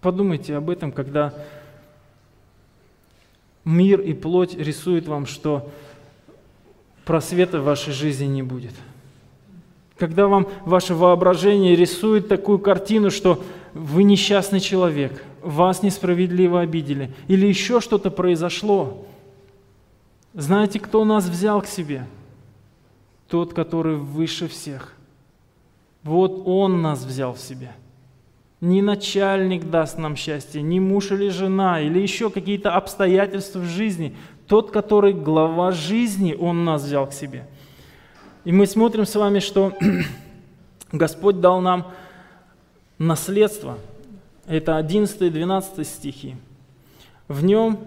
Подумайте 0.00 0.56
об 0.56 0.70
этом, 0.70 0.90
когда 0.90 1.34
мир 3.64 4.00
и 4.00 4.14
плоть 4.14 4.54
рисуют 4.54 5.06
вам, 5.06 5.26
что 5.26 5.70
просвета 7.04 7.60
в 7.60 7.64
вашей 7.64 7.92
жизни 7.92 8.26
не 8.26 8.42
будет. 8.42 8.72
Когда 9.98 10.28
вам 10.28 10.48
ваше 10.64 10.94
воображение 10.94 11.76
рисует 11.76 12.28
такую 12.28 12.58
картину, 12.58 13.10
что 13.10 13.42
вы 13.74 14.02
несчастный 14.02 14.60
человек– 14.60 15.22
вас 15.44 15.82
несправедливо 15.82 16.60
обидели, 16.60 17.12
или 17.28 17.46
еще 17.46 17.80
что-то 17.80 18.10
произошло. 18.10 19.06
Знаете, 20.32 20.80
кто 20.80 21.04
нас 21.04 21.26
взял 21.26 21.60
к 21.62 21.66
себе? 21.66 22.06
Тот, 23.28 23.52
который 23.52 23.96
выше 23.96 24.48
всех. 24.48 24.94
Вот 26.02 26.42
Он 26.46 26.82
нас 26.82 27.04
взял 27.04 27.34
в 27.34 27.38
себе. 27.38 27.72
Не 28.60 28.82
начальник 28.82 29.68
даст 29.70 29.98
нам 29.98 30.16
счастье, 30.16 30.62
не 30.62 30.80
муж 30.80 31.10
или 31.10 31.28
жена, 31.28 31.80
или 31.80 31.98
еще 31.98 32.30
какие-то 32.30 32.74
обстоятельства 32.74 33.60
в 33.60 33.66
жизни. 33.66 34.16
Тот, 34.46 34.70
который 34.70 35.12
глава 35.12 35.70
жизни, 35.70 36.34
Он 36.38 36.64
нас 36.64 36.82
взял 36.82 37.06
к 37.06 37.12
себе. 37.12 37.46
И 38.44 38.52
мы 38.52 38.66
смотрим 38.66 39.06
с 39.06 39.14
вами, 39.14 39.38
что 39.38 39.72
Господь 40.92 41.40
дал 41.40 41.60
нам 41.60 41.92
наследство– 42.98 43.78
это 44.46 44.76
11 44.76 45.22
и 45.22 45.30
12 45.30 45.86
стихи. 45.86 46.36
В 47.28 47.44
нем 47.44 47.78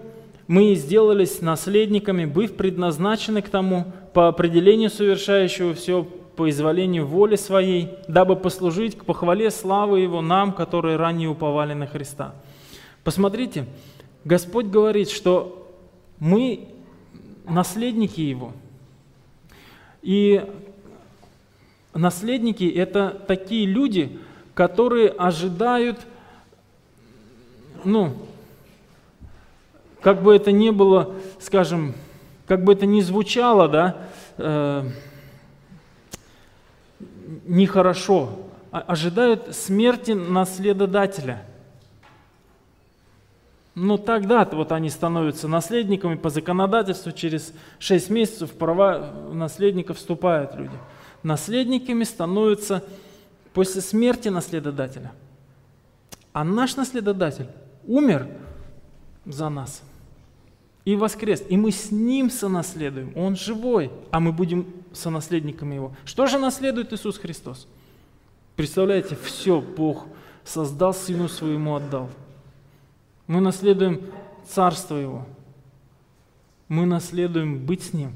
мы 0.46 0.74
сделались 0.74 1.40
наследниками, 1.40 2.24
быв 2.24 2.56
предназначены 2.56 3.42
к 3.42 3.48
тому, 3.48 3.92
по 4.14 4.28
определению 4.28 4.90
совершающего 4.90 5.74
все 5.74 6.06
по 6.38 6.48
изволению 6.48 7.04
воли 7.04 7.34
своей, 7.34 7.88
дабы 8.06 8.36
послужить 8.36 8.96
к 8.96 9.04
похвале 9.04 9.50
славы 9.50 9.98
Его 9.98 10.20
нам, 10.20 10.52
которые 10.52 10.96
ранее 10.96 11.28
уповали 11.28 11.74
на 11.74 11.88
Христа. 11.88 12.32
Посмотрите, 13.02 13.66
Господь 14.24 14.66
говорит, 14.66 15.10
что 15.10 15.68
мы 16.20 16.68
наследники 17.44 18.20
Его. 18.20 18.52
И 20.00 20.44
наследники– 21.92 22.64
это 22.76 23.20
такие 23.26 23.66
люди, 23.66 24.18
которые 24.54 25.08
ожидают, 25.08 25.98
ну, 27.84 28.16
как 30.00 30.22
бы 30.22 30.34
это 30.34 30.52
ни 30.52 30.70
было, 30.70 31.14
скажем, 31.40 31.94
как 32.46 32.64
бы 32.64 32.72
это 32.72 32.86
ни 32.86 33.00
звучало, 33.00 33.68
да, 33.68 33.96
э, 34.38 34.88
нехорошо, 37.46 38.30
а, 38.70 38.80
ожидают 38.80 39.54
смерти 39.54 40.12
наследодателя. 40.12 41.44
Но 43.74 43.96
тогда 43.96 44.44
вот 44.44 44.72
они 44.72 44.90
становятся 44.90 45.46
наследниками 45.46 46.16
по 46.16 46.30
законодательству, 46.30 47.12
через 47.12 47.52
6 47.78 48.10
месяцев 48.10 48.50
в 48.50 48.54
права 48.54 49.12
наследника 49.32 49.94
вступают 49.94 50.54
люди. 50.54 50.76
Наследниками 51.22 52.04
становятся 52.04 52.82
после 53.52 53.80
смерти 53.80 54.28
наследодателя. 54.28 55.12
А 56.32 56.44
наш 56.44 56.76
наследодатель 56.76 57.46
умер 57.88 58.28
за 59.24 59.48
нас 59.48 59.82
и 60.84 60.96
воскрес, 60.96 61.42
и 61.48 61.56
мы 61.56 61.72
с 61.72 61.90
ним 61.90 62.30
сонаследуем. 62.30 63.12
Он 63.16 63.36
живой, 63.36 63.90
а 64.10 64.20
мы 64.20 64.32
будем 64.32 64.66
сонаследниками 64.92 65.74
его. 65.74 65.92
Что 66.04 66.26
же 66.26 66.38
наследует 66.38 66.92
Иисус 66.92 67.18
Христос? 67.18 67.66
Представляете, 68.56 69.16
все 69.22 69.60
Бог 69.60 70.06
создал, 70.44 70.94
Сыну 70.94 71.28
Своему 71.28 71.74
отдал. 71.74 72.08
Мы 73.26 73.40
наследуем 73.40 74.00
Царство 74.48 74.96
Его. 74.96 75.26
Мы 76.68 76.86
наследуем 76.86 77.64
быть 77.64 77.82
с 77.82 77.92
Ним. 77.92 78.12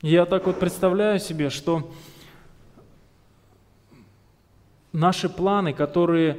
Я 0.00 0.24
так 0.24 0.46
вот 0.46 0.58
представляю 0.58 1.18
себе, 1.20 1.50
что 1.50 1.90
наши 4.92 5.28
планы, 5.28 5.74
которые 5.74 6.38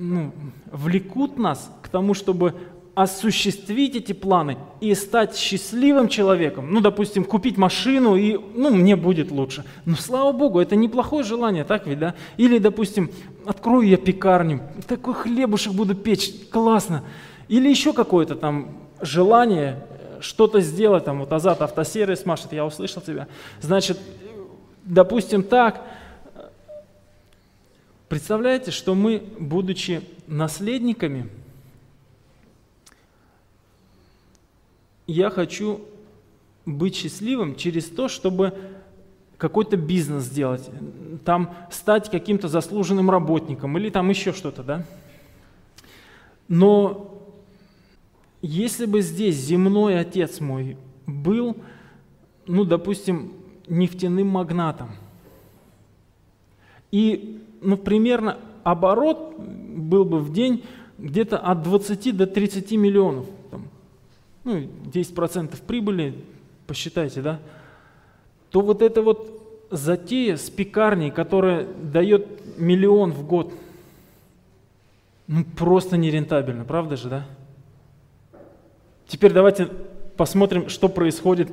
ну, 0.00 0.32
влекут 0.72 1.38
нас 1.38 1.70
к 1.82 1.88
тому, 1.88 2.14
чтобы 2.14 2.54
осуществить 2.94 3.96
эти 3.96 4.12
планы 4.12 4.56
и 4.80 4.94
стать 4.94 5.36
счастливым 5.36 6.08
человеком, 6.08 6.72
ну, 6.72 6.80
допустим, 6.80 7.24
купить 7.24 7.58
машину, 7.58 8.16
и, 8.16 8.38
ну, 8.54 8.70
мне 8.70 8.96
будет 8.96 9.30
лучше. 9.30 9.64
Но, 9.84 9.96
слава 9.96 10.32
Богу, 10.32 10.58
это 10.58 10.74
неплохое 10.74 11.22
желание, 11.22 11.64
так 11.64 11.86
ведь, 11.86 11.98
да? 11.98 12.14
Или, 12.38 12.58
допустим, 12.58 13.10
открою 13.44 13.86
я 13.86 13.96
пекарню, 13.98 14.62
такой 14.88 15.14
хлебушек 15.14 15.74
буду 15.74 15.94
печь, 15.94 16.32
классно. 16.50 17.04
Или 17.48 17.68
еще 17.68 17.92
какое-то 17.92 18.36
там 18.36 18.68
желание 19.02 19.84
что-то 20.20 20.60
сделать, 20.60 21.04
там, 21.04 21.20
вот 21.20 21.32
Азат 21.32 21.60
автосервис 21.60 22.24
машет, 22.24 22.52
я 22.52 22.64
услышал 22.64 23.02
тебя. 23.02 23.28
Значит, 23.60 23.98
допустим, 24.84 25.42
так, 25.42 25.84
представляете, 28.10 28.72
что 28.72 28.96
мы, 28.96 29.22
будучи 29.38 30.02
наследниками, 30.26 31.28
я 35.06 35.30
хочу 35.30 35.80
быть 36.66 36.96
счастливым 36.96 37.54
через 37.54 37.86
то, 37.86 38.08
чтобы 38.08 38.52
какой-то 39.38 39.76
бизнес 39.76 40.24
сделать, 40.24 40.68
там 41.24 41.54
стать 41.70 42.10
каким-то 42.10 42.48
заслуженным 42.48 43.10
работником 43.10 43.78
или 43.78 43.90
там 43.90 44.10
еще 44.10 44.32
что-то, 44.32 44.64
да? 44.64 44.84
Но 46.48 47.16
если 48.42 48.86
бы 48.86 49.02
здесь 49.02 49.36
земной 49.36 50.00
отец 50.00 50.40
мой 50.40 50.76
был, 51.06 51.56
ну, 52.46 52.64
допустим, 52.64 53.34
нефтяным 53.68 54.26
магнатом, 54.26 54.90
и, 56.90 57.39
ну, 57.60 57.76
примерно 57.76 58.38
оборот 58.64 59.36
был 59.38 60.04
бы 60.04 60.18
в 60.18 60.32
день 60.32 60.64
где-то 60.98 61.38
от 61.38 61.62
20 61.62 62.16
до 62.16 62.26
30 62.26 62.72
миллионов– 62.72 63.26
ну, 64.44 64.58
10% 64.58 65.62
прибыли, 65.66 66.14
посчитайте, 66.66 67.20
да, 67.20 67.40
то 68.50 68.60
вот 68.60 68.82
эта 68.82 69.02
вот 69.02 69.68
затея 69.70 70.36
с 70.36 70.50
пекарней, 70.50 71.10
которая 71.10 71.66
дает 71.66 72.58
миллион 72.58 73.12
в 73.12 73.26
год, 73.26 73.52
ну, 75.26 75.44
просто 75.56 75.96
нерентабельно, 75.96 76.64
правда 76.64 76.96
же, 76.96 77.08
да? 77.08 77.26
Теперь 79.06 79.32
давайте 79.32 79.68
посмотрим, 80.16 80.68
что 80.68 80.88
происходит 80.88 81.50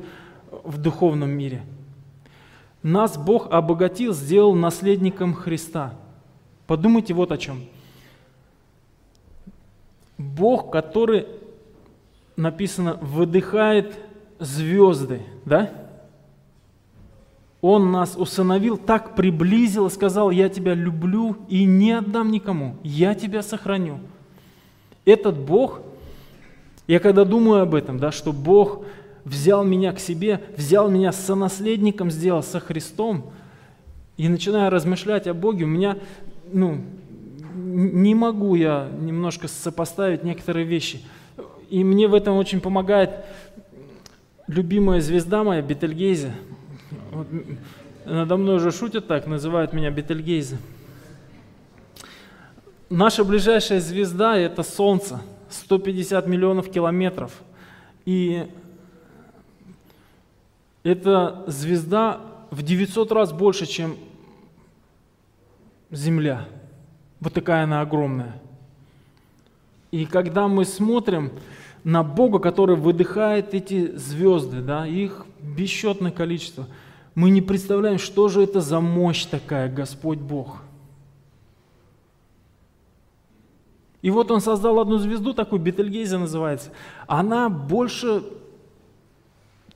в 0.64 0.78
духовном 0.78 1.30
мире. 1.30 1.64
Нас 2.88 3.18
Бог 3.18 3.52
обогатил, 3.52 4.14
сделал 4.14 4.56
наследником 4.56 5.34
Христа. 5.34 5.94
Подумайте 6.68 7.14
вот 7.14 7.34
о 7.34 7.38
чем. 7.38 7.66
Бог, 10.18 10.72
который 10.72 11.28
написано, 12.38 12.94
выдыхает 13.02 14.00
звезды, 14.40 15.22
да? 15.44 15.70
Он 17.60 17.92
нас 17.92 18.16
усыновил, 18.16 18.78
так 18.78 19.18
приблизил 19.18 19.90
сказал, 19.90 20.32
я 20.32 20.48
тебя 20.48 20.74
люблю 20.74 21.36
и 21.50 21.66
не 21.66 21.92
отдам 21.92 22.32
никому, 22.32 22.78
я 22.84 23.16
тебя 23.16 23.44
сохраню. 23.44 24.00
Этот 25.04 25.38
Бог, 25.38 25.82
я 26.88 27.02
когда 27.02 27.26
думаю 27.26 27.64
об 27.64 27.76
этом, 27.76 28.00
да, 28.00 28.14
что 28.14 28.32
Бог 28.32 28.86
взял 29.28 29.64
меня 29.64 29.92
к 29.94 30.00
себе, 30.00 30.42
взял 30.56 30.90
меня 30.90 31.12
сонаследником, 31.12 32.12
сделал 32.12 32.44
со 32.44 32.60
Христом, 32.60 33.32
и 34.18 34.28
начинаю 34.28 34.72
размышлять 34.72 35.28
о 35.28 35.34
Боге, 35.34 35.66
у 35.66 35.68
меня, 35.68 35.98
ну, 36.52 36.82
не 37.54 38.16
могу 38.16 38.56
я 38.56 38.90
немножко 39.00 39.48
сопоставить 39.48 40.24
некоторые 40.24 40.66
вещи– 40.66 41.02
и 41.70 41.84
мне 41.84 42.08
в 42.08 42.14
этом 42.14 42.38
очень 42.38 42.62
помогает 42.62 43.26
любимая 44.48 45.02
звезда 45.02 45.44
моя, 45.44 45.62
Бетельгейзе. 45.62 46.32
Вот, 47.12 47.28
надо 48.06 48.38
мной 48.38 48.56
уже 48.56 48.72
шутят 48.72 49.08
так, 49.08 49.28
называют 49.28 49.74
меня 49.74 49.92
Бетельгейзе. 49.92 50.58
Наша 52.90 53.26
ближайшая 53.26 53.82
звезда– 53.82 54.38
это 54.38 54.64
Солнце, 54.64 55.20
150 55.50 56.26
миллионов 56.28 56.72
километров. 56.72 57.34
И 58.06 58.48
эта 60.88 61.44
звезда 61.48 62.22
в 62.50 62.62
900 62.64 63.12
раз 63.12 63.34
больше, 63.34 63.66
чем 63.66 63.98
Земля. 65.92 66.48
Вот 67.20 67.34
такая 67.34 67.66
она 67.66 67.82
огромная. 67.82 68.42
И 69.92 70.06
когда 70.06 70.48
мы 70.48 70.64
смотрим 70.64 71.32
на 71.84 72.04
Бога, 72.04 72.40
который 72.40 72.78
выдыхает 72.78 73.54
эти 73.54 73.98
звезды, 73.98 74.62
да, 74.62 74.88
их 74.88 75.26
бесчетное 75.42 76.12
количество, 76.12 76.68
мы 77.16 77.32
не 77.32 77.42
представляем, 77.42 78.00
что 78.00 78.30
же 78.30 78.42
это 78.44 78.62
за 78.62 78.80
мощь 78.80 79.26
такая, 79.26 79.70
Господь 79.70 80.20
Бог. 80.20 80.62
И 84.02 84.10
вот 84.10 84.32
он 84.32 84.40
создал 84.40 84.80
одну 84.80 85.00
звезду, 85.00 85.34
такую 85.34 85.62
Бетельгейзе 85.62 86.18
называется. 86.18 86.72
Она 87.08 87.50
больше, 87.50 88.24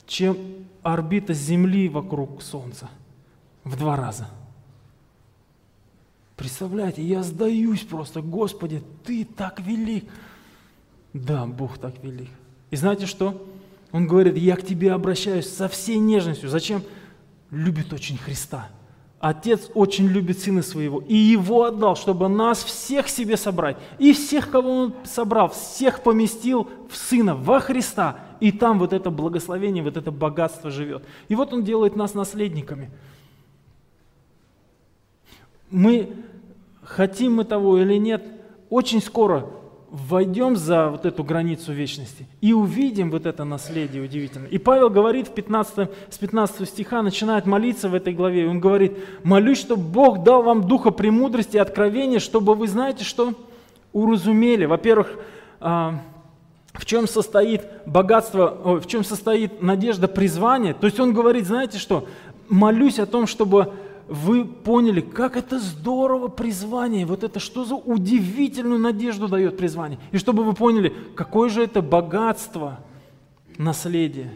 чем 0.06 0.61
орбита 0.82 1.32
Земли 1.34 1.88
вокруг 1.88 2.42
Солнца. 2.42 2.88
В 3.64 3.76
два 3.76 3.96
раза. 3.96 4.28
Представляете, 6.36 7.02
я 7.02 7.22
сдаюсь 7.22 7.82
просто, 7.82 8.20
Господи, 8.20 8.82
Ты 9.04 9.24
так 9.24 9.60
велик. 9.60 10.10
Да, 11.12 11.46
Бог 11.46 11.78
так 11.78 12.02
велик. 12.02 12.30
И 12.70 12.76
знаете 12.76 13.06
что? 13.06 13.46
Он 13.92 14.06
говорит, 14.06 14.36
я 14.36 14.56
к 14.56 14.64
тебе 14.64 14.92
обращаюсь 14.92 15.48
со 15.48 15.68
всей 15.68 15.98
нежностью. 15.98 16.48
Зачем? 16.48 16.82
Любит 17.50 17.92
очень 17.92 18.16
Христа. 18.16 18.70
Отец 19.22 19.70
очень 19.74 20.08
любит 20.08 20.40
Сына 20.40 20.62
Своего 20.62 20.98
и 20.98 21.14
Его 21.14 21.62
отдал, 21.62 21.94
чтобы 21.94 22.28
нас 22.28 22.64
всех 22.64 23.08
себе 23.08 23.36
собрать. 23.36 23.76
И 24.00 24.12
всех, 24.14 24.50
кого 24.50 24.68
Он 24.68 24.94
собрал, 25.04 25.48
всех 25.48 26.02
поместил 26.02 26.68
в 26.90 26.96
Сына, 26.96 27.36
во 27.36 27.60
Христа. 27.60 28.18
И 28.40 28.50
там 28.50 28.80
вот 28.80 28.92
это 28.92 29.10
благословение, 29.10 29.84
вот 29.84 29.96
это 29.96 30.10
богатство 30.10 30.72
живет. 30.72 31.04
И 31.28 31.36
вот 31.36 31.52
Он 31.52 31.62
делает 31.62 31.94
нас 31.94 32.14
наследниками. 32.14 32.90
Мы, 35.70 36.16
хотим 36.82 37.34
мы 37.34 37.44
того 37.44 37.78
или 37.78 37.98
нет, 37.98 38.24
очень 38.70 39.00
скоро 39.00 39.48
войдем 39.92 40.56
за 40.56 40.88
вот 40.88 41.04
эту 41.04 41.22
границу 41.22 41.70
вечности 41.72 42.26
и 42.40 42.54
увидим 42.54 43.10
вот 43.10 43.26
это 43.26 43.44
наследие 43.44 44.02
удивительное. 44.02 44.48
И 44.48 44.56
Павел 44.56 44.88
говорит 44.88 45.28
в 45.28 45.34
15, 45.34 45.90
с 46.08 46.18
15 46.18 46.66
стиха, 46.66 47.02
начинает 47.02 47.44
молиться 47.44 47.90
в 47.90 47.94
этой 47.94 48.14
главе, 48.14 48.48
он 48.48 48.58
говорит, 48.58 48.96
молюсь, 49.22 49.60
чтобы 49.60 49.82
Бог 49.82 50.24
дал 50.24 50.42
вам 50.42 50.66
духа 50.66 50.92
премудрости 50.92 51.56
и 51.56 51.60
откровения, 51.60 52.20
чтобы 52.20 52.54
вы, 52.54 52.68
знаете, 52.68 53.04
что 53.04 53.34
уразумели. 53.92 54.64
Во-первых, 54.64 55.18
а, 55.60 56.00
в 56.72 56.86
чем 56.86 57.06
состоит 57.06 57.60
богатство, 57.84 58.80
в 58.80 58.86
чем 58.86 59.04
состоит 59.04 59.60
надежда 59.60 60.08
призвания. 60.08 60.72
То 60.72 60.86
есть 60.86 60.98
он 61.00 61.12
говорит, 61.12 61.46
знаете 61.46 61.76
что, 61.76 62.08
молюсь 62.48 62.98
о 62.98 63.04
том, 63.04 63.26
чтобы 63.26 63.74
вы 64.12 64.44
поняли, 64.44 65.00
как 65.00 65.38
это 65.38 65.58
здорово 65.58 66.28
призвание, 66.28 67.06
вот 67.06 67.24
это 67.24 67.40
что 67.40 67.64
за 67.64 67.76
удивительную 67.76 68.78
надежду 68.78 69.26
дает 69.26 69.56
призвание. 69.56 69.98
И 70.10 70.18
чтобы 70.18 70.44
вы 70.44 70.52
поняли, 70.52 70.94
какое 71.16 71.48
же 71.48 71.62
это 71.62 71.80
богатство 71.80 72.80
наследие. 73.56 74.34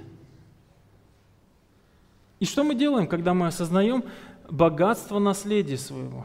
И 2.41 2.47
что 2.47 2.64
мы 2.64 2.74
делаем, 2.74 3.07
когда 3.07 3.35
мы 3.35 3.49
осознаем 3.49 4.05
богатство 4.49 5.18
наследия 5.18 5.77
своего? 5.77 6.24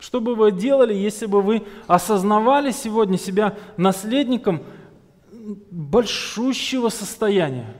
Что 0.00 0.20
бы 0.20 0.34
вы 0.34 0.50
делали, 0.50 0.92
если 0.92 1.26
бы 1.26 1.40
вы 1.40 1.62
осознавали 1.86 2.72
сегодня 2.72 3.16
себя 3.16 3.56
наследником 3.76 4.60
большущего 5.70 6.88
состояния? 6.88 7.76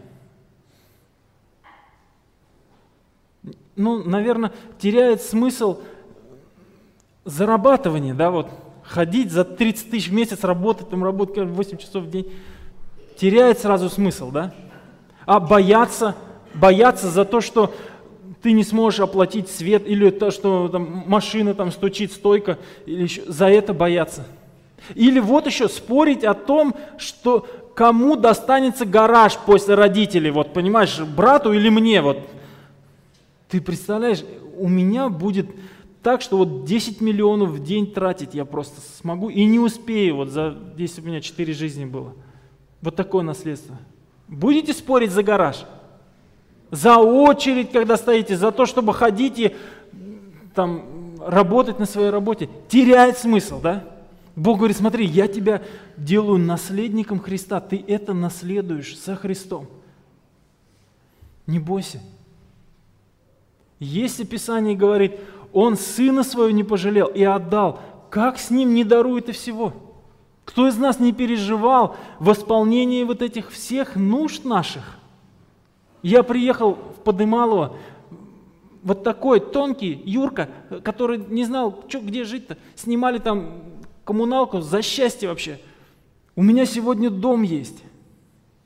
Ну, 3.76 4.03
наверное, 4.05 4.53
теряет 4.78 5.22
смысл 5.22 5.80
зарабатывание, 7.24 8.14
да, 8.14 8.30
вот 8.30 8.49
ходить 8.84 9.32
за 9.32 9.45
30 9.45 9.90
тысяч 9.90 10.09
в 10.09 10.12
месяц, 10.12 10.45
работать, 10.45 10.90
там 10.90 11.03
работать 11.03 11.38
8 11.38 11.78
часов 11.78 12.05
в 12.05 12.11
день, 12.11 12.32
теряет 13.18 13.59
сразу 13.59 13.88
смысл, 13.88 14.30
да? 14.30 14.53
А 15.26 15.40
бояться, 15.40 16.14
бояться 16.55 17.09
за 17.09 17.24
то, 17.24 17.40
что 17.40 17.74
ты 18.42 18.53
не 18.53 18.62
сможешь 18.62 19.01
оплатить 19.01 19.49
свет, 19.49 19.84
или 19.86 20.11
то, 20.11 20.30
что 20.30 20.68
там, 20.68 21.05
машина 21.07 21.55
там 21.55 21.72
стучит, 21.72 22.12
стойка, 22.12 22.59
или 22.84 23.05
еще, 23.05 23.22
за 23.26 23.49
это 23.49 23.72
бояться. 23.72 24.26
Или 24.95 25.18
вот 25.18 25.47
еще 25.47 25.68
спорить 25.68 26.24
о 26.24 26.34
том, 26.34 26.74
что 26.99 27.47
кому 27.74 28.16
достанется 28.16 28.84
гараж 28.84 29.38
после 29.38 29.74
родителей, 29.74 30.30
вот 30.30 30.53
понимаешь, 30.53 31.01
брату 31.01 31.53
или 31.53 31.70
мне, 31.70 32.03
вот. 32.03 32.18
Ты 33.49 33.61
представляешь, 33.61 34.24
у 34.57 34.68
меня 34.68 35.09
будет 35.09 35.47
так, 36.03 36.20
что 36.20 36.38
вот 36.38 36.64
10 36.64 37.01
миллионов 37.01 37.51
в 37.51 37.64
день 37.64 37.90
тратить 37.90 38.34
я 38.34 38.45
просто 38.45 38.80
смогу 38.99 39.30
и 39.30 39.45
не 39.45 39.59
успею, 39.59 40.16
вот 40.16 40.28
за, 40.30 40.59
если 40.76 41.01
у 41.01 41.05
меня 41.05 41.20
4 41.20 41.53
жизни 41.55 41.84
было. 41.84 42.14
Вот 42.82 42.97
такое 42.97 43.22
наследство. 43.22 43.76
Будете 44.28 44.72
спорить 44.72 45.11
за 45.11 45.22
гараж? 45.22 45.64
за 46.74 46.99
очередь, 46.99 47.70
когда 47.70 47.97
стоите, 47.97 48.36
за 48.36 48.51
то, 48.53 48.66
чтобы 48.66 48.95
ходить 48.95 49.38
и 49.38 49.57
там, 50.55 51.14
работать 51.20 51.78
на 51.78 51.86
своей 51.86 52.11
работе, 52.11 52.49
теряет 52.68 53.18
смысл, 53.18 53.61
да? 53.61 53.84
Бог 54.36 54.59
говорит, 54.59 54.76
смотри, 54.76 55.07
я 55.07 55.28
тебя 55.28 55.62
делаю 55.97 56.38
наследником 56.38 57.20
Христа, 57.20 57.61
ты 57.61 57.82
это 57.86 58.12
наследуешь 58.12 58.99
со 58.99 59.14
Христом. 59.14 59.68
Не 61.47 61.61
бойся. 61.61 62.01
Если 63.79 64.25
Писание 64.25 64.77
говорит, 64.77 65.18
Он 65.53 65.77
Сына 65.77 66.22
Своего 66.22 66.51
не 66.51 66.64
пожалел 66.64 67.07
и 67.07 67.22
отдал, 67.22 67.81
как 68.11 68.39
с 68.39 68.51
Ним 68.51 68.75
не 68.75 68.85
дарует 68.85 69.29
и 69.29 69.33
всего? 69.33 69.72
Кто 70.45 70.68
из 70.68 70.77
нас 70.77 71.01
не 71.01 71.12
переживал 71.12 71.97
восполнение 72.18 73.05
вот 73.05 73.22
этих 73.22 73.51
всех 73.51 73.97
нужд 73.97 74.45
наших– 74.45 74.99
я 76.05 76.22
приехал 76.22 76.75
в 76.75 77.01
Подымалово, 77.03 77.77
вот 78.83 79.03
такой 79.03 79.41
тонкий 79.41 80.03
Юрка, 80.05 80.51
который 80.83 81.16
не 81.16 81.47
знал, 81.47 81.83
что, 81.89 81.99
где 82.01 82.25
жить-то. 82.25 82.59
Снимали 82.77 83.16
там 83.16 83.62
коммуналку 84.05 84.61
за 84.61 84.83
счастье 84.83 85.31
вообще. 85.31 85.59
У 86.37 86.43
меня 86.43 86.66
сегодня 86.66 87.09
дом 87.09 87.41
есть. 87.41 87.83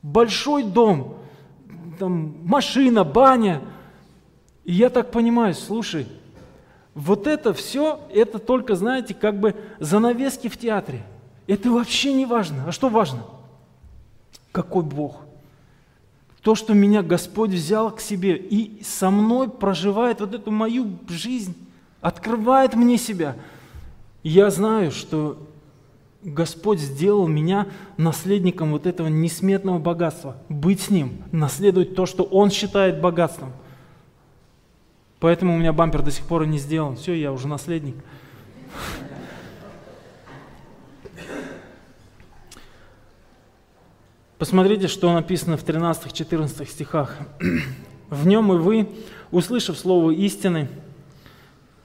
Большой 0.01 0.63
дом. 0.63 1.15
Там 1.97 2.35
машина, 2.43 3.05
баня. 3.05 3.61
И 4.63 4.73
я 4.73 4.89
так 4.89 5.11
понимаю, 5.11 5.53
слушай, 5.53 6.07
вот 6.93 7.27
это 7.27 7.53
все, 7.53 8.01
это 8.13 8.39
только, 8.39 8.75
знаете, 8.75 9.13
как 9.13 9.39
бы 9.39 9.55
занавески 9.79 10.47
в 10.47 10.57
театре. 10.57 11.03
Это 11.47 11.71
вообще 11.71 12.13
не 12.13 12.25
важно. 12.25 12.65
А 12.67 12.71
что 12.71 12.89
важно? 12.89 13.25
Какой 14.51 14.83
Бог? 14.83 15.21
то, 16.41 16.55
что 16.55 16.73
меня 16.73 17.03
Господь 17.03 17.51
взял 17.51 17.91
к 17.91 17.99
себе 17.99 18.35
и 18.35 18.81
со 18.83 19.09
мной 19.09 19.49
проживает 19.49 20.21
вот 20.21 20.33
эту 20.33 20.51
мою 20.51 20.97
жизнь, 21.07 21.55
открывает 22.01 22.75
мне 22.75 22.97
себя. 22.97 23.35
я 24.23 24.49
знаю, 24.49 24.91
что 24.91 25.37
Господь 26.23 26.79
сделал 26.79 27.27
меня 27.27 27.67
наследником 27.97 28.71
вот 28.71 28.85
этого 28.85 29.07
несметного 29.07 29.79
богатства. 29.79 30.37
Быть 30.49 30.81
с 30.81 30.89
Ним, 30.89 31.23
наследовать 31.31 31.95
то, 31.95 32.05
что 32.05 32.23
Он 32.23 32.51
считает 32.51 33.01
богатством. 33.01 33.53
Поэтому 35.19 35.53
у 35.53 35.57
меня 35.57 35.73
бампер 35.73 36.01
до 36.01 36.11
сих 36.11 36.25
пор 36.25 36.45
не 36.45 36.57
сделан. 36.57 36.95
Все, 36.95 37.13
я 37.13 37.31
уже 37.31 37.47
наследник. 37.47 37.95
Посмотрите, 44.37 44.87
что 44.87 45.11
написано 45.11 45.57
в 45.57 45.65
13-14 45.65 46.65
стихах. 46.65 47.17
«В 48.09 48.25
нем 48.25 48.53
и 48.53 48.57
вы, 48.57 48.87
услышав 49.31 49.77
слово 49.77 50.11
истины, 50.11 50.69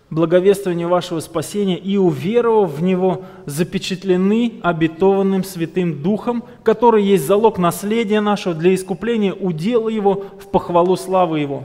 благовествование 0.08 0.86
вашего 0.86 1.18
спасения 1.18 1.76
и 1.76 1.96
уверовав 1.96 2.78
в 2.78 2.82
него, 2.82 3.24
запечатлены 3.44 4.60
обетованным 4.62 5.42
Святым 5.42 6.00
Духом, 6.00 6.44
который 6.62 7.02
есть 7.02 7.26
залог 7.26 7.58
наследия 7.58 8.20
нашего 8.20 8.54
для 8.54 8.72
искупления 8.72 9.32
удела 9.34 9.88
его 9.88 10.24
в 10.40 10.46
похвалу 10.46 10.96
славы 10.96 11.40
его». 11.40 11.64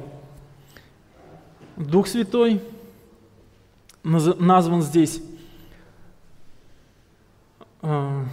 Дух 1.79 2.07
Святой 2.07 2.61
назван 4.03 4.81
здесь 4.81 5.21
а, 7.81 8.25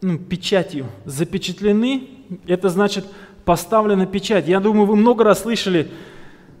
ну, 0.00 0.18
печатью 0.18 0.86
запечатлены, 1.04 2.08
это 2.46 2.68
значит 2.68 3.04
поставлена 3.44 4.06
печать. 4.06 4.46
Я 4.46 4.60
думаю, 4.60 4.86
вы 4.86 4.94
много 4.94 5.24
раз 5.24 5.42
слышали 5.42 5.90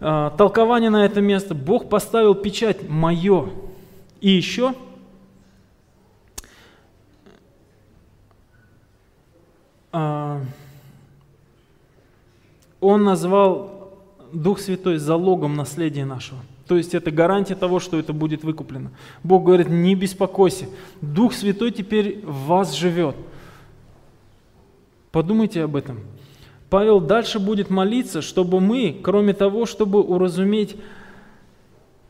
э, 0.00 0.30
толкование 0.36 0.90
на 0.90 1.04
это 1.04 1.20
место. 1.20 1.54
Бог 1.54 1.88
поставил 1.88 2.34
печать 2.34 2.88
мое. 2.88 3.50
И 4.20 4.30
еще 4.30 4.74
э, 9.92 10.40
Он 12.84 13.02
назвал 13.02 13.94
Дух 14.30 14.60
Святой 14.60 14.98
залогом 14.98 15.56
наследия 15.56 16.04
нашего. 16.04 16.38
То 16.68 16.76
есть 16.76 16.94
это 16.94 17.10
гарантия 17.10 17.54
того, 17.54 17.80
что 17.80 17.98
это 17.98 18.12
будет 18.12 18.44
выкуплено. 18.44 18.90
Бог 19.22 19.44
говорит, 19.44 19.70
не 19.70 19.94
беспокойся, 19.94 20.66
Дух 21.00 21.32
Святой 21.32 21.70
теперь 21.70 22.20
в 22.22 22.46
вас 22.46 22.74
живет. 22.74 23.16
Подумайте 25.12 25.62
об 25.62 25.76
этом. 25.76 26.00
Павел 26.68 27.00
дальше 27.00 27.38
будет 27.38 27.70
молиться, 27.70 28.20
чтобы 28.20 28.60
мы, 28.60 29.00
кроме 29.02 29.32
того, 29.32 29.64
чтобы 29.64 30.02
уразуметь 30.02 30.76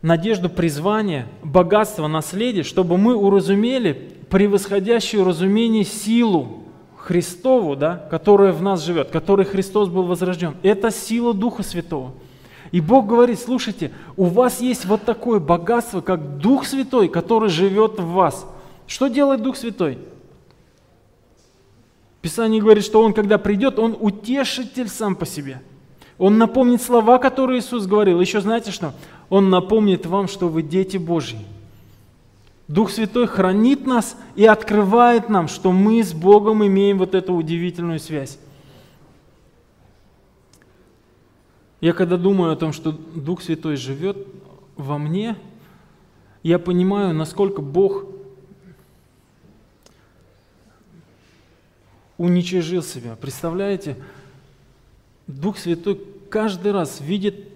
надежду 0.02 0.50
призвания, 0.50 1.28
богатство, 1.44 2.08
наследие, 2.08 2.64
чтобы 2.64 2.98
мы 2.98 3.14
уразумели 3.14 4.10
превосходящую 4.28 5.22
разумение 5.24 5.84
силу 5.84 6.63
Христову, 7.04 7.76
да, 7.76 7.96
которая 8.10 8.54
в 8.54 8.62
нас 8.62 8.82
живет, 8.82 9.10
которой 9.10 9.44
Христос 9.44 9.90
был 9.90 10.04
возрожден. 10.04 10.54
Это 10.62 10.90
сила 10.90 11.34
Духа 11.34 11.62
Святого. 11.62 12.12
И 12.72 12.80
Бог 12.80 13.06
говорит, 13.06 13.38
слушайте, 13.38 13.92
у 14.16 14.24
вас 14.24 14.62
есть 14.62 14.86
вот 14.86 15.02
такое 15.02 15.38
богатство, 15.38 16.00
как 16.00 16.38
Дух 16.38 16.64
Святой, 16.64 17.08
который 17.08 17.50
живет 17.50 18.00
в 18.00 18.06
вас. 18.06 18.46
Что 18.86 19.08
делает 19.08 19.42
Дух 19.42 19.56
Святой? 19.56 19.98
Писание 22.22 22.62
говорит, 22.62 22.84
что 22.84 23.02
Он, 23.02 23.12
когда 23.12 23.36
придет, 23.36 23.78
Он 23.78 23.94
утешитель 24.00 24.88
сам 24.88 25.14
по 25.14 25.26
себе. 25.26 25.60
Он 26.16 26.38
напомнит 26.38 26.80
слова, 26.80 27.18
которые 27.18 27.60
Иисус 27.60 27.84
говорил. 27.84 28.18
Еще 28.18 28.40
знаете 28.40 28.70
что? 28.70 28.94
Он 29.28 29.50
напомнит 29.50 30.06
вам, 30.06 30.26
что 30.26 30.48
вы 30.48 30.62
дети 30.62 30.96
Божьи. 30.96 31.38
Дух 32.66 32.90
Святой 32.90 33.26
хранит 33.26 33.86
нас 33.86 34.16
и 34.36 34.46
открывает 34.46 35.28
нам, 35.28 35.48
что 35.48 35.70
мы 35.70 36.02
с 36.02 36.12
Богом 36.12 36.66
имеем 36.66 36.98
вот 36.98 37.14
эту 37.14 37.34
удивительную 37.34 37.98
связь. 37.98 38.38
Я 41.80 41.92
когда 41.92 42.16
думаю 42.16 42.52
о 42.52 42.56
том, 42.56 42.72
что 42.72 42.92
Дух 42.92 43.42
Святой 43.42 43.76
живет 43.76 44.26
во 44.76 44.96
мне, 44.96 45.36
я 46.42 46.58
понимаю, 46.58 47.14
насколько 47.14 47.60
Бог 47.60 48.06
уничижил 52.16 52.82
себя. 52.82 53.16
Представляете, 53.16 53.96
Дух 55.26 55.58
Святой 55.58 56.00
каждый 56.30 56.72
раз 56.72 57.00
видит 57.00 57.48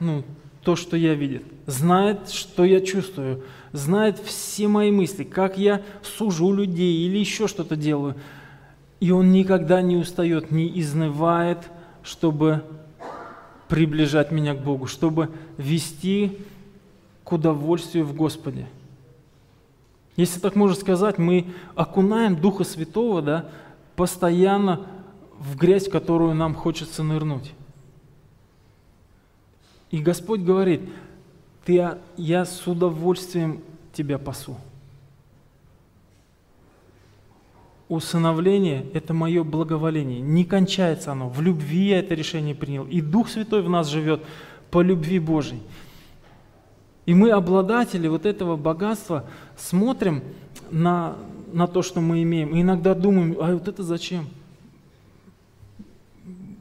ну, 0.00 0.24
то, 0.62 0.76
что 0.76 0.96
я 0.96 1.14
видит, 1.14 1.44
знает, 1.66 2.30
что 2.30 2.64
я 2.64 2.80
чувствую, 2.80 3.42
знает 3.72 4.18
все 4.18 4.68
мои 4.68 4.90
мысли, 4.90 5.24
как 5.24 5.58
я 5.58 5.82
сужу 6.02 6.52
людей 6.52 7.06
или 7.06 7.18
еще 7.18 7.48
что-то 7.48 7.76
делаю. 7.76 8.14
И 9.00 9.10
Он 9.10 9.32
никогда 9.32 9.82
не 9.82 9.96
устает, 9.96 10.50
не 10.50 10.80
изнывает, 10.80 11.58
чтобы 12.02 12.62
приближать 13.68 14.30
меня 14.30 14.54
к 14.54 14.62
Богу, 14.62 14.86
чтобы 14.86 15.30
вести 15.56 16.38
к 17.24 17.32
удовольствию 17.32 18.04
в 18.04 18.14
Господе. 18.14 18.66
Если 20.16 20.40
так 20.40 20.56
можно 20.56 20.76
сказать, 20.76 21.18
мы 21.18 21.46
окунаем 21.74 22.36
Духа 22.36 22.64
Святого 22.64 23.22
да, 23.22 23.48
постоянно 23.96 24.86
в 25.38 25.56
грязь, 25.56 25.88
в 25.88 25.90
которую 25.90 26.34
нам 26.34 26.54
хочется 26.54 27.02
нырнуть. 27.02 27.52
И 29.90 29.98
Господь 29.98 30.40
говорит, 30.40 30.82
ты, 31.64 31.96
я 32.16 32.44
с 32.44 32.66
удовольствием 32.66 33.60
тебя 33.92 34.18
пасу. 34.18 34.56
Усыновление– 37.88 38.86
это 38.94 39.12
мое 39.12 39.44
благоволение. 39.44 40.20
Не 40.20 40.44
кончается 40.44 41.12
оно. 41.12 41.28
В 41.28 41.42
любви 41.42 41.88
я 41.88 41.98
это 41.98 42.14
решение 42.14 42.54
принял. 42.54 42.84
И 42.84 43.02
Дух 43.02 43.28
Святой 43.28 43.62
в 43.62 43.68
нас 43.68 43.88
живет 43.88 44.22
по 44.70 44.80
любви 44.80 45.18
Божьей. 45.18 45.60
И 47.04 47.14
мы, 47.14 47.30
обладатели 47.30 48.08
вот 48.08 48.24
этого 48.26 48.56
богатства, 48.56 49.26
смотрим 49.56 50.22
на, 50.70 51.16
на 51.52 51.66
то, 51.66 51.82
что 51.82 52.00
мы 52.00 52.22
имеем. 52.22 52.54
И 52.56 52.62
иногда 52.62 52.94
думаем, 52.94 53.36
а 53.40 53.52
вот 53.52 53.68
это 53.68 53.82
зачем? 53.82 54.26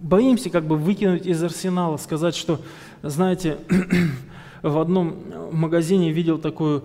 Боимся 0.01 0.49
как 0.49 0.65
бы 0.65 0.75
выкинуть 0.75 1.27
из 1.27 1.41
арсенала, 1.41 1.97
сказать, 1.97 2.35
что 2.35 2.59
знаете, 3.03 3.57
в 4.61 4.79
одном 4.79 5.15
магазине 5.51 6.11
видел 6.11 6.37
такую 6.37 6.83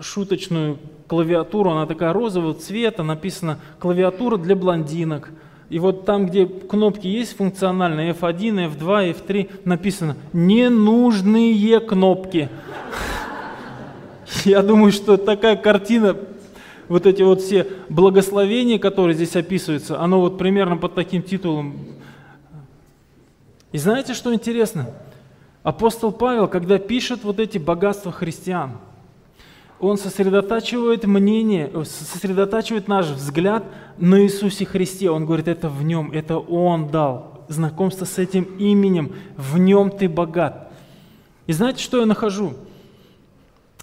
шуточную 0.00 0.78
клавиатуру, 1.06 1.70
она 1.70 1.86
такая 1.86 2.12
розового 2.12 2.54
цвета, 2.54 3.02
написано 3.02 3.58
«клавиатура 3.78 4.36
для 4.36 4.54
блондинок». 4.54 5.30
И 5.70 5.78
вот 5.78 6.06
там, 6.06 6.26
где 6.26 6.46
кнопки 6.46 7.06
есть 7.06 7.36
функциональные, 7.36 8.12
F1, 8.12 8.74
F2, 8.78 9.14
F3, 9.14 9.50
написано 9.64 10.16
«ненужные 10.32 11.80
кнопки». 11.80 12.48
Я 14.44 14.62
думаю, 14.62 14.92
что 14.92 15.16
такая 15.16 15.56
картина, 15.56 16.16
вот 16.88 17.06
эти 17.06 17.22
вот 17.22 17.40
все 17.42 17.66
благословения, 17.88 18.78
которые 18.78 19.14
здесь 19.14 19.36
описываются, 19.36 20.00
оно 20.00 20.20
вот 20.20 20.38
примерно 20.38 20.76
под 20.76 20.94
таким 20.94 21.22
титулом. 21.22 21.76
И 23.72 23.78
знаете, 23.78 24.14
что 24.14 24.32
интересно? 24.32 24.90
Апостол 25.62 26.12
Павел, 26.12 26.48
когда 26.48 26.78
пишет 26.78 27.24
вот 27.24 27.40
эти 27.40 27.58
богатства 27.58 28.12
христиан, 28.12 28.78
он 29.80 29.96
сосредотачивает 29.96 31.04
мнение, 31.04 31.70
э, 31.72 31.84
сосредотачивает 31.84 32.88
наш 32.88 33.06
взгляд 33.06 33.64
на 33.96 34.22
Иисусе 34.22 34.64
Христе. 34.64 35.10
Он 35.10 35.24
говорит, 35.24 35.48
это 35.48 35.68
в 35.68 35.84
нем, 35.84 36.10
это 36.12 36.38
Он 36.38 36.88
дал. 36.88 37.44
Знакомство 37.48 38.04
с 38.04 38.18
этим 38.18 38.42
именем, 38.58 39.14
в 39.36 39.58
нем 39.58 39.90
ты 39.90 40.08
богат. 40.08 40.70
И 41.46 41.52
знаете, 41.52 41.82
что 41.82 41.98
я 41.98 42.06
нахожу? 42.06 42.54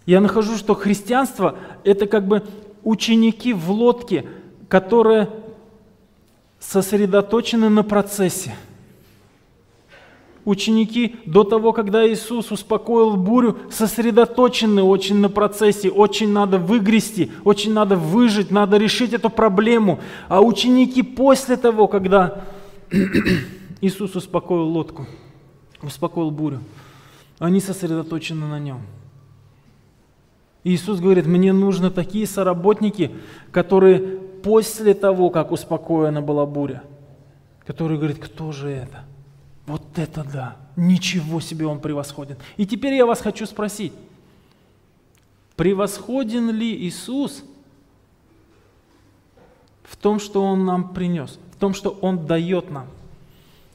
Я 0.05 0.21
нахожу, 0.21 0.57
что 0.57 0.75
христианство– 0.75 1.57
это 1.83 2.05
как 2.05 2.27
бы 2.27 2.43
ученики 2.83 3.53
в 3.53 3.71
лодке, 3.71 4.25
которые 4.69 5.29
сосредоточены 6.59 7.69
на 7.69 7.83
процессе– 7.83 8.55
Ученики 10.45 11.15
до 11.25 11.43
того, 11.43 11.73
когда 11.73 12.07
Иисус 12.07 12.51
успокоил 12.51 13.17
бурю, 13.17 13.57
сосредоточены 13.71 14.83
очень 14.83 15.17
на 15.17 15.27
процессе, 15.27 15.89
очень 15.89 16.31
надо 16.31 16.59
выгрести, 16.59 17.31
очень 17.43 17.73
надо 17.73 17.95
выжить, 17.95 18.51
надо 18.51 18.77
решить 18.77 19.13
эту 19.13 19.31
проблему. 19.31 19.99
А 20.27 20.41
ученики 20.41 21.01
после 21.01 21.57
того, 21.57 21.87
когда 21.87 22.43
Иисус 23.81 24.15
успокоил 24.15 24.67
лодку, 24.67 25.07
успокоил 25.81 26.29
бурю, 26.29 26.59
они 27.39 27.59
сосредоточены 27.59 28.45
на 28.45 28.59
нем. 28.59 28.81
Иисус 30.63 30.99
говорит, 30.99 31.25
мне 31.25 31.53
нужны 31.53 31.89
такие 31.89 32.27
соработники, 32.27 33.11
которые 33.51 33.99
после 34.43 34.93
того, 34.93 35.31
как 35.31 35.51
успокоена 35.51 36.21
была 36.21 36.45
буря, 36.45 36.83
которые 37.65 37.97
говорят, 37.97 38.19
кто 38.19 38.51
же 38.51 38.69
это? 38.69 39.05
Вот 39.65 39.83
это 39.97 40.23
да! 40.23 40.57
Ничего 40.75 41.39
себе 41.39 41.65
он 41.65 41.79
превосходен. 41.79 42.37
И 42.57 42.65
теперь 42.65 42.93
я 42.93 43.05
вас 43.05 43.21
хочу 43.21 43.45
спросить, 43.45 43.93
превосходен 45.55 46.51
ли 46.51 46.75
Иисус 46.75 47.43
в 49.83 49.95
том, 49.95 50.19
что 50.19 50.43
Он 50.43 50.65
нам 50.65 50.93
принес, 50.93 51.39
в 51.53 51.55
том, 51.55 51.73
что 51.73 51.97
Он 52.01 52.25
дает 52.25 52.69
нам? 52.69 52.87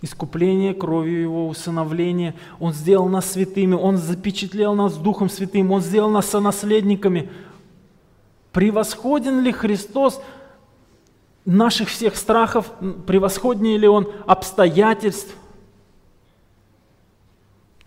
Искупление 0.02 0.74
кровью 0.74 1.20
Его, 1.20 1.48
усыновление. 1.48 2.34
Он 2.58 2.72
сделал 2.72 3.08
нас 3.08 3.32
святыми, 3.32 3.74
Он 3.74 3.96
запечатлел 3.96 4.74
нас 4.74 4.96
Духом 4.96 5.28
Святым, 5.28 5.72
Он 5.72 5.80
сделал 5.80 6.10
нас 6.10 6.26
сонаследниками. 6.26 7.30
Превосходен 8.52 9.40
ли 9.40 9.52
Христос 9.52 10.20
наших 11.44 11.88
всех 11.88 12.16
страхов, 12.16 12.70
превосходнее 13.06 13.78
ли 13.78 13.88
Он 13.88 14.08
обстоятельств, 14.26 15.34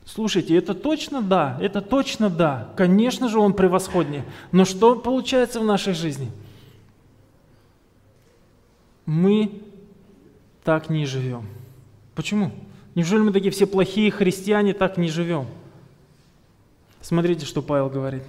Слушайте, 0.06 0.56
это 0.58 0.74
точно 0.74 1.22
да, 1.22 1.58
это 1.62 1.82
точно 1.82 2.30
да. 2.30 2.70
Конечно 2.76 3.30
же, 3.30 3.39
он 3.39 3.54
превосходнее. 3.54 4.26
Но 4.51 4.66
что 4.66 4.95
получается 4.95 5.60
в 5.60 5.64
нашей 5.64 5.93
жизни? 5.93 6.30
Мы 9.06 9.62
так 10.64 10.89
не 10.89 11.06
живем. 11.06 11.45
Почему? 12.16 12.51
Неужели 12.95 13.22
мы 13.22 13.32
такие 13.32 13.51
все 13.51 13.66
плохие 13.66 14.12
христиане 14.12 14.74
так 14.74 14.97
не 14.97 15.10
живем? 15.10 15.47
Смотрите, 17.01 17.45
что 17.45 17.62
Павел 17.62 17.89
говорит. 17.89 18.24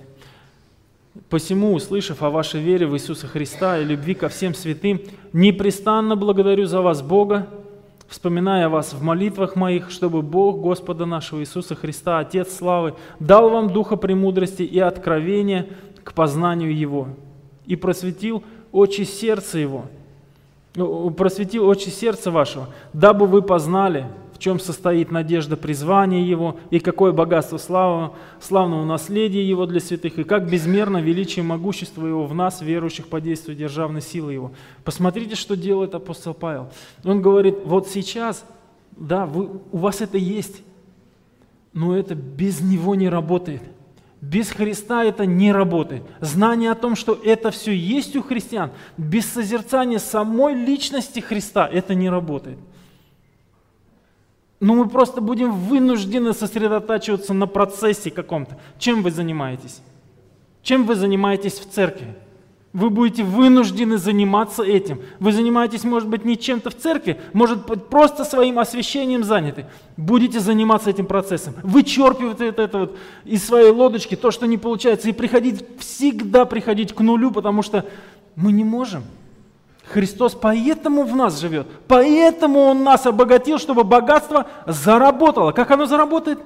«Посему, 1.28 1.74
услышав 1.74 2.22
о 2.24 2.30
вашей 2.30 2.60
вере 2.60 2.88
в 2.88 2.96
Иисуса 2.96 3.28
Христа 3.28 3.78
и 3.78 3.84
любви 3.84 4.14
ко 4.14 4.28
всем 4.28 4.52
святым, 4.52 5.00
непрестанно 5.32 6.16
благодарю 6.16 6.66
за 6.66 6.80
вас 6.80 7.02
Бога, 7.02 7.48
вспоминая 8.08 8.68
вас 8.68 8.92
в 8.92 9.02
молитвах 9.02 9.56
моих, 9.56 9.90
чтобы 9.90 10.22
Бог 10.22 10.60
Господа 10.60 11.06
нашего 11.06 11.40
Иисуса 11.40 11.74
Христа, 11.74 12.18
Отец 12.18 12.54
славы, 12.54 12.94
дал 13.20 13.50
вам 13.50 13.70
духа 13.70 13.96
премудрости 13.96 14.62
и 14.62 14.78
откровения 14.78 15.66
к 16.02 16.12
познанию 16.12 16.76
Его, 16.76 17.08
и 17.66 17.76
просветил 17.76 18.44
очи 18.72 19.02
сердца 19.02 19.58
Его, 19.58 19.86
просветил 21.16 21.66
очи 21.66 21.88
сердца 21.88 22.30
вашего, 22.30 22.68
дабы 22.92 23.26
вы 23.26 23.42
познали, 23.42 24.06
чем 24.44 24.60
состоит 24.60 25.10
надежда 25.10 25.56
призвания 25.56 26.22
Его, 26.22 26.58
и 26.68 26.78
какое 26.78 27.12
богатство 27.12 27.56
славы, 27.56 28.10
славного 28.42 28.84
наследия 28.84 29.42
Его 29.42 29.64
для 29.64 29.80
святых, 29.80 30.18
и 30.18 30.24
как 30.24 30.50
безмерно 30.50 30.98
величие 30.98 31.42
могущества 31.42 32.06
Его 32.06 32.26
в 32.26 32.34
нас, 32.34 32.60
верующих 32.60 33.06
по 33.08 33.22
действию 33.22 33.56
державной 33.56 34.02
силы 34.02 34.34
Его. 34.34 34.52
Посмотрите, 34.84 35.34
что 35.34 35.56
делает 35.56 35.94
апостол 35.94 36.34
Павел. 36.34 36.70
Он 37.04 37.22
говорит, 37.22 37.56
вот 37.64 37.88
сейчас, 37.88 38.44
да, 38.90 39.24
вы, 39.24 39.48
у 39.72 39.78
вас 39.78 40.02
это 40.02 40.18
есть, 40.18 40.62
но 41.72 41.96
это 41.96 42.14
без 42.14 42.60
Него 42.60 42.94
не 42.94 43.08
работает. 43.08 43.62
Без 44.20 44.50
Христа 44.50 45.04
это 45.04 45.24
не 45.24 45.52
работает. 45.52 46.02
Знание 46.20 46.70
о 46.70 46.74
том, 46.74 46.96
что 46.96 47.18
это 47.24 47.50
все 47.50 47.74
есть 47.74 48.14
у 48.14 48.22
христиан, 48.22 48.72
без 48.98 49.24
созерцания 49.24 49.98
самой 49.98 50.54
личности 50.54 51.20
Христа 51.20 51.66
это 51.66 51.94
не 51.94 52.10
работает. 52.10 52.58
Но 54.64 54.74
мы 54.74 54.88
просто 54.88 55.20
будем 55.20 55.52
вынуждены 55.52 56.32
сосредотачиваться 56.32 57.34
на 57.34 57.46
процессе 57.46 58.10
каком-то. 58.10 58.56
Чем 58.78 59.02
вы 59.02 59.10
занимаетесь? 59.10 59.82
Чем 60.62 60.86
вы 60.86 60.94
занимаетесь 60.94 61.58
в 61.58 61.70
церкви? 61.70 62.16
Вы 62.72 62.88
будете 62.88 63.24
вынуждены 63.24 63.98
заниматься 63.98 64.62
этим. 64.62 65.02
Вы 65.20 65.32
занимаетесь, 65.32 65.84
может 65.84 66.08
быть, 66.08 66.24
не 66.24 66.38
чем-то 66.38 66.70
в 66.70 66.76
церкви, 66.76 67.20
может 67.34 67.66
быть, 67.66 67.84
просто 67.88 68.24
своим 68.24 68.58
освящением 68.58 69.22
заняты. 69.22 69.66
Будете 69.98 70.40
заниматься 70.40 70.88
этим 70.88 71.04
процессом. 71.04 71.52
Вычерпывать 71.62 72.40
это 72.40 72.78
вот 72.78 72.96
из 73.26 73.44
своей 73.44 73.70
лодочки, 73.70 74.16
то, 74.16 74.30
что 74.30 74.46
не 74.46 74.56
получается, 74.56 75.10
и 75.10 75.12
приходить, 75.12 75.62
всегда 75.78 76.46
приходить 76.46 76.94
к 76.94 77.00
нулю, 77.00 77.32
потому 77.32 77.60
что 77.60 77.84
мы 78.34 78.50
не 78.50 78.64
можем. 78.64 79.02
Христос 79.92 80.34
поэтому 80.34 81.04
в 81.04 81.14
нас 81.14 81.38
живет, 81.40 81.66
поэтому 81.86 82.60
Он 82.60 82.82
нас 82.82 83.06
обогатил, 83.06 83.58
чтобы 83.58 83.84
богатство 83.84 84.46
заработало. 84.66 85.52
Как 85.52 85.70
оно 85.70 85.86
заработает? 85.86 86.38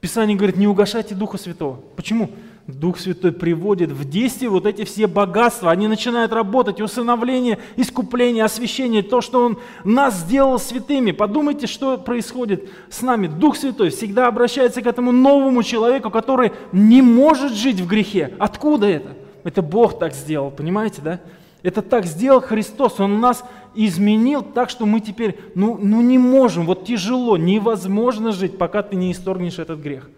Писание 0.00 0.36
говорит, 0.36 0.56
не 0.56 0.66
угошайте 0.66 1.14
Духа 1.14 1.38
Святого. 1.38 1.80
Почему? 1.96 2.30
Дух 2.66 2.98
Святой 2.98 3.32
приводит 3.32 3.90
в 3.90 4.08
действие 4.08 4.48
вот 4.48 4.66
эти 4.66 4.84
все 4.84 5.08
богатства. 5.08 5.70
Они 5.70 5.88
начинают 5.88 6.32
работать, 6.32 6.80
усыновление, 6.80 7.58
искупление, 7.76 8.44
освящение, 8.44 9.02
то, 9.02 9.20
что 9.20 9.44
Он 9.44 9.58
нас 9.84 10.14
сделал 10.20 10.58
святыми. 10.60 11.10
Подумайте, 11.10 11.66
что 11.66 11.98
происходит 11.98 12.70
с 12.88 13.02
нами. 13.02 13.26
Дух 13.26 13.56
Святой 13.56 13.90
всегда 13.90 14.28
обращается 14.28 14.80
к 14.80 14.86
этому 14.86 15.10
новому 15.10 15.62
человеку, 15.64 16.10
который 16.10 16.52
не 16.70 17.02
может 17.02 17.52
жить 17.52 17.80
в 17.80 17.88
грехе. 17.88 18.32
Откуда 18.38 18.86
это? 18.86 19.16
Это 19.42 19.60
Бог 19.60 19.98
так 19.98 20.14
сделал, 20.14 20.52
понимаете, 20.52 21.02
да? 21.02 21.20
Это 21.62 21.82
так 21.82 22.06
сделал 22.06 22.40
Христос. 22.40 22.98
Он 23.00 23.20
нас 23.20 23.44
изменил 23.74 24.42
так, 24.42 24.68
что 24.68 24.84
мы 24.84 25.00
теперь, 25.00 25.38
ну, 25.54 25.78
ну 25.80 26.00
не 26.00 26.18
можем, 26.18 26.66
вот 26.66 26.84
тяжело, 26.84 27.36
невозможно 27.36 28.32
жить, 28.32 28.58
пока 28.58 28.82
ты 28.82 28.96
не 28.96 29.12
исторгнешь 29.12 29.58
этот 29.58 29.80
грех. 29.80 30.10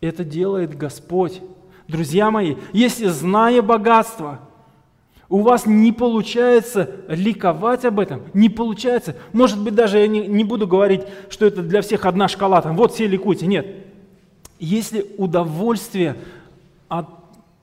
Это 0.00 0.24
делает 0.24 0.76
Господь. 0.76 1.40
Друзья 1.88 2.30
мои, 2.30 2.56
если 2.72 3.08
зная 3.08 3.62
богатство, 3.62 4.40
у 5.28 5.42
вас 5.42 5.66
не 5.66 5.92
получается 5.92 6.90
ликовать 7.08 7.84
об 7.84 8.00
этом, 8.00 8.22
не 8.34 8.48
получается. 8.48 9.16
Может 9.32 9.62
быть, 9.62 9.74
даже 9.74 9.98
я 9.98 10.08
не, 10.08 10.26
не 10.26 10.44
буду 10.44 10.66
говорить, 10.66 11.02
что 11.28 11.46
это 11.46 11.62
для 11.62 11.82
всех 11.82 12.04
одна 12.04 12.28
шкала, 12.28 12.60
там, 12.62 12.76
вот 12.76 12.92
все 12.92 13.06
ликуйте. 13.06 13.46
Нет. 13.46 13.66
Если 14.58 15.06
удовольствие 15.16 16.16
от 16.88 17.19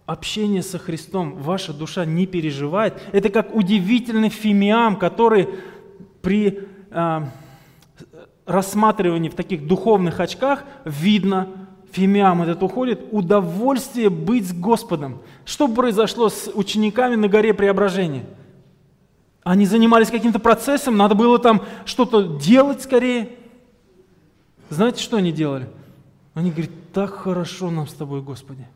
общения 0.07 0.63
со 0.63 0.79
Христом 0.79 1.35
ваша 1.35 1.73
душа 1.73 2.05
не 2.05 2.25
переживает, 2.25 2.99
это 3.11 3.29
как 3.29 3.53
удивительный 3.53 4.29
фимиам, 4.29 4.95
который 4.95 5.49
при 6.21 6.61
э, 6.89 7.21
рассматривании 8.45 9.29
в 9.29 9.35
таких 9.35 9.67
духовных 9.67 10.19
очках 10.19 10.63
видно, 10.85 11.49
фимиам 11.91 12.41
этот 12.41 12.63
уходит, 12.63 13.01
удовольствие 13.11 14.09
быть 14.09 14.47
с 14.47 14.53
Господом. 14.53 15.21
Что 15.45 15.67
произошло 15.67 16.29
с 16.29 16.49
учениками 16.53 17.15
на 17.15 17.27
горе 17.27 17.53
Преображения? 17.53 18.25
Они 19.43 19.65
занимались 19.65 20.09
каким-то 20.09 20.39
процессом, 20.39 20.97
надо 20.97 21.15
было 21.15 21.37
там 21.37 21.63
что-то 21.85 22.23
делать 22.23 22.81
скорее. 22.81 23.29
Знаете, 24.69 25.01
что 25.01 25.17
они 25.17 25.31
делали? 25.31 25.67
Они 26.33 26.51
говорят, 26.51 26.71
так 26.93 27.13
хорошо 27.13 27.71
нам 27.71 27.87
с 27.87 27.93
тобой, 27.93 28.21
Господи. 28.21 28.67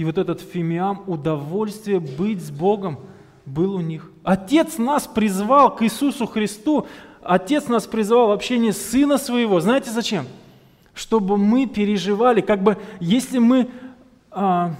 И 0.00 0.04
вот 0.04 0.16
этот 0.16 0.40
фимиам, 0.40 1.02
удовольствие 1.06 2.00
быть 2.00 2.42
с 2.42 2.50
Богом 2.50 3.00
был 3.44 3.74
у 3.74 3.80
них. 3.80 4.10
Отец 4.24 4.78
нас 4.78 5.06
призвал 5.06 5.76
к 5.76 5.82
Иисусу 5.82 6.26
Христу, 6.26 6.86
Отец 7.22 7.68
нас 7.68 7.86
призвал 7.86 8.28
в 8.28 8.30
общение 8.30 8.72
Сына 8.72 9.18
Своего. 9.18 9.60
Знаете 9.60 9.90
зачем? 9.90 10.24
чтобы 10.94 11.36
мы 11.36 11.66
переживали, 11.66 12.40
как 12.40 12.62
бы 12.62 12.76
если 12.98 13.38
мы 13.38 13.68
а, 14.30 14.74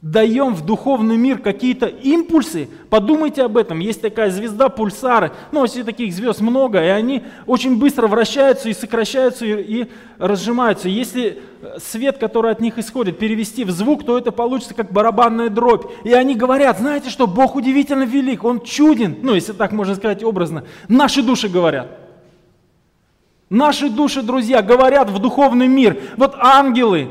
даем 0.00 0.54
в 0.54 0.64
духовный 0.64 1.16
мир 1.16 1.38
какие-то 1.38 1.86
импульсы, 1.86 2.68
подумайте 2.88 3.42
об 3.42 3.56
этом. 3.56 3.80
Есть 3.80 4.00
такая 4.00 4.30
звезда 4.30 4.68
пульсары, 4.68 5.32
ну, 5.50 5.64
если 5.64 5.82
таких 5.82 6.12
звезд 6.12 6.40
много, 6.40 6.82
и 6.82 6.88
они 6.88 7.24
очень 7.46 7.78
быстро 7.78 8.06
вращаются 8.06 8.68
и 8.68 8.74
сокращаются 8.74 9.44
и, 9.44 9.82
и 9.82 9.90
разжимаются. 10.18 10.88
Если 10.88 11.42
свет, 11.78 12.18
который 12.18 12.52
от 12.52 12.60
них 12.60 12.78
исходит, 12.78 13.18
перевести 13.18 13.64
в 13.64 13.70
звук, 13.70 14.04
то 14.04 14.16
это 14.16 14.30
получится 14.30 14.74
как 14.74 14.92
барабанная 14.92 15.48
дробь. 15.48 15.86
И 16.04 16.12
они 16.12 16.36
говорят, 16.36 16.78
знаете 16.78 17.10
что, 17.10 17.26
Бог 17.26 17.56
удивительно 17.56 18.04
велик, 18.04 18.44
Он 18.44 18.60
чуден, 18.60 19.16
ну, 19.22 19.34
если 19.34 19.52
так 19.52 19.72
можно 19.72 19.96
сказать 19.96 20.22
образно. 20.22 20.62
Наши 20.86 21.22
души 21.22 21.48
говорят. 21.48 21.98
Наши 23.50 23.88
души, 23.88 24.22
друзья, 24.22 24.62
говорят 24.62 25.10
в 25.10 25.18
духовный 25.18 25.66
мир. 25.66 25.98
Вот 26.16 26.36
ангелы 26.38 27.08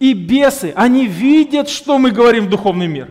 и 0.00 0.14
бесы, 0.14 0.72
они 0.74 1.06
видят, 1.06 1.68
что 1.68 1.98
мы 1.98 2.10
говорим 2.10 2.46
в 2.46 2.48
духовный 2.48 2.88
мир. 2.88 3.10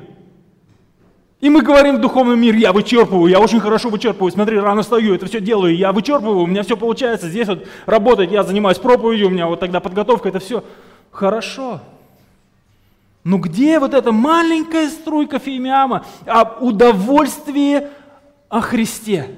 И 1.40 1.50
мы 1.50 1.62
говорим 1.62 1.98
в 1.98 2.02
духовный 2.02 2.36
мир, 2.36 2.56
я 2.56 2.74
вычерпываю, 2.74 3.28
я 3.28 3.40
очень 3.40 3.62
хорошо 3.62 3.90
вычерпываю, 3.90 4.32
смотри, 4.32 4.60
рано 4.60 4.84
стою, 4.84 5.16
это 5.16 5.26
все 5.28 5.40
делаю, 5.40 5.78
я 5.78 5.94
вычерпываю, 5.94 6.40
у 6.40 6.48
меня 6.48 6.64
все 6.64 6.76
получается, 6.76 7.30
здесь 7.30 7.48
вот 7.48 7.66
работать, 7.86 8.30
я 8.32 8.44
занимаюсь 8.44 8.78
проповедью, 8.78 9.28
у 9.28 9.30
меня 9.30 9.48
вот 9.48 9.62
тогда 9.62 9.80
подготовка, 9.80 10.28
это 10.28 10.40
все 10.40 10.66
хорошо. 11.12 11.80
Но 13.24 13.38
где 13.38 13.80
вот 13.80 13.94
эта 13.94 14.12
маленькая 14.12 14.90
струйка 14.90 15.40
фимиама 15.40 16.06
об 16.26 16.62
удовольствии 16.62 17.84
о 18.50 18.60
Христе? 18.60 19.30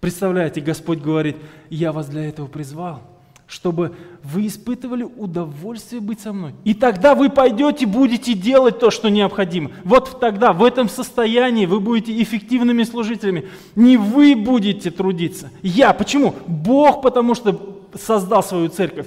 Представляете, 0.00 0.60
Господь 0.62 1.00
говорит, 1.00 1.36
я 1.68 1.92
вас 1.92 2.06
для 2.08 2.26
этого 2.26 2.46
призвал, 2.46 3.02
чтобы 3.50 3.92
вы 4.22 4.46
испытывали 4.46 5.02
удовольствие 5.02 6.00
быть 6.00 6.20
со 6.20 6.32
мной. 6.32 6.54
И 6.64 6.72
тогда 6.72 7.16
вы 7.16 7.28
пойдете, 7.28 7.84
будете 7.84 8.34
делать 8.34 8.78
то, 8.78 8.90
что 8.90 9.08
необходимо. 9.08 9.72
Вот 9.84 10.20
тогда, 10.20 10.52
в 10.52 10.62
этом 10.62 10.88
состоянии 10.88 11.66
вы 11.66 11.80
будете 11.80 12.22
эффективными 12.22 12.84
служителями. 12.84 13.48
Не 13.74 13.96
вы 13.96 14.36
будете 14.36 14.92
трудиться. 14.92 15.50
Я. 15.62 15.92
Почему? 15.92 16.34
Бог, 16.46 17.02
потому 17.02 17.34
что 17.34 17.80
создал 17.94 18.44
свою 18.44 18.68
церковь. 18.68 19.06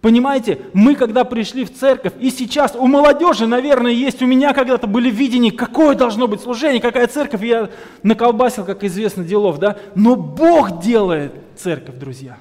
Понимаете, 0.00 0.58
мы 0.72 0.94
когда 0.96 1.22
пришли 1.24 1.64
в 1.64 1.72
церковь, 1.72 2.14
и 2.18 2.30
сейчас 2.30 2.74
у 2.74 2.86
молодежи, 2.86 3.46
наверное, 3.46 3.92
есть, 3.92 4.20
у 4.20 4.26
меня 4.26 4.52
когда-то 4.52 4.88
были 4.88 5.10
видения, 5.10 5.52
какое 5.52 5.94
должно 5.94 6.26
быть 6.26 6.40
служение, 6.40 6.80
какая 6.80 7.06
церковь, 7.06 7.44
я 7.44 7.70
наколбасил, 8.02 8.64
как 8.64 8.82
известно, 8.82 9.22
делов, 9.22 9.58
да? 9.58 9.76
Но 9.94 10.16
Бог 10.16 10.80
делает 10.80 11.32
церковь, 11.56 11.98
друзья. 11.98 12.38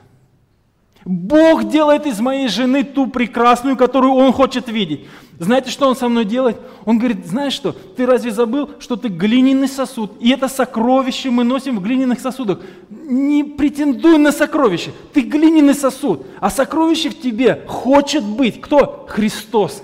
Бог 1.03 1.67
делает 1.69 2.05
из 2.05 2.19
моей 2.19 2.47
жены 2.47 2.83
ту 2.83 3.07
прекрасную, 3.07 3.75
которую 3.75 4.13
Он 4.13 4.31
хочет 4.31 4.69
видеть. 4.69 5.07
Знаете, 5.39 5.71
что 5.71 5.87
Он 5.87 5.95
со 5.95 6.07
мной 6.07 6.25
делает? 6.25 6.57
Он 6.85 6.99
говорит, 6.99 7.25
знаешь 7.25 7.53
что, 7.53 7.71
ты 7.71 8.05
разве 8.05 8.31
забыл, 8.31 8.69
что 8.79 8.95
ты 8.95 9.07
глиняный 9.07 9.67
сосуд, 9.67 10.11
и 10.19 10.29
это 10.29 10.47
сокровище 10.47 11.31
мы 11.31 11.43
носим 11.43 11.79
в 11.79 11.81
глиняных 11.81 12.19
сосудах. 12.19 12.59
Не 12.89 13.43
претендуй 13.43 14.19
на 14.19 14.31
сокровище, 14.31 14.91
ты 15.13 15.21
глиняный 15.21 15.73
сосуд, 15.73 16.25
а 16.39 16.51
сокровище 16.51 17.09
в 17.09 17.19
тебе 17.19 17.63
хочет 17.67 18.23
быть. 18.23 18.61
Кто? 18.61 19.07
Христос. 19.09 19.81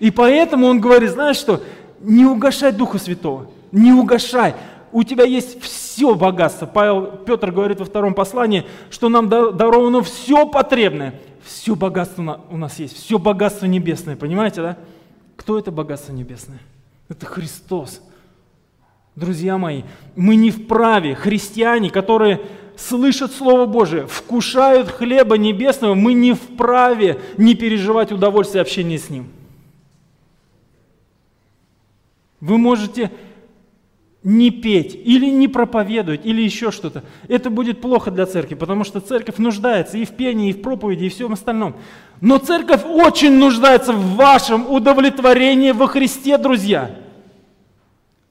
И 0.00 0.10
поэтому 0.10 0.68
Он 0.68 0.80
говорит, 0.80 1.10
знаешь 1.10 1.36
что, 1.36 1.62
не 2.00 2.24
угошай 2.24 2.72
Духа 2.72 2.98
Святого, 2.98 3.48
не 3.72 3.92
угошай 3.92 4.54
у 4.92 5.02
тебя 5.02 5.24
есть 5.24 5.60
все 5.62 6.14
богатство. 6.14 6.66
Павел, 6.66 7.06
Петр 7.06 7.50
говорит 7.50 7.80
во 7.80 7.86
втором 7.86 8.14
послании, 8.14 8.64
что 8.90 9.08
нам 9.08 9.28
даровано 9.28 10.02
все 10.02 10.46
потребное. 10.46 11.14
Все 11.42 11.74
богатство 11.74 12.40
у 12.50 12.56
нас 12.56 12.78
есть, 12.78 12.96
все 12.96 13.18
богатство 13.18 13.64
небесное, 13.64 14.16
понимаете, 14.16 14.60
да? 14.60 14.78
Кто 15.36 15.58
это 15.58 15.70
богатство 15.70 16.12
небесное? 16.12 16.58
Это 17.08 17.24
Христос. 17.24 18.02
Друзья 19.16 19.56
мои, 19.56 19.82
мы 20.14 20.36
не 20.36 20.50
вправе, 20.50 21.14
христиане, 21.14 21.90
которые 21.90 22.42
слышат 22.76 23.32
Слово 23.32 23.66
Божие, 23.66 24.06
вкушают 24.06 24.88
хлеба 24.88 25.38
небесного, 25.38 25.94
мы 25.94 26.12
не 26.12 26.34
вправе 26.34 27.18
не 27.36 27.54
переживать 27.54 28.12
удовольствие 28.12 28.62
общения 28.62 28.98
с 28.98 29.08
Ним. 29.08 29.28
Вы 32.40 32.58
можете 32.58 33.10
не 34.28 34.50
петь, 34.50 34.94
или 34.94 35.24
не 35.24 35.48
проповедовать, 35.48 36.26
или 36.26 36.42
еще 36.42 36.70
что-то. 36.70 37.02
Это 37.28 37.48
будет 37.48 37.80
плохо 37.80 38.10
для 38.10 38.26
церкви, 38.26 38.56
потому 38.56 38.84
что 38.84 39.00
церковь 39.00 39.38
нуждается 39.38 39.96
и 39.96 40.04
в 40.04 40.10
пении, 40.10 40.50
и 40.50 40.52
в 40.52 40.60
проповеди, 40.60 41.06
и 41.06 41.08
всем 41.08 41.32
остальном. 41.32 41.76
Но 42.20 42.36
церковь 42.36 42.82
очень 42.84 43.32
нуждается 43.32 43.94
в 43.94 44.16
вашем 44.16 44.70
удовлетворении 44.70 45.70
во 45.70 45.86
Христе, 45.86 46.36
друзья. 46.36 46.90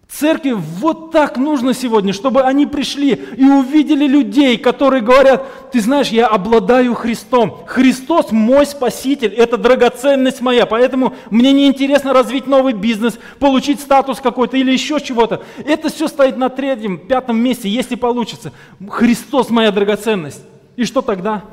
Церкви 0.10 0.52
вот 0.52 1.12
так 1.12 1.38
нужно 1.38 1.74
сегодня, 1.74 2.14
чтобы 2.14 2.42
они 2.42 2.66
пришли 2.66 3.12
и 3.12 3.44
увидели 3.44 4.08
людей, 4.08 4.58
которые 4.58 5.02
говорят, 5.02 5.72
ты 5.72 5.82
знаешь, 5.82 6.10
я 6.10 6.28
обладаю 6.28 6.96
Христом. 6.96 7.66
Христос 7.68 8.32
мой 8.32 8.66
Спаситель, 8.66 9.34
это 9.34 9.58
драгоценность 9.58 10.40
моя, 10.40 10.66
поэтому 10.66 11.14
мне 11.30 11.52
не 11.52 11.68
интересно 11.68 12.14
развить 12.14 12.48
новый 12.48 12.72
бизнес, 12.72 13.20
получить 13.40 13.82
статус 13.82 14.22
какой-то 14.22 14.56
или 14.56 14.72
еще 14.72 15.02
чего-то. 15.02 15.44
Это 15.66 15.90
все 15.90 16.08
стоит 16.08 16.38
на 16.38 16.50
третьем, 16.50 16.98
пятом 16.98 17.38
месте, 17.38 17.68
если 17.68 17.96
получится. 17.96 18.54
Христос 18.90 19.50
моя 19.50 19.72
драгоценность. 19.72 20.44
И 20.78 20.86
что 20.86 21.02
тогда? 21.02 21.44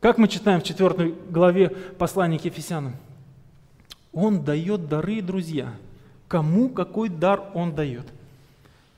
Как 0.00 0.16
мы 0.16 0.26
читаем 0.26 0.62
в 0.62 0.64
4 0.64 1.14
главе 1.28 1.68
послания 1.98 2.38
к 2.38 2.46
Ефесянам? 2.46 2.96
Он 4.14 4.42
дает 4.42 4.88
дары, 4.88 5.20
друзья– 5.20 5.74
кому 6.32 6.70
какой 6.70 7.10
дар 7.10 7.42
он 7.52 7.74
дает. 7.74 8.06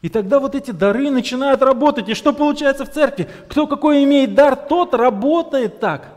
И 0.02 0.08
тогда 0.08 0.38
вот 0.38 0.54
эти 0.54 0.70
дары 0.70 1.10
начинают 1.10 1.62
работать. 1.62 2.08
И 2.08 2.14
что 2.14 2.32
получается 2.32 2.84
в 2.84 2.92
церкви? 2.92 3.28
Кто 3.48 3.66
какой 3.66 4.04
имеет 4.04 4.36
дар, 4.36 4.54
тот 4.54 4.94
работает 4.94 5.80
так. 5.80 6.10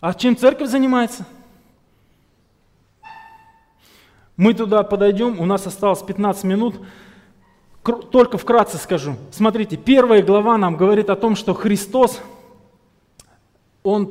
А 0.00 0.14
чем 0.14 0.34
церковь 0.34 0.70
занимается? 0.70 1.26
Мы 4.34 4.54
туда 4.54 4.82
подойдем, 4.82 5.38
у 5.40 5.44
нас 5.44 5.66
осталось 5.66 6.00
15 6.00 6.44
минут. 6.44 6.76
Только 8.10 8.38
вкратце 8.38 8.78
скажу. 8.78 9.16
Смотрите, 9.30 9.76
первая 9.76 10.22
глава 10.22 10.56
нам 10.56 10.76
говорит 10.76 11.10
о 11.10 11.16
том, 11.16 11.36
что 11.36 11.52
Христос 11.52 12.18
Он 13.82 14.10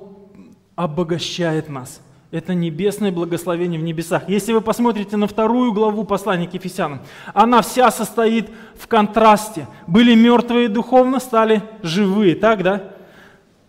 обогащает 0.75 1.69
нас. 1.69 2.01
Это 2.29 2.53
небесное 2.53 3.09
благословение 3.09 3.79
в 3.79 3.83
небесах. 3.83 4.27
Если 4.27 4.51
вы 4.51 4.59
посмотрите 4.59 5.15
на 5.15 5.27
вторую 5.27 5.71
главу 5.71 6.03
послания 6.03 6.45
к 6.45 6.53
Ефесянам, 6.53 6.99
она 7.33 7.61
вся 7.61 7.89
состоит 7.89 8.49
в 8.77 8.87
контрасте. 8.87 9.67
Были 9.87 10.13
мертвые 10.13 10.67
духовно, 10.67 11.21
стали 11.21 11.63
живые, 11.83 12.35
так, 12.35 12.63
да? 12.63 12.83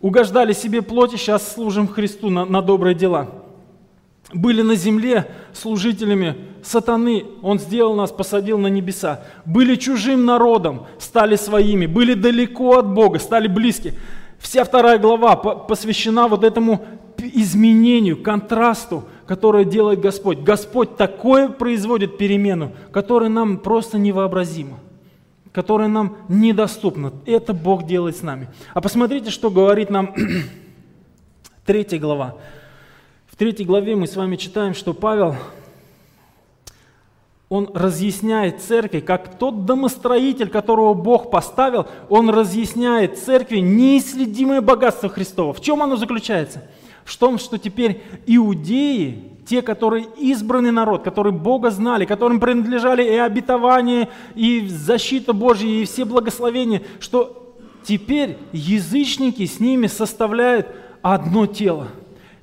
Угождали 0.01 0.51
себе 0.51 0.81
плоти, 0.81 1.15
сейчас 1.15 1.53
служим 1.53 1.87
Христу 1.87 2.29
на, 2.29 2.43
на 2.43 2.61
добрые 2.61 2.95
дела. 2.95 3.29
Были 4.33 4.61
на 4.61 4.75
земле 4.75 5.31
служителями 5.53 6.35
сатаны, 6.61 7.25
Он 7.41 7.59
сделал 7.59 7.95
нас, 7.95 8.11
посадил 8.11 8.57
на 8.57 8.67
небеса. 8.67 9.23
Были 9.45 9.75
чужим 9.75 10.25
народом, 10.25 10.85
стали 10.99 11.37
своими. 11.37 11.85
Были 11.85 12.13
далеко 12.13 12.79
от 12.79 12.87
Бога, 12.87 13.19
стали 13.19 13.47
близки. 13.47 13.93
Вся 14.37 14.63
вторая 14.65 14.99
глава 14.99 15.35
посвящена 15.35 16.27
вот 16.27 16.43
этому 16.43 16.85
изменению, 17.27 18.21
контрасту, 18.21 19.05
которое 19.25 19.63
делает 19.63 19.99
Господь. 19.99 20.39
Господь 20.39 20.97
такое 20.97 21.49
производит 21.49 22.17
перемену, 22.17 22.71
которая 22.91 23.29
нам 23.29 23.57
просто 23.57 23.97
невообразима, 23.97 24.79
которая 25.51 25.87
нам 25.87 26.17
недоступна. 26.27 27.13
Это 27.25 27.53
Бог 27.53 27.85
делает 27.85 28.17
с 28.17 28.21
нами. 28.21 28.49
А 28.73 28.81
посмотрите, 28.81 29.29
что 29.29 29.49
говорит 29.49 29.89
нам 29.89 30.15
третья 31.65 31.99
глава. 31.99 32.37
В 33.27 33.35
третьей 33.35 33.65
главе 33.65 33.95
мы 33.95 34.07
с 34.07 34.15
вами 34.15 34.35
читаем, 34.35 34.73
что 34.73 34.93
Павел, 34.93 35.35
он 37.49 37.69
разъясняет 37.73 38.61
церкви, 38.61 38.99
как 38.99 39.37
тот 39.37 39.65
домостроитель, 39.65 40.49
которого 40.49 40.93
Бог 40.93 41.29
поставил, 41.29 41.87
он 42.09 42.29
разъясняет 42.29 43.17
церкви 43.17 43.57
неисследимое 43.57 44.61
богатство 44.61 45.07
Христова. 45.07 45.53
В 45.53 45.61
чем 45.61 45.81
оно 45.81 45.95
заключается?– 45.95 46.63
в 47.13 47.17
том, 47.17 47.39
что 47.39 47.57
теперь 47.57 48.01
иудеи, 48.27 49.23
те, 49.45 49.61
которые 49.61 50.05
избранный 50.17 50.71
народ, 50.71 51.03
которые 51.03 51.33
Бога 51.33 51.71
знали, 51.71 52.05
которым 52.05 52.39
принадлежали 52.39 53.03
и 53.03 53.15
обетование, 53.15 54.09
и 54.35 54.67
защита 54.67 55.33
Божья, 55.33 55.67
и 55.67 55.85
все 55.85 56.05
благословения, 56.05 56.83
что 56.99 57.55
теперь 57.83 58.37
язычники 58.51 59.45
с 59.45 59.59
ними 59.59 59.87
составляют 59.87 60.67
одно 61.01 61.47
тело. 61.47 61.87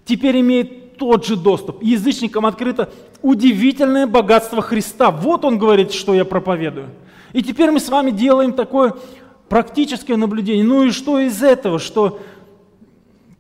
Теперь 0.04 0.40
имеет 0.40 0.96
тот 0.98 1.24
же 1.26 1.36
доступ. 1.36 1.82
Язычникам 1.82 2.46
открыто 2.46 2.90
удивительное 3.22 4.06
богатство 4.06 4.62
Христа. 4.62 5.10
Вот 5.10 5.44
он 5.44 5.58
говорит, 5.58 5.92
что 5.92 6.14
я 6.14 6.24
проповедую. 6.24 6.88
И 7.32 7.42
теперь 7.42 7.70
мы 7.70 7.80
с 7.80 7.88
вами 7.88 8.10
делаем 8.10 8.52
такое 8.52 8.94
практическое 9.48 10.16
наблюдение. 10.16 10.64
Ну 10.64 10.84
и 10.84 10.90
что 10.90 11.18
из 11.18 11.42
этого, 11.42 11.78
что 11.78 12.20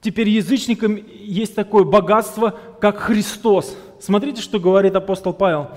Теперь 0.06 0.28
язычникам 0.28 1.04
есть 1.10 1.56
такое 1.56 1.82
богатство, 1.82 2.56
как 2.80 2.98
Христос. 2.98 3.76
Смотрите, 3.98 4.40
что 4.40 4.60
говорит 4.60 4.94
апостол 4.94 5.32
Павел. 5.32 5.70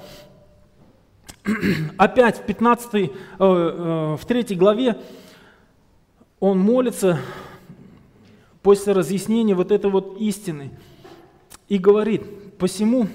Опять 1.98 2.38
в 2.38 2.44
15, 2.44 2.94
э, 2.94 3.08
э, 3.40 4.18
в 4.22 4.22
3 4.28 4.56
главе 4.56 5.00
он 6.40 6.60
молится 6.60 7.20
после 8.62 8.94
разъяснения 8.94 9.56
вот 9.56 9.72
этой 9.72 9.90
вот 9.90 10.22
истины 10.22 10.78
и 11.68 11.80
говорит, 11.80 12.56
посему, 12.60 13.08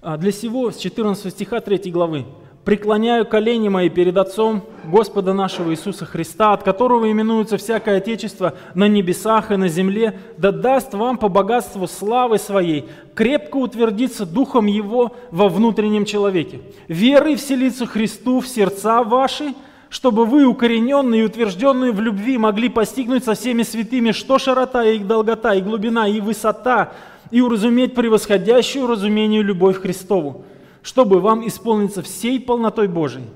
а, 0.00 0.16
для 0.16 0.32
сего, 0.32 0.70
с 0.70 0.78
14 0.78 1.30
стиха 1.30 1.60
3 1.60 1.90
главы, 1.90 2.24
преклоняю 2.64 3.26
колени 3.26 3.68
мои 3.68 3.88
перед 3.88 4.16
Отцом 4.16 4.62
Господа 4.84 5.32
нашего 5.32 5.70
Иисуса 5.72 6.04
Христа, 6.06 6.52
от 6.52 6.62
которого 6.62 7.10
именуется 7.10 7.56
всякое 7.56 7.98
Отечество 7.98 8.54
на 8.74 8.88
небесах 8.88 9.50
и 9.50 9.56
на 9.56 9.68
земле, 9.68 10.18
да 10.36 10.52
даст 10.52 10.94
вам 10.94 11.18
по 11.18 11.28
богатству 11.28 11.86
славы 11.86 12.38
своей 12.38 12.88
крепко 13.14 13.56
утвердиться 13.56 14.26
Духом 14.26 14.66
Его 14.66 15.12
во 15.30 15.48
внутреннем 15.48 16.04
человеке, 16.04 16.60
верой 16.88 17.36
вселиться 17.36 17.86
Христу 17.86 18.40
в 18.40 18.48
сердца 18.48 19.02
ваши, 19.02 19.54
чтобы 19.88 20.24
вы, 20.24 20.46
укорененные 20.46 21.22
и 21.22 21.24
утвержденные 21.26 21.92
в 21.92 22.00
любви, 22.00 22.38
могли 22.38 22.68
постигнуть 22.68 23.24
со 23.24 23.34
всеми 23.34 23.62
святыми, 23.62 24.12
что 24.12 24.38
широта 24.38 24.84
и 24.84 24.98
долгота, 24.98 25.54
и 25.54 25.60
глубина, 25.60 26.08
и 26.08 26.20
высота, 26.20 26.92
и 27.30 27.40
уразуметь 27.40 27.94
превосходящую 27.94 28.86
разумению 28.86 29.44
любовь 29.44 29.80
Христову, 29.80 30.44
чтобы 30.82 31.20
вам 31.20 31.46
исполниться 31.46 32.02
всей 32.02 32.40
полнотой 32.40 32.88
Божией. 32.88 33.26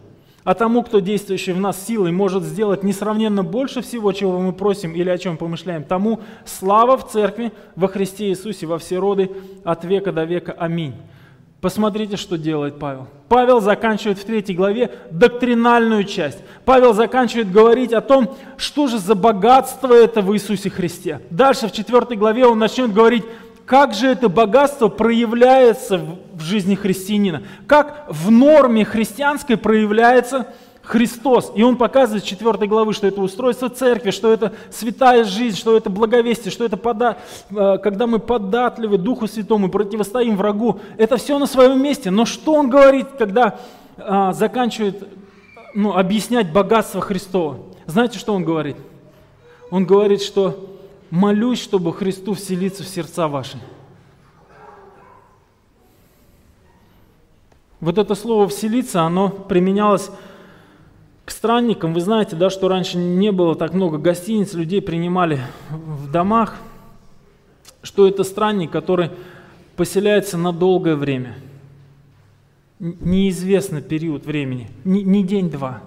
А 0.45 0.55
тому, 0.55 0.85
кто 0.85 1.01
действующий 1.01 1.53
в 1.53 1.61
нас 1.61 1.85
силой 1.87 2.13
может 2.13 2.45
сделать 2.45 2.85
несравненно 2.85 3.43
больше 3.43 3.83
всего, 3.83 4.13
чего 4.13 4.39
мы 4.39 4.53
просим 4.53 4.93
или 4.93 5.11
о 5.11 5.19
чем 5.19 5.37
помышляем, 5.37 5.83
тому 5.83 6.21
слава 6.45 6.97
в 6.97 7.09
Церкви 7.09 7.51
во 7.75 7.89
Христе 7.89 8.29
Иисусе 8.29 8.67
во 8.67 8.79
все 8.79 8.99
роды 8.99 9.31
от 9.65 9.85
века 9.85 10.13
до 10.13 10.23
века. 10.23 10.55
Аминь. 10.57 10.95
Посмотрите, 11.61 12.17
что 12.17 12.39
делает 12.39 12.79
Павел. 12.79 13.09
Павел 13.29 13.61
заканчивает 13.61 14.19
в 14.19 14.25
третьей 14.25 14.55
главе 14.55 14.93
доктринальную 15.11 16.05
часть. 16.05 16.39
Павел 16.65 16.93
заканчивает 16.93 17.51
говорить 17.51 17.93
о 17.93 18.01
том, 18.01 18.37
что 18.57 18.87
же 18.87 18.99
за 18.99 19.17
богатство 19.17 19.93
это 19.93 20.23
в 20.23 20.33
Иисусе 20.33 20.71
Христе. 20.71 21.23
Дальше 21.31 21.67
в 21.67 21.73
четвертой 21.73 22.17
главе 22.17 22.47
он 22.47 22.61
начнет 22.61 22.93
говорить 22.93 23.25
как 23.67 23.95
же 23.95 24.07
это 24.07 24.29
богатство 24.29 24.87
проявляется 24.87 26.01
в 26.33 26.41
жизни 26.41 26.77
христианина? 26.77 27.43
Как 27.67 28.07
в 28.09 28.31
норме 28.31 28.85
христианской 28.85 29.57
проявляется 29.57 30.47
Христос? 30.83 31.51
И 31.57 31.65
он 31.65 31.77
показывает 31.77 32.23
в 32.23 32.29
4 32.29 32.69
главы, 32.69 32.93
что 32.93 33.09
это 33.09 33.21
устройство 33.21 33.69
церкви, 33.69 34.13
что 34.13 34.33
это 34.33 34.53
святая 34.71 35.25
жизнь, 35.25 35.57
что 35.57 35.77
это 35.77 35.91
благовестие, 35.91 36.53
что 36.53 36.65
это 36.65 36.77
пода... 36.77 37.19
Э, 37.51 37.79
когда 37.83 38.07
мы 38.07 38.21
податливы 38.21 38.99
Духу 38.99 39.27
Святому, 39.27 39.69
противостоим 39.69 40.37
врагу. 40.37 40.79
Это 40.97 41.17
все 41.17 41.37
на 41.37 41.47
своем 41.47 41.83
месте. 41.83 42.13
Но 42.13 42.25
что 42.25 42.55
он 42.55 42.71
говорит, 42.71 43.09
когда 43.19 43.59
а, 43.99 44.33
заканчивает 44.33 45.09
ну, 45.75 45.97
объяснять 45.97 46.53
богатство 46.53 47.01
Христова? 47.01 47.59
Знаете, 47.87 48.21
что 48.21 48.33
он 48.33 48.45
говорит? 48.45 48.77
Он 49.73 49.85
говорит, 49.85 50.23
что 50.23 50.76
молюсь, 51.11 51.61
чтобы 51.61 51.93
Христу 51.93 52.35
вселиться 52.35 52.83
в 52.83 52.89
сердца 52.89 53.29
ваши. 53.29 53.59
Вот 57.81 57.99
это 57.99 58.15
слово 58.15 58.49
«вселиться», 58.49 59.03
оно 59.03 59.29
применялось 59.29 60.11
к 61.25 61.31
странникам. 61.31 61.93
Вы 61.93 62.01
знаете, 62.01 62.35
да, 62.35 62.51
что 62.51 62.69
раньше 62.69 62.97
не 62.97 63.33
было 63.33 63.55
так 63.55 63.75
много 63.75 63.99
гостиниц, 63.99 64.55
людей 64.55 64.81
принимали 64.81 65.41
в 65.71 66.11
домах, 66.11 66.57
что 67.83 68.09
это 68.09 68.25
странник, 68.25 68.71
который 68.71 69.11
поселяется 69.77 70.39
на 70.39 70.53
долгое 70.53 70.97
время. 70.97 71.37
Неизвестный 72.79 73.83
период 73.83 74.27
времени, 74.27 74.71
не, 74.85 75.23
день-два. 75.23 75.83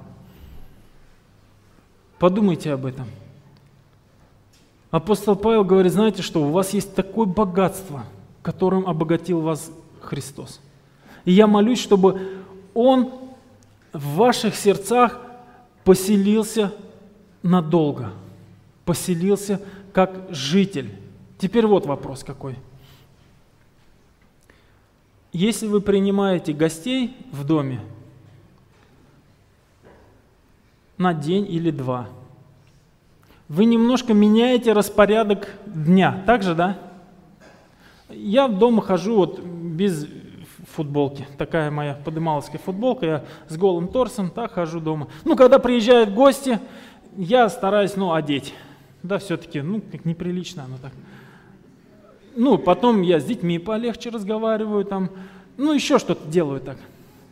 Подумайте 2.20 2.72
об 2.74 2.86
этом. 2.86 3.06
Апостол 4.92 5.36
Павел 5.36 5.64
говорит, 5.64 5.94
знаете 5.94 6.24
что, 6.24 6.42
у 6.42 6.52
вас 6.52 6.74
есть 6.74 6.96
такое 6.96 7.28
богатство, 7.28 8.06
которым 8.42 8.88
обогатил 8.88 9.42
вас 9.42 9.72
Христос. 10.02 10.60
И 11.26 11.32
я 11.32 11.46
молюсь, 11.46 11.80
чтобы 11.80 12.40
Он 12.74 13.12
в 13.94 14.16
ваших 14.16 14.56
сердцах 14.56 15.20
поселился 15.84 16.74
надолго, 17.44 18.12
поселился 18.84 19.62
как 19.94 20.28
житель. 20.32 20.92
Теперь 21.38 21.68
вот 21.68 21.86
вопрос 21.86 22.24
какой. 22.24 22.56
Если 25.32 25.68
вы 25.68 25.82
принимаете 25.82 26.54
гостей 26.54 27.16
в 27.32 27.46
доме 27.46 27.80
на 30.98 31.14
день 31.14 31.46
или 31.48 31.70
два– 31.70 32.10
вы 33.50 33.66
немножко 33.66 34.14
меняете 34.14 34.74
распорядок 34.74 35.50
дня. 35.66 36.24
Так 36.28 36.44
же, 36.44 36.54
да? 36.54 36.78
Я 38.10 38.48
дома 38.48 38.82
хожу 38.82 39.16
вот 39.16 39.40
без 39.40 40.08
футболки. 40.76 41.28
Такая 41.38 41.72
моя 41.72 41.96
подымаловская 41.96 42.62
футболка. 42.64 43.06
Я 43.06 43.24
с 43.48 43.58
голым 43.58 43.88
торсом 43.88 44.30
так 44.30 44.54
хожу 44.54 44.80
дома. 44.80 45.08
Ну, 45.26 45.36
когда 45.36 45.58
приезжают 45.58 46.12
гости, 46.12 46.60
я 47.18 47.50
стараюсь, 47.50 47.96
ну, 47.96 48.14
одеть. 48.14 48.54
Да, 49.02 49.18
все-таки, 49.18 49.62
ну, 49.62 49.82
как 49.92 50.06
неприлично 50.06 50.66
оно 50.66 50.78
так. 50.78 50.92
Ну, 52.36 52.60
потом 52.60 53.02
я 53.02 53.20
с 53.20 53.26
детьми 53.26 53.58
полегче 53.58 54.12
разговариваю 54.12 54.86
там. 54.86 55.10
Ну, 55.58 55.74
еще 55.74 55.98
что-то 55.98 56.28
делаю 56.28 56.62
так. 56.62 56.78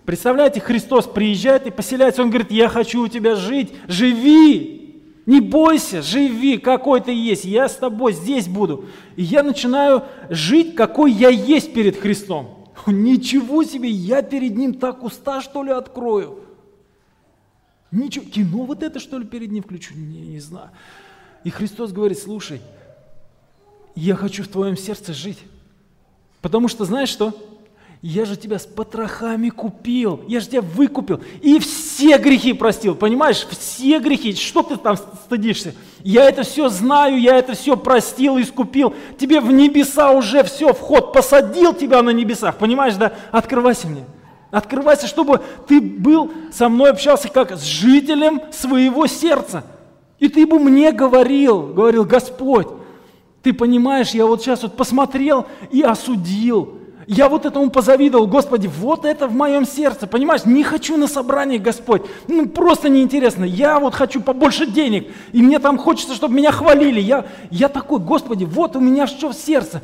Представляете, 0.05 0.61
Христос 0.61 1.05
приезжает 1.05 1.67
и 1.67 1.71
поселяется. 1.71 2.23
Он 2.23 2.29
говорит, 2.29 2.51
я 2.51 2.69
хочу 2.69 3.03
у 3.03 3.07
тебя 3.07 3.35
жить. 3.35 3.73
Живи! 3.87 4.86
Не 5.27 5.41
бойся, 5.41 6.01
живи, 6.01 6.57
какой 6.57 7.01
ты 7.01 7.11
есть, 7.11 7.43
я 7.43 7.67
с 7.67 7.75
тобой 7.75 8.13
здесь 8.13 8.47
буду. 8.47 8.85
И 9.17 9.23
я 9.23 9.43
начинаю 9.43 10.05
жить, 10.29 10.73
какой 10.73 11.11
я 11.11 11.27
есть 11.27 11.73
перед 11.73 11.97
Христом. 11.97 12.71
Ничего 12.87 13.65
себе, 13.65 13.89
я 13.89 14.21
перед 14.21 14.55
Ним 14.55 14.73
так 14.75 15.03
уста, 15.03 15.41
что 15.41 15.63
ли, 15.63 15.71
открою. 15.71 16.39
Ничего, 17.91 18.23
кино 18.23 18.63
вот 18.63 18.81
это, 18.81 19.01
что 19.01 19.17
ли, 19.17 19.25
перед 19.25 19.51
Ним 19.51 19.63
включу, 19.63 19.93
не, 19.95 20.21
не 20.21 20.39
знаю. 20.39 20.69
И 21.43 21.49
Христос 21.49 21.91
говорит, 21.91 22.17
слушай, 22.17 22.61
я 23.95 24.15
хочу 24.15 24.43
в 24.43 24.47
твоем 24.47 24.77
сердце 24.77 25.11
жить. 25.11 25.39
Потому 26.41 26.69
что 26.69 26.85
знаешь 26.85 27.09
что? 27.09 27.33
Я 28.09 28.23
же 28.23 28.37
тебя 28.37 28.57
с 28.57 28.65
потрохами 28.65 29.49
купил, 29.49 30.21
я 30.29 30.39
же 30.39 30.47
тебя 30.47 30.61
выкупил 30.61 31.19
и 31.41 31.59
все 31.59 32.17
грехи 32.17 32.53
простил, 32.53 32.95
понимаешь? 32.95 33.45
Все 33.59 33.99
грехи, 33.99 34.33
что 34.33 34.63
ты 34.63 34.77
там 34.77 34.95
стыдишься? 34.95 35.75
Я 36.03 36.23
это 36.23 36.43
все 36.43 36.69
знаю, 36.69 37.19
я 37.19 37.35
это 37.35 37.53
все 37.53 37.75
простил, 37.75 38.39
искупил. 38.39 38.95
Тебе 39.19 39.41
в 39.41 39.51
небеса 39.51 40.11
уже 40.11 40.41
все, 40.45 40.73
вход, 40.73 41.11
посадил 41.11 41.73
тебя 41.73 42.01
на 42.01 42.11
небесах, 42.11 42.57
понимаешь, 42.57 42.95
да? 42.95 43.11
Открывайся 43.33 43.89
мне. 43.89 44.05
Открывайся, 44.51 45.07
чтобы 45.07 45.41
ты 45.67 45.81
был 45.81 46.31
со 46.53 46.69
мной 46.69 46.91
общался 46.91 47.27
как 47.27 47.51
с 47.51 47.63
жителем 47.63 48.41
своего 48.53 49.05
сердца. 49.07 49.65
И 50.17 50.29
ты 50.29 50.47
бы 50.47 50.59
мне 50.59 50.93
говорил, 50.93 51.73
говорил, 51.73 52.05
Господь, 52.05 52.69
ты 53.43 53.51
понимаешь, 53.51 54.11
я 54.11 54.25
вот 54.25 54.41
сейчас 54.41 54.63
вот 54.63 54.77
посмотрел 54.77 55.45
и 55.71 55.81
осудил. 55.81 56.76
Я 57.07 57.29
вот 57.29 57.45
этому 57.45 57.69
позавидовал, 57.69 58.27
Господи, 58.27 58.67
вот 58.67 59.05
это 59.05 59.27
в 59.27 59.33
моем 59.33 59.65
сердце, 59.65 60.07
понимаешь, 60.07 60.43
не 60.43 60.61
хочу 60.61 60.97
на 60.97 61.07
собрание, 61.07 61.57
Господь, 61.57 62.01
ну 62.27 62.47
просто 62.47 62.89
неинтересно, 62.89 63.45
я 63.45 63.79
вот 63.79 63.95
хочу 63.95 64.19
побольше 64.19 64.65
денег, 64.65 65.07
и 65.31 65.41
мне 65.41 65.59
там 65.59 65.77
хочется, 65.77 66.15
чтобы 66.15 66.35
меня 66.35 66.51
хвалили, 66.51 66.99
я, 66.99 67.25
я 67.49 67.69
такой, 67.69 67.99
Господи, 67.99 68.43
вот 68.43 68.75
у 68.75 68.81
меня 68.81 69.07
что 69.07 69.29
в 69.29 69.35
сердце, 69.35 69.81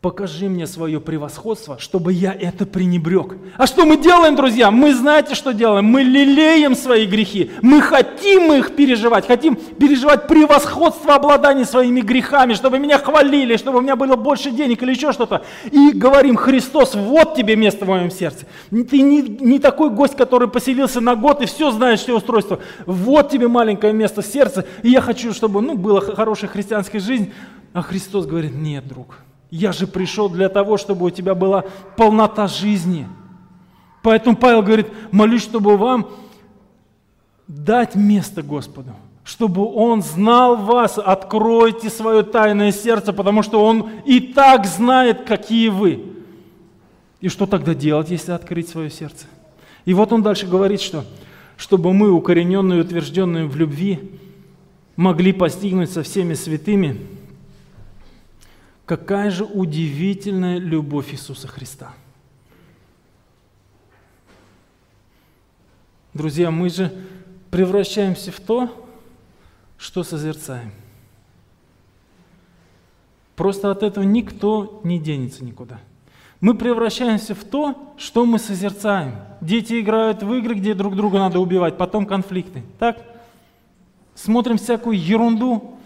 Покажи 0.00 0.48
мне 0.48 0.66
свое 0.66 0.98
превосходство, 0.98 1.78
чтобы 1.78 2.14
я 2.14 2.32
это 2.32 2.64
пренебрег. 2.64 3.36
А 3.58 3.66
что 3.66 3.84
мы 3.84 3.98
делаем, 3.98 4.34
друзья? 4.34 4.70
Мы 4.70 4.94
знаете, 4.94 5.34
что 5.34 5.52
делаем? 5.52 5.84
Мы 5.84 6.02
лелеем 6.02 6.74
свои 6.74 7.04
грехи. 7.04 7.50
Мы 7.60 7.82
хотим 7.82 8.50
их 8.54 8.74
переживать. 8.74 9.26
Хотим 9.26 9.56
переживать 9.56 10.26
превосходство 10.26 11.16
обладания 11.16 11.66
своими 11.66 12.00
грехами, 12.00 12.54
чтобы 12.54 12.78
меня 12.78 12.96
хвалили, 12.96 13.58
чтобы 13.58 13.80
у 13.80 13.80
меня 13.82 13.94
было 13.94 14.16
больше 14.16 14.50
денег 14.50 14.82
или 14.82 14.92
еще 14.92 15.12
что-то. 15.12 15.42
И 15.70 15.90
говорим, 15.90 16.36
Христос, 16.36 16.94
вот 16.94 17.34
тебе 17.34 17.54
место 17.54 17.84
в 17.84 17.88
моем 17.88 18.10
сердце. 18.10 18.46
Ты 18.70 19.02
не, 19.02 19.20
не 19.20 19.58
такой 19.58 19.90
гость, 19.90 20.16
который 20.16 20.48
поселился 20.48 21.02
на 21.02 21.14
год 21.14 21.42
и 21.42 21.46
все 21.46 21.70
знаешь, 21.72 22.00
все 22.00 22.16
устройства. 22.16 22.60
Вот 22.86 23.28
тебе 23.28 23.48
маленькое 23.48 23.92
место 23.92 24.22
в 24.22 24.26
сердце. 24.26 24.64
И 24.82 24.88
я 24.88 25.02
хочу, 25.02 25.34
чтобы 25.34 25.60
ну, 25.60 25.76
была 25.76 26.00
хорошая 26.00 26.48
христианская 26.48 27.00
жизнь. 27.00 27.34
А 27.74 27.82
Христос 27.82 28.24
говорит, 28.24 28.54
нет, 28.54 28.88
друг, 28.88 29.18
я 29.50 29.72
же 29.72 29.86
пришел 29.86 30.28
для 30.28 30.48
того, 30.48 30.76
чтобы 30.76 31.06
у 31.06 31.10
тебя 31.10 31.34
была 31.34 31.64
полнота 31.96 32.46
жизни. 32.46 33.06
Поэтому 34.02 34.36
Павел 34.36 34.62
говорит, 34.62 34.86
молюсь, 35.10 35.42
чтобы 35.42 35.76
вам 35.76 36.08
дать 37.48 37.96
место 37.96 38.42
Господу, 38.42 38.94
чтобы 39.24 39.64
Он 39.66 40.02
знал 40.02 40.56
вас, 40.56 40.98
откройте 40.98 41.90
свое 41.90 42.22
тайное 42.22 42.70
сердце, 42.70 43.12
потому 43.12 43.42
что 43.42 43.64
Он 43.64 43.90
и 44.06 44.20
так 44.20 44.66
знает, 44.66 45.24
какие 45.24 45.68
вы. 45.68 46.04
И 47.20 47.28
что 47.28 47.46
тогда 47.46 47.74
делать, 47.74 48.10
если 48.10 48.32
открыть 48.32 48.68
свое 48.68 48.88
сердце? 48.88 49.26
И 49.84 49.92
вот 49.92 50.12
он 50.12 50.22
дальше 50.22 50.46
говорит, 50.46 50.80
что 50.80 51.04
чтобы 51.56 51.92
мы, 51.92 52.10
укорененные 52.10 52.78
и 52.78 52.82
утвержденные 52.82 53.46
в 53.46 53.56
любви, 53.56 54.18
могли 54.96 55.32
постигнуть 55.32 55.90
со 55.90 56.02
всеми 56.02 56.34
святыми– 56.34 56.96
Какая 58.90 59.30
же 59.30 59.44
удивительная 59.44 60.58
любовь 60.58 61.12
Иисуса 61.12 61.46
Христа. 61.46 61.92
Друзья, 66.12 66.50
мы 66.50 66.68
же 66.70 66.92
превращаемся 67.52 68.32
в 68.32 68.40
то, 68.40 68.88
что 69.78 70.02
созерцаем. 70.02 70.72
Просто 73.36 73.70
от 73.70 73.84
этого 73.84 74.02
никто 74.02 74.80
не 74.82 74.98
денется 74.98 75.44
никуда. 75.44 75.78
Мы 76.40 76.54
превращаемся 76.54 77.36
в 77.36 77.44
то, 77.44 77.94
что 77.96 78.26
мы 78.26 78.40
созерцаем. 78.40 79.14
Дети 79.40 79.80
играют 79.80 80.24
в 80.24 80.34
игры, 80.34 80.56
где 80.56 80.74
друг 80.74 80.96
друга 80.96 81.20
надо 81.20 81.38
убивать, 81.38 81.78
потом 81.78 82.06
конфликты. 82.06 82.64
Так? 82.80 83.00
Смотрим 84.16 84.58
всякую 84.58 84.98
ерунду, 84.98 85.78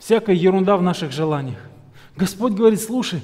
всякая 0.00 0.34
ерунда 0.34 0.76
в 0.76 0.82
наших 0.82 1.12
желаниях. 1.12 1.68
Господь 2.16 2.52
говорит, 2.52 2.80
слушай, 2.80 3.22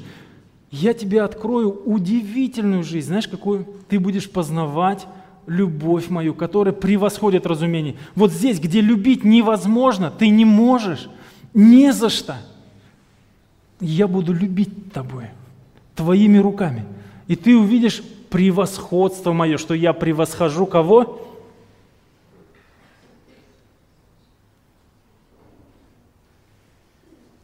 я 0.70 0.92
тебе 0.94 1.22
открою 1.22 1.70
удивительную 1.84 2.82
жизнь. 2.82 3.08
Знаешь, 3.08 3.28
какую? 3.28 3.66
Ты 3.88 3.98
будешь 3.98 4.30
познавать 4.30 5.06
любовь 5.46 6.10
мою, 6.10 6.34
которая 6.34 6.74
превосходит 6.74 7.46
разумение. 7.46 7.96
Вот 8.14 8.32
здесь, 8.32 8.60
где 8.60 8.80
любить 8.80 9.24
невозможно, 9.24 10.10
ты 10.10 10.28
не 10.28 10.44
можешь, 10.44 11.08
не 11.54 11.92
за 11.92 12.10
что. 12.10 12.36
Я 13.80 14.08
буду 14.08 14.32
любить 14.32 14.92
тобой, 14.92 15.26
твоими 15.94 16.38
руками. 16.38 16.84
И 17.28 17.36
ты 17.36 17.56
увидишь 17.56 18.02
превосходство 18.28 19.32
мое, 19.32 19.56
что 19.56 19.74
я 19.74 19.92
превосхожу 19.92 20.66
кого? 20.66 21.24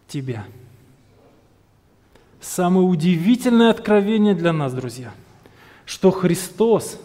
Тебя. 0.08 0.44
Самое 2.44 2.86
удивительное 2.86 3.70
откровение 3.70 4.34
для 4.34 4.52
нас, 4.52 4.74
друзья, 4.74 5.14
что 5.86 6.10
Христос 6.10 7.00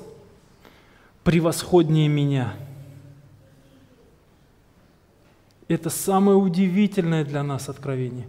превосходнее 1.23 2.09
меня. 2.09 2.55
Это 5.69 5.89
самое 5.89 6.37
удивительное 6.37 7.23
для 7.23 7.41
нас 7.41 7.69
откровение. 7.69 8.27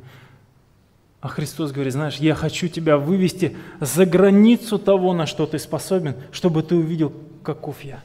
А 1.21 1.27
Христос 1.27 1.73
говорит, 1.73 1.95
знаешь, 1.95 2.17
я 2.19 2.37
хочу 2.37 2.69
тебя 2.69 2.97
вывести 2.97 3.57
за 3.81 4.07
границу 4.07 4.79
того, 4.79 5.13
на 5.13 5.27
что 5.27 5.47
ты 5.47 5.59
способен, 5.59 6.15
чтобы 6.31 6.63
ты 6.63 6.77
увидел, 6.77 7.13
каков 7.43 7.83
я. 7.83 8.05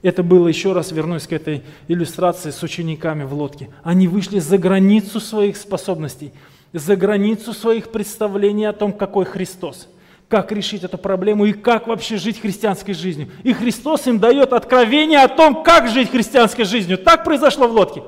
Это 0.00 0.22
было, 0.22 0.46
еще 0.46 0.74
раз 0.74 0.92
вернусь 0.92 1.26
к 1.26 1.32
этой 1.32 1.64
иллюстрации 1.88 2.52
с 2.52 2.62
учениками 2.62 3.24
в 3.24 3.34
лодке. 3.34 3.70
Они 3.82 4.06
вышли 4.06 4.38
за 4.38 4.58
границу 4.58 5.18
своих 5.18 5.56
способностей– 5.56 6.32
за 6.74 6.96
границу 6.96 7.52
своих 7.52 7.90
представлений 7.90 8.64
о 8.64 8.72
том, 8.72 8.92
какой 8.92 9.24
Христос, 9.24 9.88
как 10.28 10.50
решить 10.50 10.82
эту 10.82 10.98
проблему 10.98 11.44
и 11.44 11.52
как 11.52 11.86
вообще 11.86 12.16
жить 12.16 12.40
христианской 12.40 12.94
жизнью. 12.94 13.28
И 13.44 13.52
Христос 13.52 14.08
им 14.08 14.18
дает 14.18 14.52
откровение 14.52 15.20
о 15.20 15.28
том, 15.28 15.62
как 15.62 15.88
жить 15.88 16.10
христианской 16.10 16.64
жизнью. 16.64 16.98
Так 16.98 17.22
произошло 17.24 17.68
в 17.68 17.72
лодке. 17.72 18.02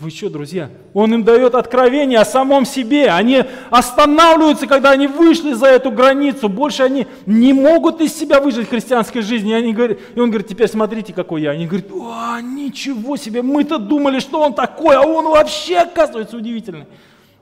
Вы 0.00 0.10
что, 0.10 0.30
друзья? 0.30 0.70
Он 0.94 1.12
им 1.12 1.24
дает 1.24 1.54
откровение 1.54 2.20
о 2.20 2.24
самом 2.24 2.64
себе. 2.64 3.10
Они 3.10 3.44
останавливаются, 3.68 4.66
когда 4.66 4.92
они 4.92 5.06
вышли 5.06 5.52
за 5.52 5.66
эту 5.66 5.90
границу. 5.90 6.48
Больше 6.48 6.82
они 6.84 7.06
не 7.26 7.52
могут 7.52 8.00
из 8.00 8.14
себя 8.14 8.40
выжить 8.40 8.66
в 8.66 8.70
христианской 8.70 9.20
жизни. 9.20 9.50
И, 9.50 9.54
они 9.54 9.74
говорят, 9.74 9.98
и 10.14 10.20
он 10.20 10.30
говорит, 10.30 10.48
теперь 10.48 10.68
смотрите, 10.68 11.12
какой 11.12 11.42
я. 11.42 11.50
Они 11.50 11.66
говорят, 11.66 11.90
о, 11.92 12.40
ничего 12.40 13.18
себе, 13.18 13.42
мы-то 13.42 13.76
думали, 13.76 14.20
что 14.20 14.40
он 14.40 14.54
такой, 14.54 14.96
а 14.96 15.02
он 15.02 15.26
вообще 15.26 15.76
оказывается 15.76 16.38
удивительный. 16.38 16.86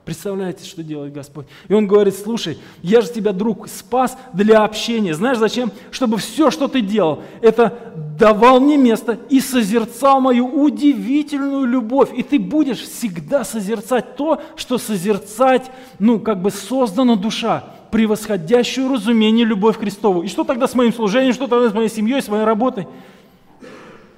Представляете, 0.04 0.64
что 0.64 0.82
делает 0.82 1.12
Господь? 1.12 1.46
И 1.68 1.74
Он 1.74 1.86
говорит, 1.86 2.16
слушай, 2.16 2.56
я 2.80 3.02
же 3.02 3.12
тебя, 3.12 3.34
друг, 3.34 3.68
спас 3.68 4.16
для 4.32 4.64
общения. 4.64 5.12
Знаешь 5.12 5.36
зачем? 5.36 5.70
Чтобы 5.90 6.16
все, 6.16 6.50
что 6.50 6.66
ты 6.66 6.80
делал, 6.80 7.22
это 7.42 7.78
давал 8.18 8.60
мне 8.60 8.76
место 8.76 9.18
и 9.30 9.40
созерцал 9.40 10.20
мою 10.20 10.46
удивительную 10.46 11.66
любовь. 11.66 12.10
И 12.16 12.22
ты 12.22 12.38
будешь 12.38 12.80
всегда 12.80 13.44
созерцать 13.44 14.16
то, 14.16 14.42
что 14.56 14.78
созерцать, 14.78 15.70
ну, 15.98 16.18
как 16.18 16.42
бы 16.42 16.50
создана 16.50 17.16
душа, 17.16 17.64
превосходящую 17.90 18.92
разумение 18.92 19.46
любовь 19.46 19.78
Христову. 19.78 20.22
И 20.22 20.28
что 20.28 20.44
тогда 20.44 20.66
с 20.66 20.74
моим 20.74 20.92
служением, 20.92 21.32
что 21.32 21.46
тогда 21.46 21.70
с 21.70 21.74
моей 21.74 21.88
семьей, 21.88 22.20
с 22.20 22.28
моей 22.28 22.44
работой? 22.44 22.88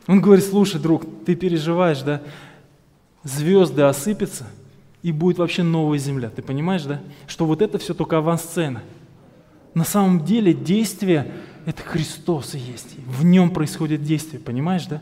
Он 0.06 0.20
говорит, 0.20 0.44
слушай, 0.44 0.80
друг, 0.80 1.04
ты 1.26 1.34
переживаешь, 1.34 2.00
да? 2.00 2.22
Звезды 3.22 3.82
осыпятся– 3.82 4.46
и 5.02 5.12
будет 5.12 5.38
вообще 5.38 5.62
новая 5.62 5.98
земля. 5.98 6.30
Ты 6.30 6.42
понимаешь, 6.42 6.82
да? 6.82 7.00
Что 7.26 7.46
вот 7.46 7.62
это 7.62 7.78
все 7.78 7.94
только 7.94 8.18
авансцена. 8.18 8.82
На 9.74 9.84
самом 9.84 10.24
деле 10.24 10.52
действие– 10.52 11.32
это 11.66 11.82
Христос 11.82 12.54
и 12.54 12.58
есть. 12.58 12.96
В 13.06 13.24
нем 13.24 13.50
происходит 13.50 14.02
действие, 14.02 14.40
понимаешь, 14.40 14.86
да? 14.86 15.00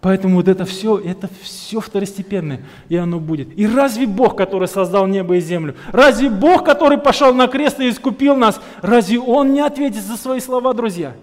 Поэтому 0.00 0.36
вот 0.36 0.46
это 0.46 0.64
все, 0.64 0.98
это 0.98 1.28
все 1.42 1.80
второстепенное, 1.80 2.62
и 2.88 2.96
оно 2.96 3.18
будет. 3.18 3.48
И 3.58 3.66
разве 3.66 4.06
Бог, 4.06 4.36
который 4.36 4.68
создал 4.68 5.06
небо 5.06 5.36
и 5.36 5.40
землю, 5.40 5.74
разве 5.90 6.30
Бог, 6.30 6.64
который 6.64 6.98
пошел 6.98 7.34
на 7.34 7.48
крест 7.48 7.80
и 7.80 7.88
искупил 7.88 8.36
нас, 8.36 8.60
разве 8.82 9.18
Он 9.18 9.52
не 9.52 9.60
ответит 9.60 10.04
за 10.04 10.16
свои 10.16 10.38
слова, 10.38 10.74
друзья? 10.74 11.16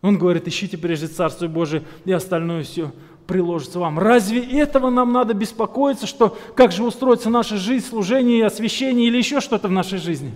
Он 0.00 0.18
говорит, 0.18 0.48
ищите 0.48 0.78
прежде 0.78 1.08
Царство 1.08 1.46
Божие 1.46 1.82
и 2.04 2.12
остальное 2.12 2.62
все 2.62 2.92
приложится 3.26 3.78
вам. 3.78 3.98
Разве 3.98 4.40
этого 4.58 4.90
нам 4.90 5.12
надо 5.12 5.34
беспокоиться, 5.34 6.06
что 6.06 6.36
как 6.56 6.72
же 6.72 6.84
устроится 6.84 7.30
наша 7.30 7.56
жизнь, 7.56 7.86
служение, 7.86 8.46
освящение 8.46 9.08
или 9.08 9.18
еще 9.18 9.40
что-то 9.40 9.68
в 9.68 9.72
нашей 9.72 9.98
жизни? 9.98 10.32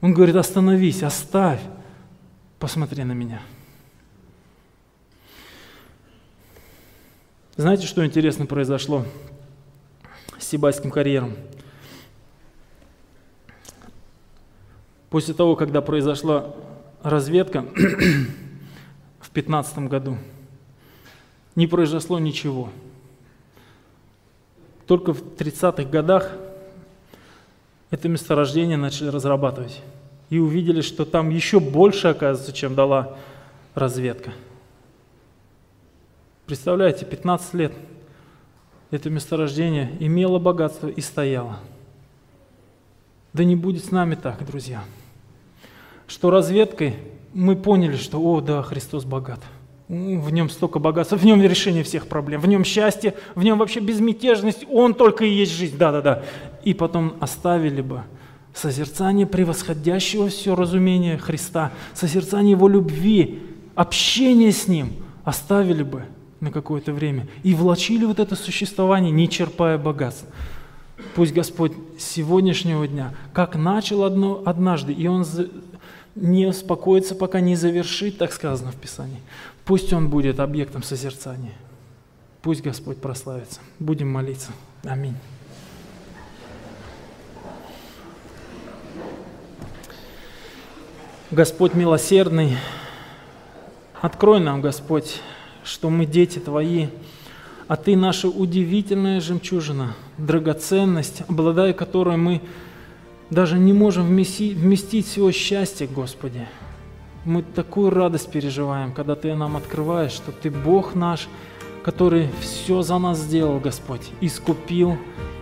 Он 0.00 0.14
говорит, 0.14 0.36
остановись, 0.36 1.02
оставь, 1.02 1.60
посмотри 2.58 3.02
на 3.04 3.12
меня. 3.12 3.42
Знаете, 7.56 7.86
что 7.88 8.06
интересно 8.06 8.46
произошло 8.46 9.04
с 10.38 10.46
Сибайским 10.46 10.92
карьером? 10.92 11.34
После 15.10 15.34
того, 15.34 15.56
когда 15.56 15.80
произошла 15.80 16.54
разведка 17.02 17.66
в 19.20 19.30
15 19.30 19.78
году, 19.88 20.16
не 21.56 21.66
произошло 21.66 22.20
ничего. 22.20 22.70
Только 24.86 25.12
в 25.12 25.22
30-х 25.22 25.82
годах 25.84 26.36
это 27.90 28.08
месторождение 28.08 28.76
начали 28.76 29.08
разрабатывать. 29.08 29.82
И 30.30 30.38
увидели, 30.38 30.82
что 30.82 31.04
там 31.04 31.30
еще 31.30 31.58
больше, 31.58 32.08
оказывается, 32.08 32.52
чем 32.52 32.74
дала 32.74 33.16
разведка. 33.74 34.32
Представляете, 36.46 37.04
15 37.04 37.54
лет 37.54 37.72
это 38.90 39.10
месторождение 39.10 39.94
имело 40.00 40.38
богатство 40.38 40.88
и 40.88 41.00
стояло. 41.00 41.58
Да 43.32 43.44
не 43.44 43.54
будет 43.54 43.84
с 43.84 43.90
нами 43.90 44.14
так, 44.14 44.44
друзья. 44.46 44.82
Что 46.06 46.30
разведкой 46.30 46.96
мы 47.34 47.54
поняли, 47.54 47.96
что, 47.96 48.18
о, 48.18 48.40
да, 48.40 48.62
Христос 48.62 49.04
богат. 49.04 49.40
В 49.88 50.30
нем 50.30 50.50
столько 50.50 50.78
богатства, 50.78 51.16
в 51.16 51.24
нем 51.24 51.42
решение 51.42 51.82
всех 51.82 52.08
проблем, 52.08 52.42
в 52.42 52.46
нем 52.46 52.62
счастье, 52.62 53.14
в 53.34 53.42
нем 53.42 53.58
вообще 53.58 53.80
безмятежность, 53.80 54.66
Он 54.70 54.92
только 54.92 55.24
и 55.24 55.30
есть 55.30 55.52
жизнь, 55.52 55.78
да-да-да. 55.78 56.24
И 56.62 56.74
потом 56.74 57.14
оставили 57.20 57.80
бы 57.80 58.02
созерцание 58.52 59.26
превосходящего 59.26 60.28
все 60.28 60.54
разумения 60.54 61.16
Христа, 61.16 61.72
созерцание 61.94 62.50
Его 62.52 62.68
любви, 62.68 63.40
общение 63.74 64.52
с 64.52 64.68
Ним 64.68 64.92
оставили 65.24 65.84
бы 65.84 66.04
на 66.40 66.50
какое-то 66.50 66.92
время 66.92 67.26
и 67.42 67.54
влачили 67.54 68.04
вот 68.04 68.18
это 68.18 68.36
существование, 68.36 69.10
не 69.10 69.28
черпая 69.28 69.78
богатств. 69.78 70.26
Пусть 71.14 71.32
Господь 71.32 71.72
сегодняшнего 71.98 72.86
дня, 72.86 73.14
как 73.32 73.56
начал 73.56 74.04
одно, 74.04 74.42
однажды, 74.44 74.92
и 74.92 75.06
Он 75.06 75.24
не 76.14 76.46
успокоится, 76.46 77.14
пока 77.14 77.40
не 77.40 77.56
завершит, 77.56 78.18
так 78.18 78.32
сказано 78.32 78.72
в 78.72 78.76
Писании. 78.76 79.20
Пусть 79.68 79.92
Он 79.92 80.08
будет 80.08 80.40
объектом 80.40 80.82
созерцания. 80.82 81.52
Пусть 82.40 82.62
Господь 82.62 83.02
прославится. 83.02 83.60
Будем 83.78 84.10
молиться. 84.10 84.50
Аминь. 84.82 85.14
Господь 91.30 91.74
милосердный, 91.74 92.56
открой 94.00 94.40
нам, 94.40 94.62
Господь, 94.62 95.20
что 95.64 95.90
мы 95.90 96.06
дети 96.06 96.38
Твои, 96.38 96.86
а 97.66 97.76
Ты 97.76 97.94
наша 97.94 98.28
удивительная 98.28 99.20
жемчужина, 99.20 99.94
драгоценность, 100.16 101.24
обладая 101.28 101.74
которой 101.74 102.16
мы 102.16 102.40
даже 103.28 103.58
не 103.58 103.74
можем 103.74 104.06
вместить, 104.06 104.56
вместить 104.56 105.06
всего 105.06 105.30
счастья, 105.30 105.86
Господи. 105.86 106.48
Мы 107.28 107.42
такую 107.42 107.90
радость 107.90 108.30
переживаем, 108.30 108.90
когда 108.94 109.14
Ты 109.14 109.34
нам 109.34 109.58
открываешь, 109.58 110.12
что 110.12 110.32
Ты 110.32 110.50
Бог 110.50 110.94
наш, 110.94 111.28
который 111.84 112.30
все 112.40 112.80
за 112.80 112.96
нас 112.96 113.18
сделал, 113.18 113.60
Господь, 113.60 114.08
искупил, 114.22 114.96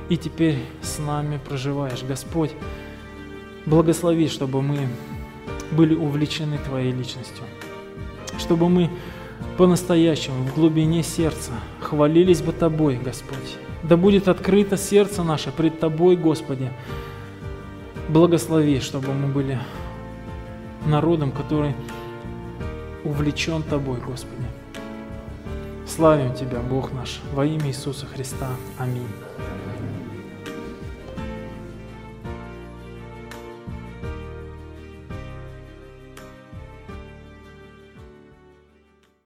и 0.09 0.17
теперь 0.17 0.59
с 0.83 0.99
нами 0.99 1.39
проживаешь. 1.49 2.03
Господь, 2.03 2.51
благослови, 3.67 4.27
чтобы 4.27 4.63
мы 4.63 4.89
были 5.71 5.95
увлечены 5.95 6.59
Твоей 6.59 6.91
личностью, 6.91 7.45
чтобы 8.37 8.69
мы 8.69 8.91
по-настоящему 9.57 10.43
в 10.43 10.57
глубине 10.57 11.05
сердца 11.05 11.53
хвалились 11.81 12.43
бы 12.43 12.51
Тобой, 12.51 12.97
Господь. 12.97 13.59
Да 13.85 13.97
будет 13.97 14.27
открыто 14.27 14.77
сердце 14.77 15.23
наше 15.23 15.53
пред 15.53 15.79
Тобой, 15.79 16.17
Господи, 16.17 16.69
Благослови, 18.09 18.81
чтобы 18.81 19.13
мы 19.13 19.29
были 19.29 19.61
народом, 20.87 21.33
который 21.33 21.75
увлечен 23.05 23.63
Тобой, 23.63 23.99
Господи. 23.99 24.47
Славим 25.87 26.35
Тебя, 26.35 26.61
Бог 26.61 26.93
наш, 26.93 27.21
во 27.33 27.45
имя 27.45 27.69
Иисуса 27.69 28.07
Христа. 28.07 28.49
Аминь. 28.79 29.26